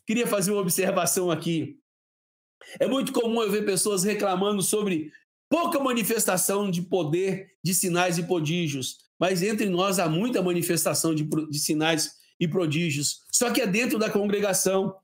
Queria 0.06 0.26
fazer 0.26 0.52
uma 0.52 0.60
observação 0.60 1.30
aqui. 1.30 1.78
É 2.78 2.86
muito 2.86 3.12
comum 3.12 3.42
eu 3.42 3.50
ver 3.50 3.64
pessoas 3.64 4.04
reclamando 4.04 4.62
sobre 4.62 5.10
pouca 5.48 5.80
manifestação 5.80 6.70
de 6.70 6.82
poder, 6.82 7.48
de 7.62 7.74
sinais 7.74 8.18
e 8.18 8.22
prodígios, 8.22 8.98
mas 9.18 9.42
entre 9.42 9.68
nós 9.68 9.98
há 9.98 10.08
muita 10.08 10.42
manifestação 10.42 11.14
de, 11.14 11.24
de 11.24 11.58
sinais 11.58 12.12
e 12.38 12.48
prodígios. 12.48 13.20
Só 13.30 13.50
que 13.50 13.60
é 13.60 13.66
dentro 13.66 13.98
da 13.98 14.08
congregação. 14.08 14.94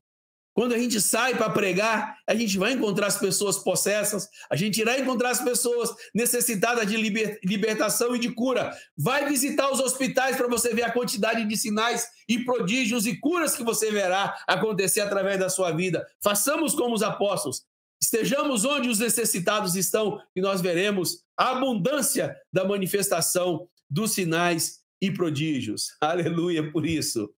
Quando 0.57 0.73
a 0.73 0.79
gente 0.79 0.99
sai 0.99 1.37
para 1.37 1.51
pregar, 1.51 2.17
a 2.25 2.33
gente 2.33 2.57
vai 2.57 2.71
encontrar 2.71 3.05
as 3.05 3.19
pessoas 3.19 3.59
possessas, 3.59 4.27
a 4.49 4.55
gente 4.55 4.81
irá 4.81 4.97
encontrar 4.97 5.29
as 5.29 5.39
pessoas 5.39 5.93
necessitadas 6.15 6.87
de 6.87 6.97
liber, 6.97 7.39
libertação 7.45 8.15
e 8.15 8.19
de 8.19 8.31
cura. 8.31 8.75
Vai 8.97 9.29
visitar 9.29 9.71
os 9.71 9.79
hospitais 9.79 10.35
para 10.35 10.47
você 10.47 10.73
ver 10.73 10.81
a 10.81 10.91
quantidade 10.91 11.45
de 11.45 11.55
sinais 11.55 12.07
e 12.27 12.43
prodígios 12.43 13.05
e 13.05 13.15
curas 13.19 13.55
que 13.55 13.63
você 13.63 13.91
verá 13.91 14.35
acontecer 14.47 15.01
através 15.01 15.39
da 15.39 15.47
sua 15.47 15.69
vida. 15.69 16.03
Façamos 16.23 16.73
como 16.73 16.95
os 16.95 17.03
apóstolos. 17.03 17.63
Estejamos 18.01 18.65
onde 18.65 18.89
os 18.89 18.97
necessitados 18.97 19.75
estão 19.75 20.19
e 20.35 20.41
nós 20.41 20.59
veremos 20.59 21.19
a 21.37 21.51
abundância 21.51 22.35
da 22.51 22.65
manifestação 22.65 23.69
dos 23.87 24.13
sinais 24.13 24.79
e 24.99 25.11
prodígios. 25.11 25.95
Aleluia 26.01 26.71
por 26.71 26.83
isso 26.83 27.31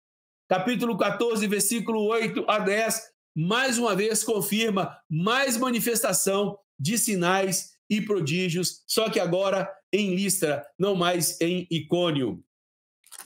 capítulo 0.48 0.96
14, 0.96 1.46
versículo 1.46 2.06
8 2.06 2.44
a 2.48 2.58
10, 2.58 3.02
mais 3.36 3.78
uma 3.78 3.94
vez 3.94 4.24
confirma 4.24 4.96
mais 5.08 5.58
manifestação 5.58 6.58
de 6.78 6.96
sinais 6.96 7.74
e 7.88 8.00
prodígios, 8.00 8.82
só 8.86 9.10
que 9.10 9.20
agora 9.20 9.70
em 9.92 10.14
Listra, 10.14 10.66
não 10.78 10.94
mais 10.94 11.38
em 11.40 11.66
Icônio. 11.70 12.42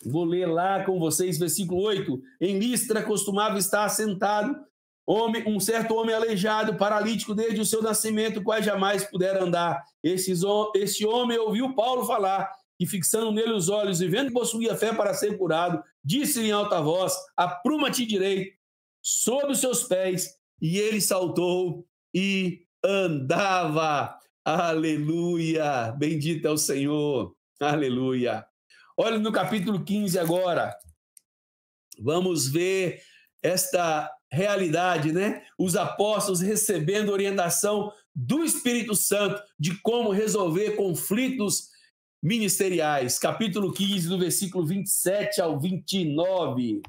Vou 0.05 0.25
ler 0.25 0.47
lá 0.47 0.85
com 0.85 0.99
vocês, 0.99 1.39
versículo 1.39 1.81
8. 1.83 2.21
Em 2.41 2.59
Listra 2.59 3.03
costumava 3.03 3.59
estar 3.59 3.89
sentado 3.89 4.57
homem, 5.07 5.45
um 5.47 5.61
certo 5.61 5.95
homem 5.95 6.15
aleijado, 6.15 6.77
paralítico 6.77 7.35
desde 7.35 7.61
o 7.61 7.65
seu 7.65 7.83
nascimento, 7.83 8.43
quase 8.43 8.67
jamais 8.67 9.05
pudera 9.05 9.43
andar. 9.43 9.83
Esse, 10.03 11.05
homem 11.05 11.39
ouviu 11.39 11.75
Paulo 11.75 12.05
falar 12.05 12.51
e 12.83 12.87
fixando 12.87 13.31
nele 13.31 13.53
os 13.53 13.69
olhos 13.69 14.01
e 14.01 14.09
vendo 14.09 14.27
que 14.27 14.33
possuía 14.33 14.77
fé 14.77 14.93
para 14.93 15.15
ser 15.15 15.39
curado, 15.39 15.81
disse 16.05 16.41
em 16.41 16.51
alta 16.51 16.81
voz: 16.81 17.15
Apruma-te 17.37 18.05
direito, 18.05 18.59
sob 19.01 19.53
os 19.53 19.61
seus 19.61 19.85
pés. 19.85 20.37
E 20.61 20.79
ele 20.79 21.01
saltou 21.01 21.87
e 22.13 22.67
andava. 22.85 24.19
Aleluia! 24.45 25.93
Bendito 25.97 26.49
é 26.49 26.51
o 26.51 26.59
Senhor. 26.59 27.37
Aleluia. 27.61 28.45
Olha 28.97 29.21
no 29.21 29.31
capítulo 29.31 29.85
15 29.85 30.19
agora. 30.19 30.77
Vamos 32.01 32.49
ver 32.49 33.01
esta 33.41 34.11
realidade, 34.29 35.13
né? 35.13 35.45
Os 35.57 35.77
apóstolos 35.77 36.41
recebendo 36.41 37.13
orientação 37.13 37.93
do 38.13 38.43
Espírito 38.43 38.97
Santo 38.97 39.41
de 39.57 39.81
como 39.83 40.11
resolver 40.11 40.73
conflitos 40.73 41.71
ministeriais, 42.23 43.19
capítulo 43.19 43.73
15, 43.73 44.09
do 44.09 44.19
versículo 44.19 44.65
27 44.65 45.41
ao 45.41 45.59
29. 45.59 46.81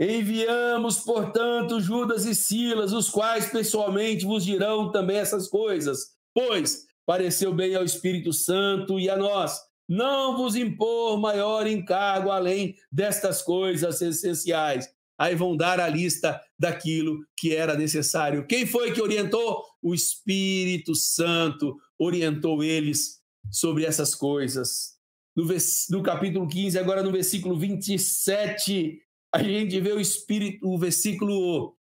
Enviamos, 0.00 0.98
portanto, 1.00 1.80
Judas 1.80 2.24
e 2.24 2.34
Silas, 2.34 2.92
os 2.92 3.08
quais 3.08 3.50
pessoalmente 3.50 4.24
vos 4.24 4.44
dirão 4.44 4.90
também 4.90 5.18
essas 5.18 5.48
coisas, 5.48 6.16
pois 6.34 6.86
pareceu 7.06 7.54
bem 7.54 7.74
ao 7.74 7.84
Espírito 7.84 8.32
Santo 8.32 8.98
e 8.98 9.08
a 9.08 9.16
nós 9.16 9.58
não 9.88 10.36
vos 10.36 10.54
impor 10.54 11.18
maior 11.18 11.66
encargo 11.66 12.30
além 12.30 12.76
destas 12.92 13.40
coisas 13.40 14.02
essenciais. 14.02 14.86
Aí 15.18 15.34
vão 15.34 15.56
dar 15.56 15.80
a 15.80 15.88
lista 15.88 16.40
daquilo 16.58 17.18
que 17.36 17.56
era 17.56 17.74
necessário. 17.74 18.46
Quem 18.46 18.66
foi 18.66 18.92
que 18.92 19.02
orientou? 19.02 19.64
O 19.82 19.94
Espírito 19.94 20.94
Santo 20.94 21.76
orientou 21.98 22.62
eles 22.62 23.17
sobre 23.50 23.84
essas 23.84 24.14
coisas. 24.14 24.96
No, 25.34 25.46
no 25.90 26.02
capítulo 26.02 26.48
15, 26.48 26.78
agora 26.78 27.02
no 27.02 27.12
versículo 27.12 27.58
27, 27.58 29.00
a 29.32 29.42
gente 29.42 29.80
vê 29.80 29.92
o 29.92 30.00
Espírito, 30.00 30.66
o 30.66 30.78
versículo, 30.78 31.76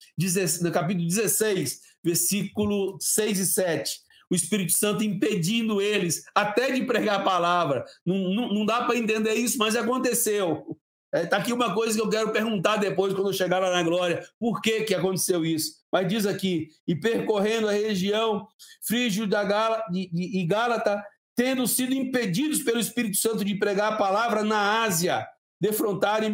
no 0.63 0.73
capítulo 0.73 1.07
16, 1.07 1.81
versículo 2.05 2.97
6 3.01 3.39
e 3.39 3.47
7 3.47 4.07
o 4.31 4.35
Espírito 4.35 4.73
Santo 4.73 5.05
impedindo 5.05 5.81
eles 5.81 6.25
até 6.35 6.73
de 6.73 6.85
pregar 6.85 7.21
a 7.21 7.25
palavra. 7.25 7.85
Não, 8.05 8.17
não, 8.17 8.49
não 8.53 8.67
dá 8.67 8.85
para 8.85 8.97
entender 8.97 9.35
isso, 9.35 9.59
mas 9.59 9.77
aconteceu. 9.77 10.77
Está 11.15 11.19
é, 11.19 11.27
tá 11.27 11.37
aqui 11.37 11.53
uma 11.53 11.73
coisa 11.73 11.97
que 11.97 12.05
eu 12.05 12.11
quero 12.11 12.33
perguntar 12.33 12.77
depois, 12.77 13.15
quando 13.15 13.29
eu 13.29 13.33
chegar 13.33 13.61
lá 13.61 13.71
na 13.71 13.83
glória, 13.83 14.27
por 14.39 14.61
que, 14.61 14.83
que 14.83 14.95
aconteceu 14.95 15.45
isso? 15.45 15.77
Mas 15.91 16.09
diz 16.09 16.27
aqui, 16.27 16.69
e 16.87 16.95
percorrendo 16.95 17.69
a 17.69 17.73
região 17.73 18.47
frígio 18.83 19.27
da 19.27 19.45
Gala, 19.45 19.83
e 19.93 20.45
Gálata, 20.45 21.03
tendo 21.37 21.67
sido 21.67 21.95
impedidos 21.95 22.63
pelo 22.63 22.81
Espírito 22.81 23.19
Santo 23.19 23.45
de 23.45 23.55
pregar 23.55 23.93
a 23.93 23.97
palavra 23.97 24.43
na 24.43 24.83
Ásia, 24.83 25.27
defrontaram 25.61 26.27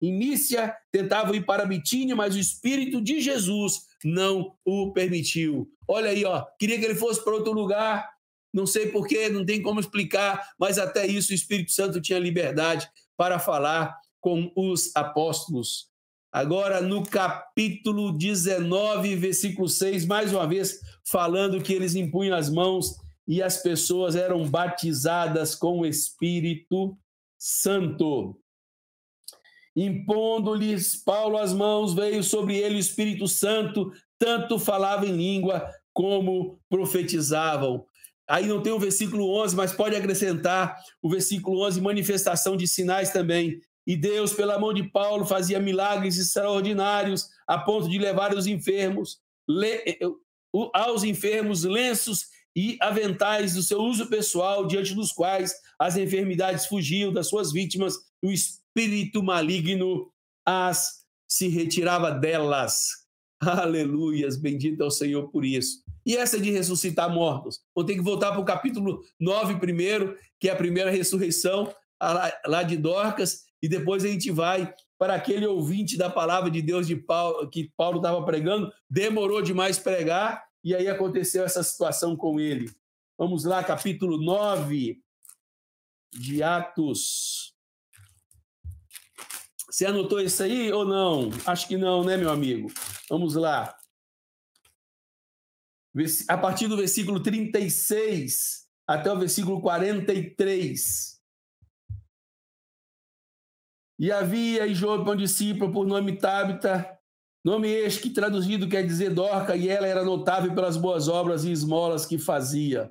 Inícia 0.00 0.74
tentavam 0.90 1.34
ir 1.34 1.46
para 1.46 1.64
Bitínia, 1.64 2.16
mas 2.16 2.34
o 2.34 2.38
Espírito 2.38 3.00
de 3.00 3.20
Jesus 3.20 3.82
não 4.04 4.54
o 4.64 4.92
permitiu. 4.92 5.70
Olha 5.88 6.10
aí, 6.10 6.24
ó, 6.24 6.44
queria 6.58 6.78
que 6.78 6.84
ele 6.84 6.94
fosse 6.94 7.22
para 7.22 7.34
outro 7.34 7.52
lugar, 7.52 8.10
não 8.52 8.66
sei 8.66 8.88
porquê, 8.88 9.28
não 9.28 9.44
tem 9.46 9.62
como 9.62 9.80
explicar, 9.80 10.50
mas 10.58 10.78
até 10.78 11.06
isso 11.06 11.32
o 11.32 11.34
Espírito 11.34 11.72
Santo 11.72 12.00
tinha 12.00 12.18
liberdade 12.18 12.88
para 13.16 13.38
falar 13.38 13.96
com 14.20 14.50
os 14.54 14.94
apóstolos. 14.94 15.88
Agora, 16.32 16.80
no 16.80 17.04
capítulo 17.04 18.12
19, 18.12 19.14
versículo 19.16 19.68
6, 19.68 20.04
mais 20.04 20.32
uma 20.32 20.46
vez, 20.46 20.80
falando 21.04 21.62
que 21.62 21.72
eles 21.72 21.94
impunham 21.94 22.36
as 22.36 22.50
mãos 22.50 22.96
e 23.26 23.42
as 23.42 23.62
pessoas 23.62 24.14
eram 24.16 24.48
batizadas 24.48 25.54
com 25.54 25.80
o 25.80 25.86
Espírito 25.86 26.96
Santo. 27.38 28.38
Impondo-lhes 29.76 31.02
Paulo 31.02 31.36
as 31.36 31.52
mãos, 31.52 31.94
veio 31.94 32.22
sobre 32.22 32.56
ele 32.56 32.76
o 32.76 32.78
Espírito 32.78 33.26
Santo, 33.26 33.90
tanto 34.18 34.58
falava 34.58 35.06
em 35.06 35.16
língua 35.16 35.68
como 35.92 36.60
profetizavam. 36.68 37.84
Aí 38.28 38.46
não 38.46 38.62
tem 38.62 38.72
o 38.72 38.78
versículo 38.78 39.30
11, 39.42 39.56
mas 39.56 39.72
pode 39.72 39.96
acrescentar 39.96 40.76
o 41.02 41.10
versículo 41.10 41.64
11, 41.66 41.80
manifestação 41.80 42.56
de 42.56 42.66
sinais 42.66 43.10
também. 43.10 43.60
E 43.86 43.96
Deus, 43.96 44.32
pela 44.32 44.58
mão 44.58 44.72
de 44.72 44.84
Paulo, 44.84 45.26
fazia 45.26 45.60
milagres 45.60 46.16
extraordinários, 46.16 47.28
a 47.46 47.58
ponto 47.58 47.88
de 47.88 47.98
levar 47.98 48.34
os 48.34 48.46
enfermos, 48.46 49.20
aos 50.72 51.04
enfermos 51.04 51.64
lenços 51.64 52.28
e 52.56 52.76
aventais 52.80 53.54
do 53.54 53.62
seu 53.62 53.80
uso 53.80 54.08
pessoal, 54.08 54.66
diante 54.66 54.94
dos 54.94 55.12
quais 55.12 55.54
as 55.78 55.96
enfermidades 55.96 56.66
fugiam 56.66 57.12
das 57.12 57.28
suas 57.28 57.52
vítimas, 57.52 57.94
o 58.22 58.30
espírito 58.30 59.22
maligno 59.22 60.10
as 60.46 61.04
se 61.28 61.48
retirava 61.48 62.10
delas. 62.10 63.04
Aleluias, 63.40 64.36
bendito 64.36 64.82
é 64.82 64.86
o 64.86 64.90
Senhor 64.90 65.30
por 65.30 65.44
isso. 65.44 65.82
E 66.06 66.16
essa 66.16 66.38
de 66.38 66.50
ressuscitar 66.50 67.12
mortos? 67.12 67.60
Vou 67.74 67.84
ter 67.84 67.94
que 67.94 68.02
voltar 68.02 68.30
para 68.30 68.40
o 68.40 68.44
capítulo 68.44 69.02
9 69.18 69.58
primeiro, 69.58 70.16
que 70.38 70.48
é 70.48 70.52
a 70.52 70.56
primeira 70.56 70.90
ressurreição 70.90 71.72
lá 72.46 72.62
de 72.62 72.76
Dorcas, 72.76 73.44
e 73.62 73.68
depois 73.68 74.04
a 74.04 74.08
gente 74.08 74.30
vai 74.30 74.72
para 74.98 75.14
aquele 75.14 75.46
ouvinte 75.46 75.96
da 75.96 76.10
palavra 76.10 76.50
de 76.50 76.60
Deus 76.60 76.86
de 76.86 76.96
Paulo, 76.96 77.48
que 77.48 77.72
Paulo 77.76 77.96
estava 77.96 78.22
pregando, 78.24 78.70
demorou 78.88 79.40
demais 79.40 79.78
pregar, 79.78 80.44
e 80.64 80.74
aí 80.74 80.88
aconteceu 80.88 81.44
essa 81.44 81.62
situação 81.62 82.16
com 82.16 82.40
ele. 82.40 82.74
Vamos 83.18 83.44
lá, 83.44 83.62
capítulo 83.62 84.16
9 84.16 85.00
de 86.10 86.42
Atos. 86.42 87.54
Você 89.68 89.84
anotou 89.86 90.20
isso 90.20 90.42
aí 90.42 90.72
ou 90.72 90.84
não? 90.84 91.28
Acho 91.44 91.68
que 91.68 91.76
não, 91.76 92.02
né, 92.02 92.16
meu 92.16 92.30
amigo? 92.30 92.72
Vamos 93.10 93.34
lá. 93.34 93.76
A 96.28 96.38
partir 96.38 96.66
do 96.66 96.76
versículo 96.76 97.22
36 97.22 98.64
até 98.86 99.12
o 99.12 99.18
versículo 99.18 99.60
43. 99.60 101.20
E 103.98 104.10
havia 104.10 104.66
em 104.66 104.74
Jope 104.74 105.10
um 105.10 105.16
discípulo 105.16 105.72
por 105.72 105.86
nome 105.86 106.16
Tabita, 106.16 106.93
nome 107.44 107.68
este 107.68 108.02
que 108.02 108.10
traduzido 108.10 108.68
quer 108.68 108.86
dizer 108.86 109.12
Dorca, 109.12 109.54
e 109.54 109.68
ela 109.68 109.86
era 109.86 110.02
notável 110.02 110.54
pelas 110.54 110.76
boas 110.76 111.08
obras 111.08 111.44
e 111.44 111.52
esmolas 111.52 112.06
que 112.06 112.18
fazia. 112.18 112.90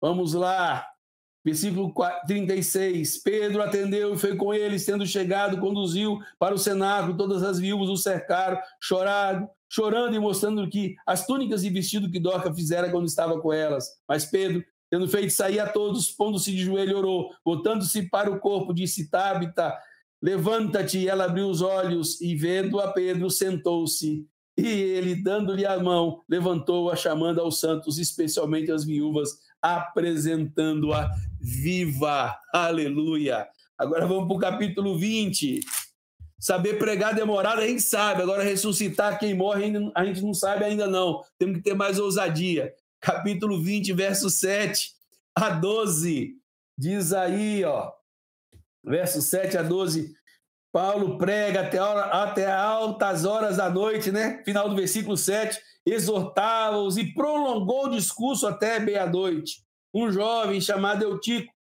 Vamos 0.00 0.34
lá. 0.34 0.86
Versículo 1.44 1.94
36. 2.26 3.22
Pedro 3.22 3.62
atendeu 3.62 4.14
e 4.14 4.18
foi 4.18 4.34
com 4.34 4.52
eles, 4.52 4.84
tendo 4.84 5.06
chegado, 5.06 5.60
conduziu 5.60 6.18
para 6.40 6.52
o 6.52 6.58
cenáculo, 6.58 7.16
todas 7.16 7.44
as 7.44 7.60
viúvas 7.60 7.88
o 7.88 7.96
cercaram, 7.96 8.58
chorado, 8.80 9.48
chorando 9.68 10.16
e 10.16 10.18
mostrando 10.18 10.68
que 10.68 10.96
as 11.06 11.24
túnicas 11.24 11.62
e 11.62 11.70
vestido 11.70 12.10
que 12.10 12.18
Dorca 12.18 12.52
fizera 12.52 12.90
quando 12.90 13.06
estava 13.06 13.40
com 13.40 13.52
elas. 13.52 13.88
Mas 14.08 14.24
Pedro, 14.24 14.64
tendo 14.90 15.06
feito 15.06 15.32
sair 15.32 15.60
a 15.60 15.68
todos, 15.68 16.10
pondo-se 16.10 16.50
de 16.50 16.64
joelho, 16.64 16.98
orou, 16.98 17.30
voltando-se 17.44 18.08
para 18.08 18.28
o 18.28 18.40
corpo, 18.40 18.74
disse: 18.74 19.08
Tabita, 19.08 19.72
levanta-te. 20.22 20.98
E 20.98 21.08
ela 21.08 21.24
abriu 21.24 21.48
os 21.48 21.60
olhos 21.60 22.20
e, 22.20 22.34
vendo 22.34 22.80
a 22.80 22.92
Pedro, 22.92 23.30
sentou-se. 23.30 24.26
E 24.56 24.66
ele, 24.66 25.14
dando-lhe 25.14 25.66
a 25.66 25.78
mão, 25.78 26.22
levantou-a, 26.28 26.96
chamando 26.96 27.40
aos 27.40 27.60
santos, 27.60 27.98
especialmente 27.98 28.72
as 28.72 28.84
viúvas, 28.84 29.38
apresentando-a 29.60 31.10
viva. 31.40 32.34
Aleluia. 32.52 33.46
Agora 33.78 34.06
vamos 34.06 34.26
para 34.26 34.36
o 34.36 34.38
capítulo 34.38 34.98
20. 34.98 35.60
Saber 36.38 36.78
pregar 36.78 37.14
demorado 37.14 37.60
a 37.60 37.66
gente 37.66 37.82
sabe, 37.82 38.22
agora 38.22 38.42
ressuscitar 38.42 39.18
quem 39.18 39.34
morre 39.34 39.72
a 39.94 40.04
gente 40.04 40.22
não 40.22 40.34
sabe 40.34 40.64
ainda 40.64 40.86
não. 40.86 41.22
Temos 41.38 41.56
que 41.56 41.62
ter 41.62 41.74
mais 41.74 41.98
ousadia. 41.98 42.72
Capítulo 43.00 43.62
20, 43.62 43.92
verso 43.92 44.30
7 44.30 44.92
a 45.34 45.50
12. 45.50 46.34
Diz 46.78 47.12
aí, 47.12 47.64
ó. 47.64 47.90
Verso 48.86 49.20
7 49.20 49.58
a 49.58 49.62
12. 49.62 50.14
Paulo 50.72 51.16
prega 51.18 51.62
até, 51.62 51.80
hora, 51.80 52.04
até 52.22 52.52
altas 52.52 53.24
horas 53.24 53.56
da 53.56 53.70
noite, 53.70 54.12
né? 54.12 54.42
Final 54.44 54.68
do 54.68 54.76
versículo 54.76 55.16
7 55.16 55.58
exortava-os 55.86 56.98
e 56.98 57.14
prolongou 57.14 57.86
o 57.86 57.90
discurso 57.90 58.46
até 58.46 58.78
meia-noite. 58.78 59.64
Um 59.94 60.10
jovem 60.10 60.60
chamado 60.60 61.02
Eutico 61.02 61.52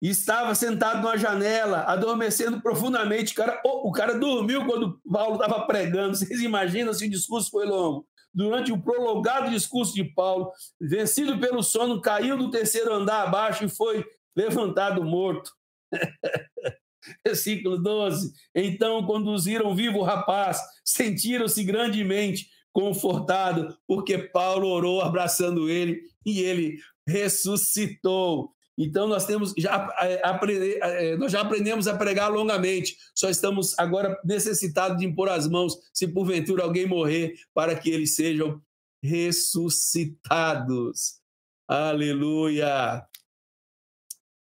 estava 0.00 0.54
sentado 0.54 1.02
numa 1.02 1.16
janela, 1.16 1.80
adormecendo 1.84 2.60
profundamente. 2.60 3.32
O 3.32 3.36
cara, 3.36 3.60
o 3.64 3.90
cara 3.90 4.18
dormiu 4.18 4.64
quando 4.66 5.00
Paulo 5.10 5.34
estava 5.34 5.66
pregando. 5.66 6.16
Vocês 6.16 6.40
imaginam 6.40 6.92
se 6.92 7.06
o 7.06 7.10
discurso 7.10 7.50
foi 7.50 7.66
longo? 7.66 8.06
Durante 8.32 8.70
o 8.70 8.80
prolongado 8.80 9.50
discurso 9.50 9.92
de 9.94 10.04
Paulo, 10.04 10.52
vencido 10.80 11.38
pelo 11.38 11.62
sono, 11.62 12.00
caiu 12.00 12.36
do 12.36 12.50
terceiro 12.50 12.94
andar 12.94 13.26
abaixo 13.26 13.64
e 13.64 13.68
foi 13.68 14.04
levantado 14.36 15.02
morto. 15.02 15.50
Versículo 17.26 17.78
12. 17.78 18.32
Então 18.54 19.04
conduziram 19.04 19.74
vivo 19.74 19.98
o 19.98 20.04
rapaz, 20.04 20.60
sentiram-se 20.84 21.64
grandemente 21.64 22.48
confortado, 22.72 23.76
porque 23.86 24.18
Paulo 24.18 24.68
orou 24.68 25.00
abraçando 25.00 25.68
ele 25.68 26.00
e 26.24 26.40
ele 26.40 26.78
ressuscitou. 27.06 28.52
Então 28.78 29.06
nós 29.06 29.26
temos 29.26 29.52
já 29.58 29.94
é, 30.00 30.26
aprender, 30.26 30.78
é, 30.82 31.16
nós 31.16 31.32
já 31.32 31.42
aprendemos 31.42 31.86
a 31.86 31.96
pregar 31.96 32.32
longamente. 32.32 32.96
Só 33.14 33.28
estamos 33.28 33.78
agora 33.78 34.18
necessitados 34.24 34.98
de 34.98 35.04
impor 35.04 35.28
as 35.28 35.46
mãos, 35.46 35.76
se 35.92 36.08
porventura 36.08 36.62
alguém 36.62 36.86
morrer, 36.86 37.34
para 37.52 37.76
que 37.76 37.90
eles 37.90 38.14
sejam 38.14 38.62
ressuscitados. 39.02 41.20
Aleluia. 41.68 43.09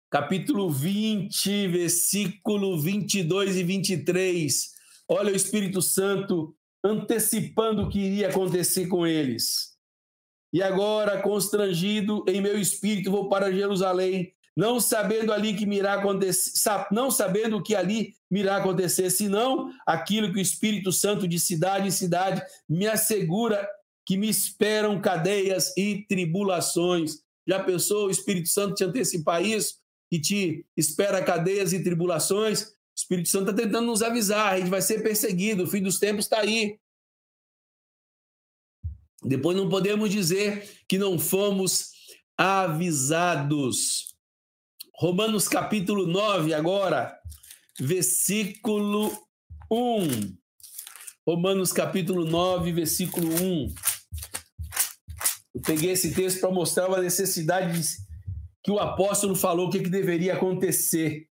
Capítulo 0.08 0.70
20, 0.70 1.66
versículo 1.66 2.80
22 2.80 3.56
e 3.56 3.64
23. 3.64 4.70
Olha 5.08 5.32
o 5.32 5.36
Espírito 5.36 5.82
Santo 5.82 6.54
antecipando 6.84 7.82
o 7.82 7.88
que 7.88 7.98
iria 7.98 8.28
acontecer 8.28 8.86
com 8.86 9.04
eles. 9.04 9.76
E 10.52 10.62
agora, 10.62 11.20
constrangido 11.20 12.24
em 12.28 12.40
meu 12.40 12.56
espírito, 12.56 13.10
vou 13.10 13.28
para 13.28 13.52
Jerusalém, 13.52 14.32
não 14.56 14.78
sabendo 14.78 15.32
ali 15.32 15.54
que 15.54 15.64
irá 15.64 15.94
acontecer, 15.94 16.52
não 16.92 17.10
sabendo 17.10 17.56
o 17.56 17.62
que 17.62 17.74
ali 17.74 18.14
irá 18.30 18.58
acontecer, 18.58 19.10
senão 19.10 19.72
aquilo 19.84 20.32
que 20.32 20.38
o 20.38 20.40
Espírito 20.40 20.92
Santo 20.92 21.26
de 21.26 21.40
cidade 21.40 21.88
em 21.88 21.90
cidade 21.90 22.40
me 22.68 22.86
assegura 22.86 23.68
que 24.06 24.16
me 24.16 24.28
esperam 24.28 25.00
cadeias 25.00 25.76
e 25.76 26.06
tribulações. 26.08 27.16
Já 27.46 27.62
pensou 27.64 28.06
o 28.06 28.10
Espírito 28.10 28.48
Santo 28.48 28.76
te 28.76 28.84
antecipar 28.84 29.44
isso? 29.44 29.84
Que 30.10 30.20
te 30.20 30.66
espera 30.76 31.24
cadeias 31.24 31.72
e 31.72 31.82
tribulações? 31.82 32.62
O 32.62 32.74
Espírito 32.96 33.28
Santo 33.28 33.50
está 33.50 33.62
tentando 33.62 33.86
nos 33.86 34.02
avisar, 34.02 34.54
a 34.54 34.58
gente 34.58 34.70
vai 34.70 34.80
ser 34.80 35.02
perseguido, 35.02 35.64
o 35.64 35.66
fim 35.66 35.82
dos 35.82 35.98
tempos 35.98 36.24
está 36.24 36.40
aí. 36.40 36.78
Depois 39.22 39.56
não 39.56 39.68
podemos 39.68 40.08
dizer 40.10 40.84
que 40.88 40.98
não 40.98 41.18
fomos 41.18 41.90
avisados. 42.38 44.14
Romanos 44.94 45.48
capítulo 45.48 46.06
9, 46.06 46.54
agora, 46.54 47.18
versículo 47.78 49.10
1. 49.70 50.36
Romanos 51.26 51.72
capítulo 51.72 52.24
9, 52.24 52.72
versículo 52.72 53.28
1. 53.28 53.74
Eu 55.54 55.60
peguei 55.62 55.90
esse 55.90 56.14
texto 56.14 56.40
para 56.40 56.50
mostrar 56.50 56.88
uma 56.88 57.00
necessidade 57.00 57.80
que 58.66 58.70
o 58.72 58.80
apóstolo 58.80 59.36
falou 59.36 59.68
o 59.68 59.70
que, 59.70 59.78
que 59.78 59.88
deveria 59.88 60.34
acontecer. 60.34 61.28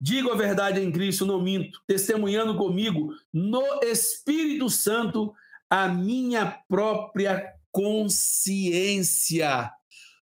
Digo 0.00 0.32
a 0.32 0.34
verdade 0.34 0.80
em 0.80 0.90
Cristo, 0.90 1.24
não 1.24 1.40
minto, 1.40 1.80
testemunhando 1.86 2.56
comigo 2.56 3.14
no 3.32 3.62
Espírito 3.84 4.68
Santo 4.68 5.32
a 5.70 5.86
minha 5.86 6.58
própria 6.68 7.54
consciência. 7.70 9.70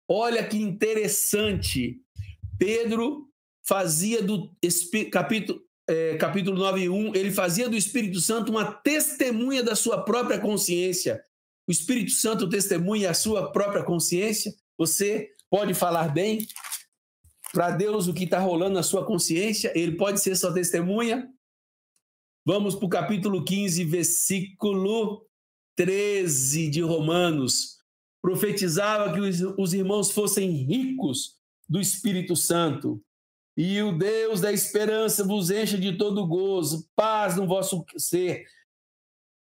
Olha 0.07 0.47
que 0.47 0.59
interessante. 0.59 2.03
Pedro 2.59 3.31
fazia 3.67 4.23
do 4.23 4.55
capítulo, 5.11 5.63
é, 5.89 6.19
capítulo 6.19 6.59
9, 6.59 6.91
1, 6.91 7.15
ele 7.15 7.31
fazia 7.31 7.67
do 7.67 7.79
Espírito 7.79 8.21
Santo 8.21 8.51
uma 8.51 8.71
testemunha 8.71 9.63
da 9.63 9.75
sua 9.75 10.03
própria 10.03 10.39
consciência. 10.39 11.25
O 11.67 11.73
Espírito 11.73 12.11
Santo 12.11 12.47
testemunha 12.47 13.11
a 13.11 13.15
sua 13.15 13.51
própria 13.51 13.83
consciência. 13.83 14.55
Você 14.77 15.31
pode 15.51 15.75
falar 15.75 16.09
bem, 16.09 16.47
para 17.53 17.73
Deus 17.73 18.07
o 18.07 18.15
que 18.15 18.25
está 18.25 18.39
rolando 18.39 18.75
na 18.75 18.83
sua 18.83 19.05
consciência, 19.05 19.73
ele 19.75 19.97
pode 19.97 20.21
ser 20.21 20.37
sua 20.37 20.55
testemunha. 20.55 21.29
Vamos 22.47 22.75
para 22.75 22.87
o 22.87 22.89
capítulo 22.89 23.45
15, 23.45 23.85
versículo 23.85 25.27
13 25.77 26.71
de 26.71 26.81
Romanos. 26.81 27.79
Profetizava 28.23 29.13
que 29.13 29.21
os 29.21 29.75
irmãos 29.75 30.11
fossem 30.13 30.51
ricos 30.51 31.37
do 31.69 31.81
Espírito 31.81 32.37
Santo. 32.37 33.03
E 33.57 33.83
o 33.83 33.97
Deus 33.97 34.41
da 34.41 34.53
esperança 34.53 35.25
vos 35.25 35.51
encha 35.51 35.77
de 35.77 35.97
todo 35.99 36.27
gozo, 36.27 36.89
paz 36.95 37.37
no 37.37 37.47
vosso 37.47 37.85
ser, 37.97 38.45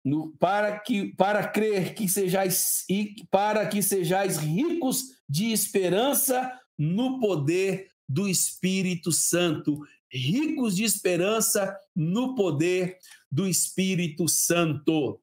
no, 0.04 0.32
para 0.38 0.80
que 0.80 1.14
para 1.16 1.48
crer 1.48 1.94
que 1.94 2.08
sejais 2.10 2.84
e 2.90 3.16
para 3.30 3.68
que 3.68 3.82
sejais 3.82 4.38
ricos 4.38 5.06
de 5.30 5.52
esperança 5.52 6.52
no 6.78 7.20
poder 7.20 7.88
do 8.08 8.28
Espírito 8.28 9.12
Santo, 9.12 9.80
ricos 10.12 10.76
de 10.76 10.84
esperança 10.84 11.78
no 11.96 12.36
poder 12.36 12.98
do 13.32 13.48
Espírito 13.48 14.28
Santo. 14.28 15.22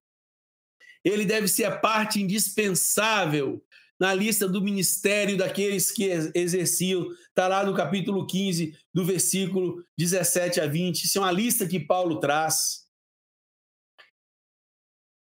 Ele 1.04 1.24
deve 1.24 1.48
ser 1.48 1.64
a 1.64 1.76
parte 1.76 2.20
indispensável 2.20 3.62
na 3.98 4.14
lista 4.14 4.48
do 4.48 4.62
ministério 4.62 5.36
daqueles 5.36 5.90
que 5.90 6.04
exerciam. 6.34 7.08
Está 7.28 7.48
lá 7.48 7.64
no 7.64 7.74
capítulo 7.74 8.26
15, 8.26 8.76
do 8.94 9.04
versículo 9.04 9.84
17 9.96 10.60
a 10.60 10.66
20. 10.66 11.04
Isso 11.04 11.18
é 11.18 11.20
uma 11.20 11.32
lista 11.32 11.66
que 11.66 11.80
Paulo 11.80 12.20
traz. 12.20 12.87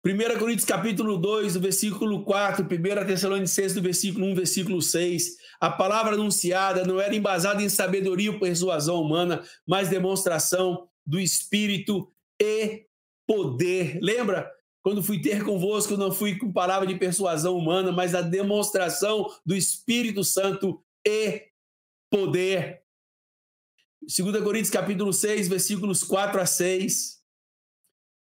1 0.06 0.38
Coríntios 0.38 0.64
capítulo 0.64 1.18
2, 1.18 1.54
do 1.54 1.60
versículo 1.60 2.22
4, 2.22 2.64
1 2.64 3.06
Tessalonicenses 3.08 3.74
do 3.74 3.82
versículo 3.82 4.24
1, 4.26 4.36
versículo 4.36 4.80
6, 4.80 5.36
a 5.60 5.68
palavra 5.68 6.14
anunciada 6.14 6.84
não 6.84 7.00
era 7.00 7.12
embasada 7.12 7.60
em 7.60 7.68
sabedoria 7.68 8.30
ou 8.30 8.38
persuasão 8.38 9.02
humana, 9.02 9.42
mas 9.66 9.88
demonstração 9.88 10.88
do 11.04 11.18
Espírito 11.18 12.08
e 12.40 12.86
poder. 13.26 13.98
Lembra? 14.00 14.48
Quando 14.80 15.02
fui 15.02 15.20
ter 15.20 15.42
convosco, 15.42 15.96
não 15.96 16.12
fui 16.12 16.38
com 16.38 16.52
palavra 16.52 16.86
de 16.86 16.94
persuasão 16.94 17.56
humana, 17.56 17.90
mas 17.90 18.14
a 18.14 18.22
demonstração 18.22 19.28
do 19.44 19.56
Espírito 19.56 20.22
Santo 20.22 20.80
e 21.04 21.48
poder. 22.08 22.80
2 24.02 24.44
Coríntios 24.44 24.70
capítulo 24.70 25.12
6, 25.12 25.48
versículos 25.48 26.04
4 26.04 26.40
a 26.40 26.46
6. 26.46 27.15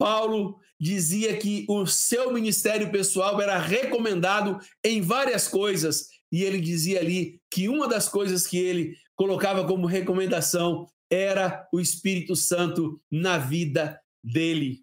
Paulo 0.01 0.59
dizia 0.81 1.37
que 1.37 1.67
o 1.69 1.85
seu 1.85 2.33
ministério 2.33 2.91
pessoal 2.91 3.39
era 3.39 3.59
recomendado 3.59 4.59
em 4.83 5.03
várias 5.03 5.47
coisas, 5.47 6.07
e 6.33 6.43
ele 6.43 6.59
dizia 6.59 7.01
ali 7.01 7.39
que 7.53 7.69
uma 7.69 7.87
das 7.87 8.09
coisas 8.09 8.47
que 8.47 8.57
ele 8.57 8.97
colocava 9.15 9.67
como 9.67 9.87
recomendação 9.87 10.89
era 11.11 11.69
o 11.71 11.79
Espírito 11.79 12.35
Santo 12.35 12.99
na 13.11 13.37
vida 13.37 14.01
dele. 14.25 14.79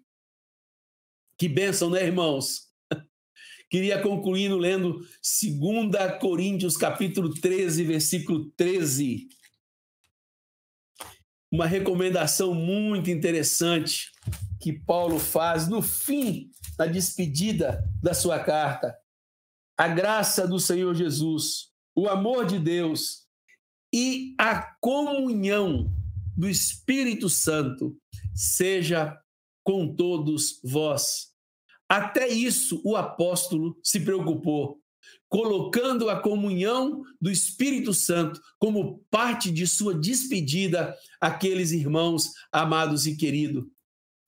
Que 1.36 1.48
bênção, 1.48 1.90
né, 1.90 2.04
irmãos? 2.04 2.68
Queria 3.68 4.00
concluir 4.00 4.52
lendo 4.52 5.00
2 5.00 6.20
Coríntios 6.20 6.76
capítulo 6.76 7.34
13, 7.34 7.82
versículo 7.82 8.52
13. 8.56 9.26
Uma 11.50 11.66
recomendação 11.66 12.54
muito 12.54 13.10
interessante 13.10 14.10
que 14.60 14.72
Paulo 14.72 15.18
faz 15.18 15.68
no 15.68 15.80
fim 15.80 16.50
da 16.76 16.86
despedida 16.86 17.84
da 18.02 18.12
sua 18.12 18.38
carta. 18.38 18.96
A 19.76 19.88
graça 19.88 20.46
do 20.46 20.58
Senhor 20.60 20.94
Jesus, 20.94 21.68
o 21.96 22.08
amor 22.08 22.46
de 22.46 22.58
Deus 22.58 23.26
e 23.94 24.34
a 24.38 24.60
comunhão 24.80 25.90
do 26.36 26.48
Espírito 26.48 27.28
Santo 27.28 27.96
seja 28.34 29.18
com 29.64 29.94
todos 29.94 30.60
vós. 30.62 31.32
Até 31.88 32.28
isso 32.28 32.80
o 32.84 32.96
apóstolo 32.96 33.78
se 33.82 34.00
preocupou, 34.00 34.80
colocando 35.28 36.08
a 36.08 36.20
comunhão 36.20 37.02
do 37.20 37.30
Espírito 37.30 37.92
Santo 37.92 38.40
como 38.58 39.04
parte 39.10 39.50
de 39.50 39.66
sua 39.66 39.94
despedida 39.94 40.96
àqueles 41.20 41.72
irmãos 41.72 42.32
amados 42.52 43.06
e 43.06 43.16
queridos 43.16 43.64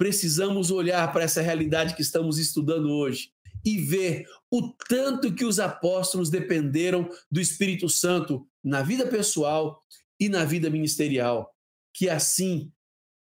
precisamos 0.00 0.70
olhar 0.70 1.12
para 1.12 1.24
essa 1.24 1.42
realidade 1.42 1.94
que 1.94 2.00
estamos 2.00 2.38
estudando 2.38 2.88
hoje 2.90 3.32
e 3.62 3.76
ver 3.76 4.24
o 4.50 4.72
tanto 4.88 5.30
que 5.34 5.44
os 5.44 5.60
apóstolos 5.60 6.30
dependeram 6.30 7.06
do 7.30 7.38
Espírito 7.38 7.86
Santo 7.86 8.48
na 8.64 8.80
vida 8.80 9.06
pessoal 9.06 9.84
e 10.18 10.26
na 10.30 10.42
vida 10.46 10.70
ministerial. 10.70 11.54
Que 11.92 12.08
assim 12.08 12.72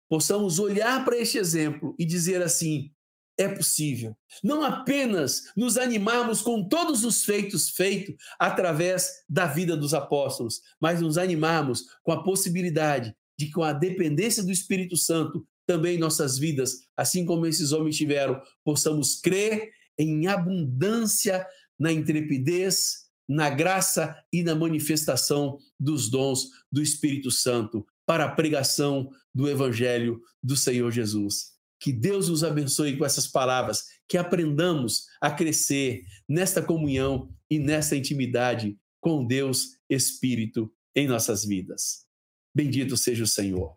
possamos 0.09 0.61
olhar 0.61 1.05
para 1.05 1.19
este 1.19 1.37
exemplo 1.37 1.97
e 1.99 2.05
dizer 2.05 2.41
assim: 2.43 2.93
é 3.39 3.49
possível. 3.49 4.17
Não 4.43 4.63
apenas 4.63 5.45
nos 5.57 5.79
animarmos 5.79 6.43
com 6.43 6.69
todos 6.69 7.05
os 7.05 7.25
feitos 7.25 7.71
feitos 7.71 8.17
através 8.39 9.09
da 9.29 9.47
vida 9.47 9.77
dos 9.77 9.95
apóstolos, 9.95 10.61
mas 10.81 11.01
nos 11.01 11.17
animarmos 11.17 11.85
com 12.03 12.11
a 12.11 12.23
possibilidade 12.23 13.15
de, 13.39 13.51
com 13.51 13.63
a 13.63 13.73
dependência 13.73 14.43
do 14.43 14.51
Espírito 14.51 14.97
Santo, 14.97 15.47
também 15.65 15.99
nossas 15.99 16.39
vidas, 16.39 16.81
assim 16.97 17.25
como 17.25 17.47
esses 17.47 17.73
homens 17.73 17.97
tiveram, 17.97 18.41
possamos 18.65 19.21
crer 19.21 19.71
em 19.97 20.27
abundância 20.27 21.47
na 21.79 21.93
intrepidez, 21.93 23.09
na 23.29 23.51
graça 23.51 24.17
e 24.33 24.43
na 24.43 24.55
manifestação 24.55 25.59
dos 25.79 26.11
dons 26.11 26.49
do 26.73 26.83
Espírito 26.83 27.31
Santo 27.31 27.87
para 28.07 28.25
a 28.25 28.31
pregação 28.31 29.11
do 29.35 29.49
Evangelho 29.49 30.21
do 30.43 30.57
Senhor 30.57 30.91
Jesus. 30.91 31.58
Que 31.81 31.93
Deus 31.93 32.29
nos 32.29 32.43
abençoe 32.43 32.97
com 32.97 33.05
essas 33.05 33.27
palavras, 33.27 33.85
que 34.09 34.19
aprendamos 34.19 35.07
a 35.21 35.31
crescer 35.31 36.05
nesta 36.29 36.63
comunhão 36.63 37.33
e 37.51 37.59
nesta 37.59 37.97
intimidade 37.97 38.79
com 39.01 39.25
Deus 39.25 39.79
Espírito 39.89 40.73
em 40.95 41.07
nossas 41.07 41.45
vidas. 41.45 42.07
Bendito 42.55 42.97
seja 42.97 43.23
o 43.23 43.27
Senhor. 43.27 43.77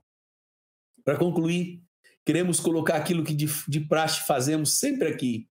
Para 1.03 1.17
concluir, 1.17 1.83
queremos 2.25 2.59
colocar 2.59 2.95
aquilo 2.95 3.23
que 3.23 3.33
de, 3.33 3.47
de 3.67 3.79
praxe 3.81 4.25
fazemos 4.25 4.73
sempre 4.79 5.07
aqui. 5.07 5.47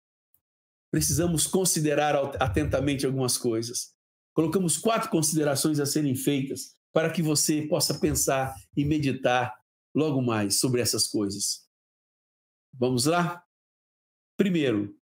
Precisamos 0.91 1.47
considerar 1.47 2.15
atentamente 2.41 3.05
algumas 3.05 3.37
coisas. 3.37 3.95
Colocamos 4.33 4.77
quatro 4.77 5.11
considerações 5.11 5.81
a 5.81 5.87
serem 5.87 6.15
feitas 6.15 6.77
para 6.93 7.11
que 7.11 7.23
você 7.23 7.63
possa 7.63 7.99
pensar 7.99 8.55
e 8.77 8.85
meditar 8.85 9.53
logo 9.95 10.23
mais 10.23 10.61
sobre 10.61 10.81
essas 10.81 11.07
coisas. 11.07 11.66
Vamos 12.79 13.07
lá? 13.07 13.43
Primeiro, 14.37 14.95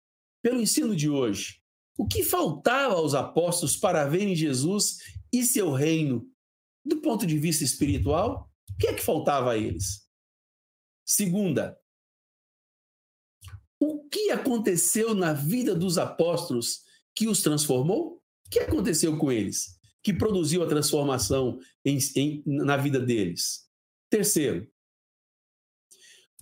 pelo 0.42 0.60
ensino 0.60 0.94
de 0.94 1.08
hoje, 1.08 1.60
o 1.98 2.06
que 2.06 2.22
faltava 2.22 2.94
aos 2.94 3.14
apóstolos 3.14 3.76
para 3.76 4.06
verem 4.06 4.34
Jesus 4.34 4.98
e 5.32 5.44
seu 5.44 5.72
reino 5.72 6.28
do 6.84 7.00
ponto 7.00 7.26
de 7.26 7.38
vista 7.38 7.64
espiritual? 7.64 8.50
O 8.70 8.76
que 8.76 8.88
é 8.88 8.94
que 8.94 9.02
faltava 9.02 9.52
a 9.52 9.58
eles? 9.58 10.08
Segunda, 11.04 11.78
o 13.80 14.08
que 14.08 14.30
aconteceu 14.30 15.14
na 15.14 15.32
vida 15.32 15.74
dos 15.74 15.98
apóstolos 15.98 16.82
que 17.14 17.28
os 17.28 17.42
transformou? 17.42 18.22
O 18.46 18.50
que 18.50 18.60
aconteceu 18.60 19.16
com 19.18 19.30
eles? 19.30 19.78
Que 20.02 20.12
produziu 20.12 20.62
a 20.62 20.68
transformação 20.68 21.58
em, 21.84 21.98
em, 22.16 22.42
na 22.46 22.76
vida 22.76 23.00
deles? 23.00 23.68
Terceiro, 24.10 24.70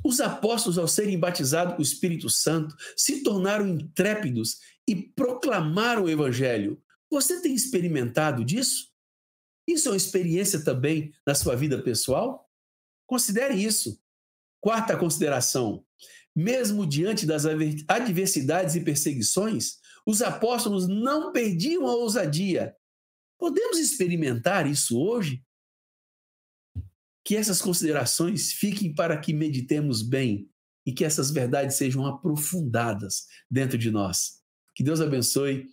os 0.04 0.20
apóstolos, 0.20 0.78
ao 0.78 0.88
serem 0.88 1.18
batizados 1.18 1.74
com 1.74 1.80
o 1.80 1.84
Espírito 1.84 2.28
Santo, 2.28 2.74
se 2.96 3.22
tornaram 3.22 3.66
intrépidos 3.68 4.58
e 4.86 4.96
proclamaram 4.96 6.04
o 6.04 6.10
Evangelho. 6.10 6.82
Você 7.10 7.40
tem 7.40 7.54
experimentado 7.54 8.44
disso? 8.44 8.90
Isso 9.66 9.88
é 9.88 9.92
uma 9.92 9.96
experiência 9.96 10.64
também 10.64 11.12
na 11.26 11.34
sua 11.34 11.54
vida 11.54 11.80
pessoal? 11.80 12.50
Considere 13.06 13.54
isso. 13.54 14.00
Quarta 14.60 14.96
consideração: 14.96 15.84
mesmo 16.34 16.86
diante 16.86 17.26
das 17.26 17.44
adversidades 17.86 18.74
e 18.74 18.80
perseguições, 18.80 19.78
os 20.06 20.20
apóstolos 20.20 20.88
não 20.88 21.32
perdiam 21.32 21.86
a 21.86 21.94
ousadia. 21.94 22.74
Podemos 23.38 23.78
experimentar 23.78 24.66
isso 24.66 24.98
hoje? 24.98 25.44
Que 27.24 27.36
essas 27.36 27.60
considerações 27.60 28.52
fiquem 28.52 28.94
para 28.94 29.16
que 29.16 29.32
meditemos 29.32 30.02
bem 30.02 30.48
e 30.84 30.92
que 30.92 31.04
essas 31.04 31.30
verdades 31.30 31.76
sejam 31.76 32.04
aprofundadas 32.06 33.26
dentro 33.50 33.78
de 33.78 33.90
nós. 33.90 34.42
Que 34.74 34.82
Deus 34.82 35.00
abençoe 35.00 35.66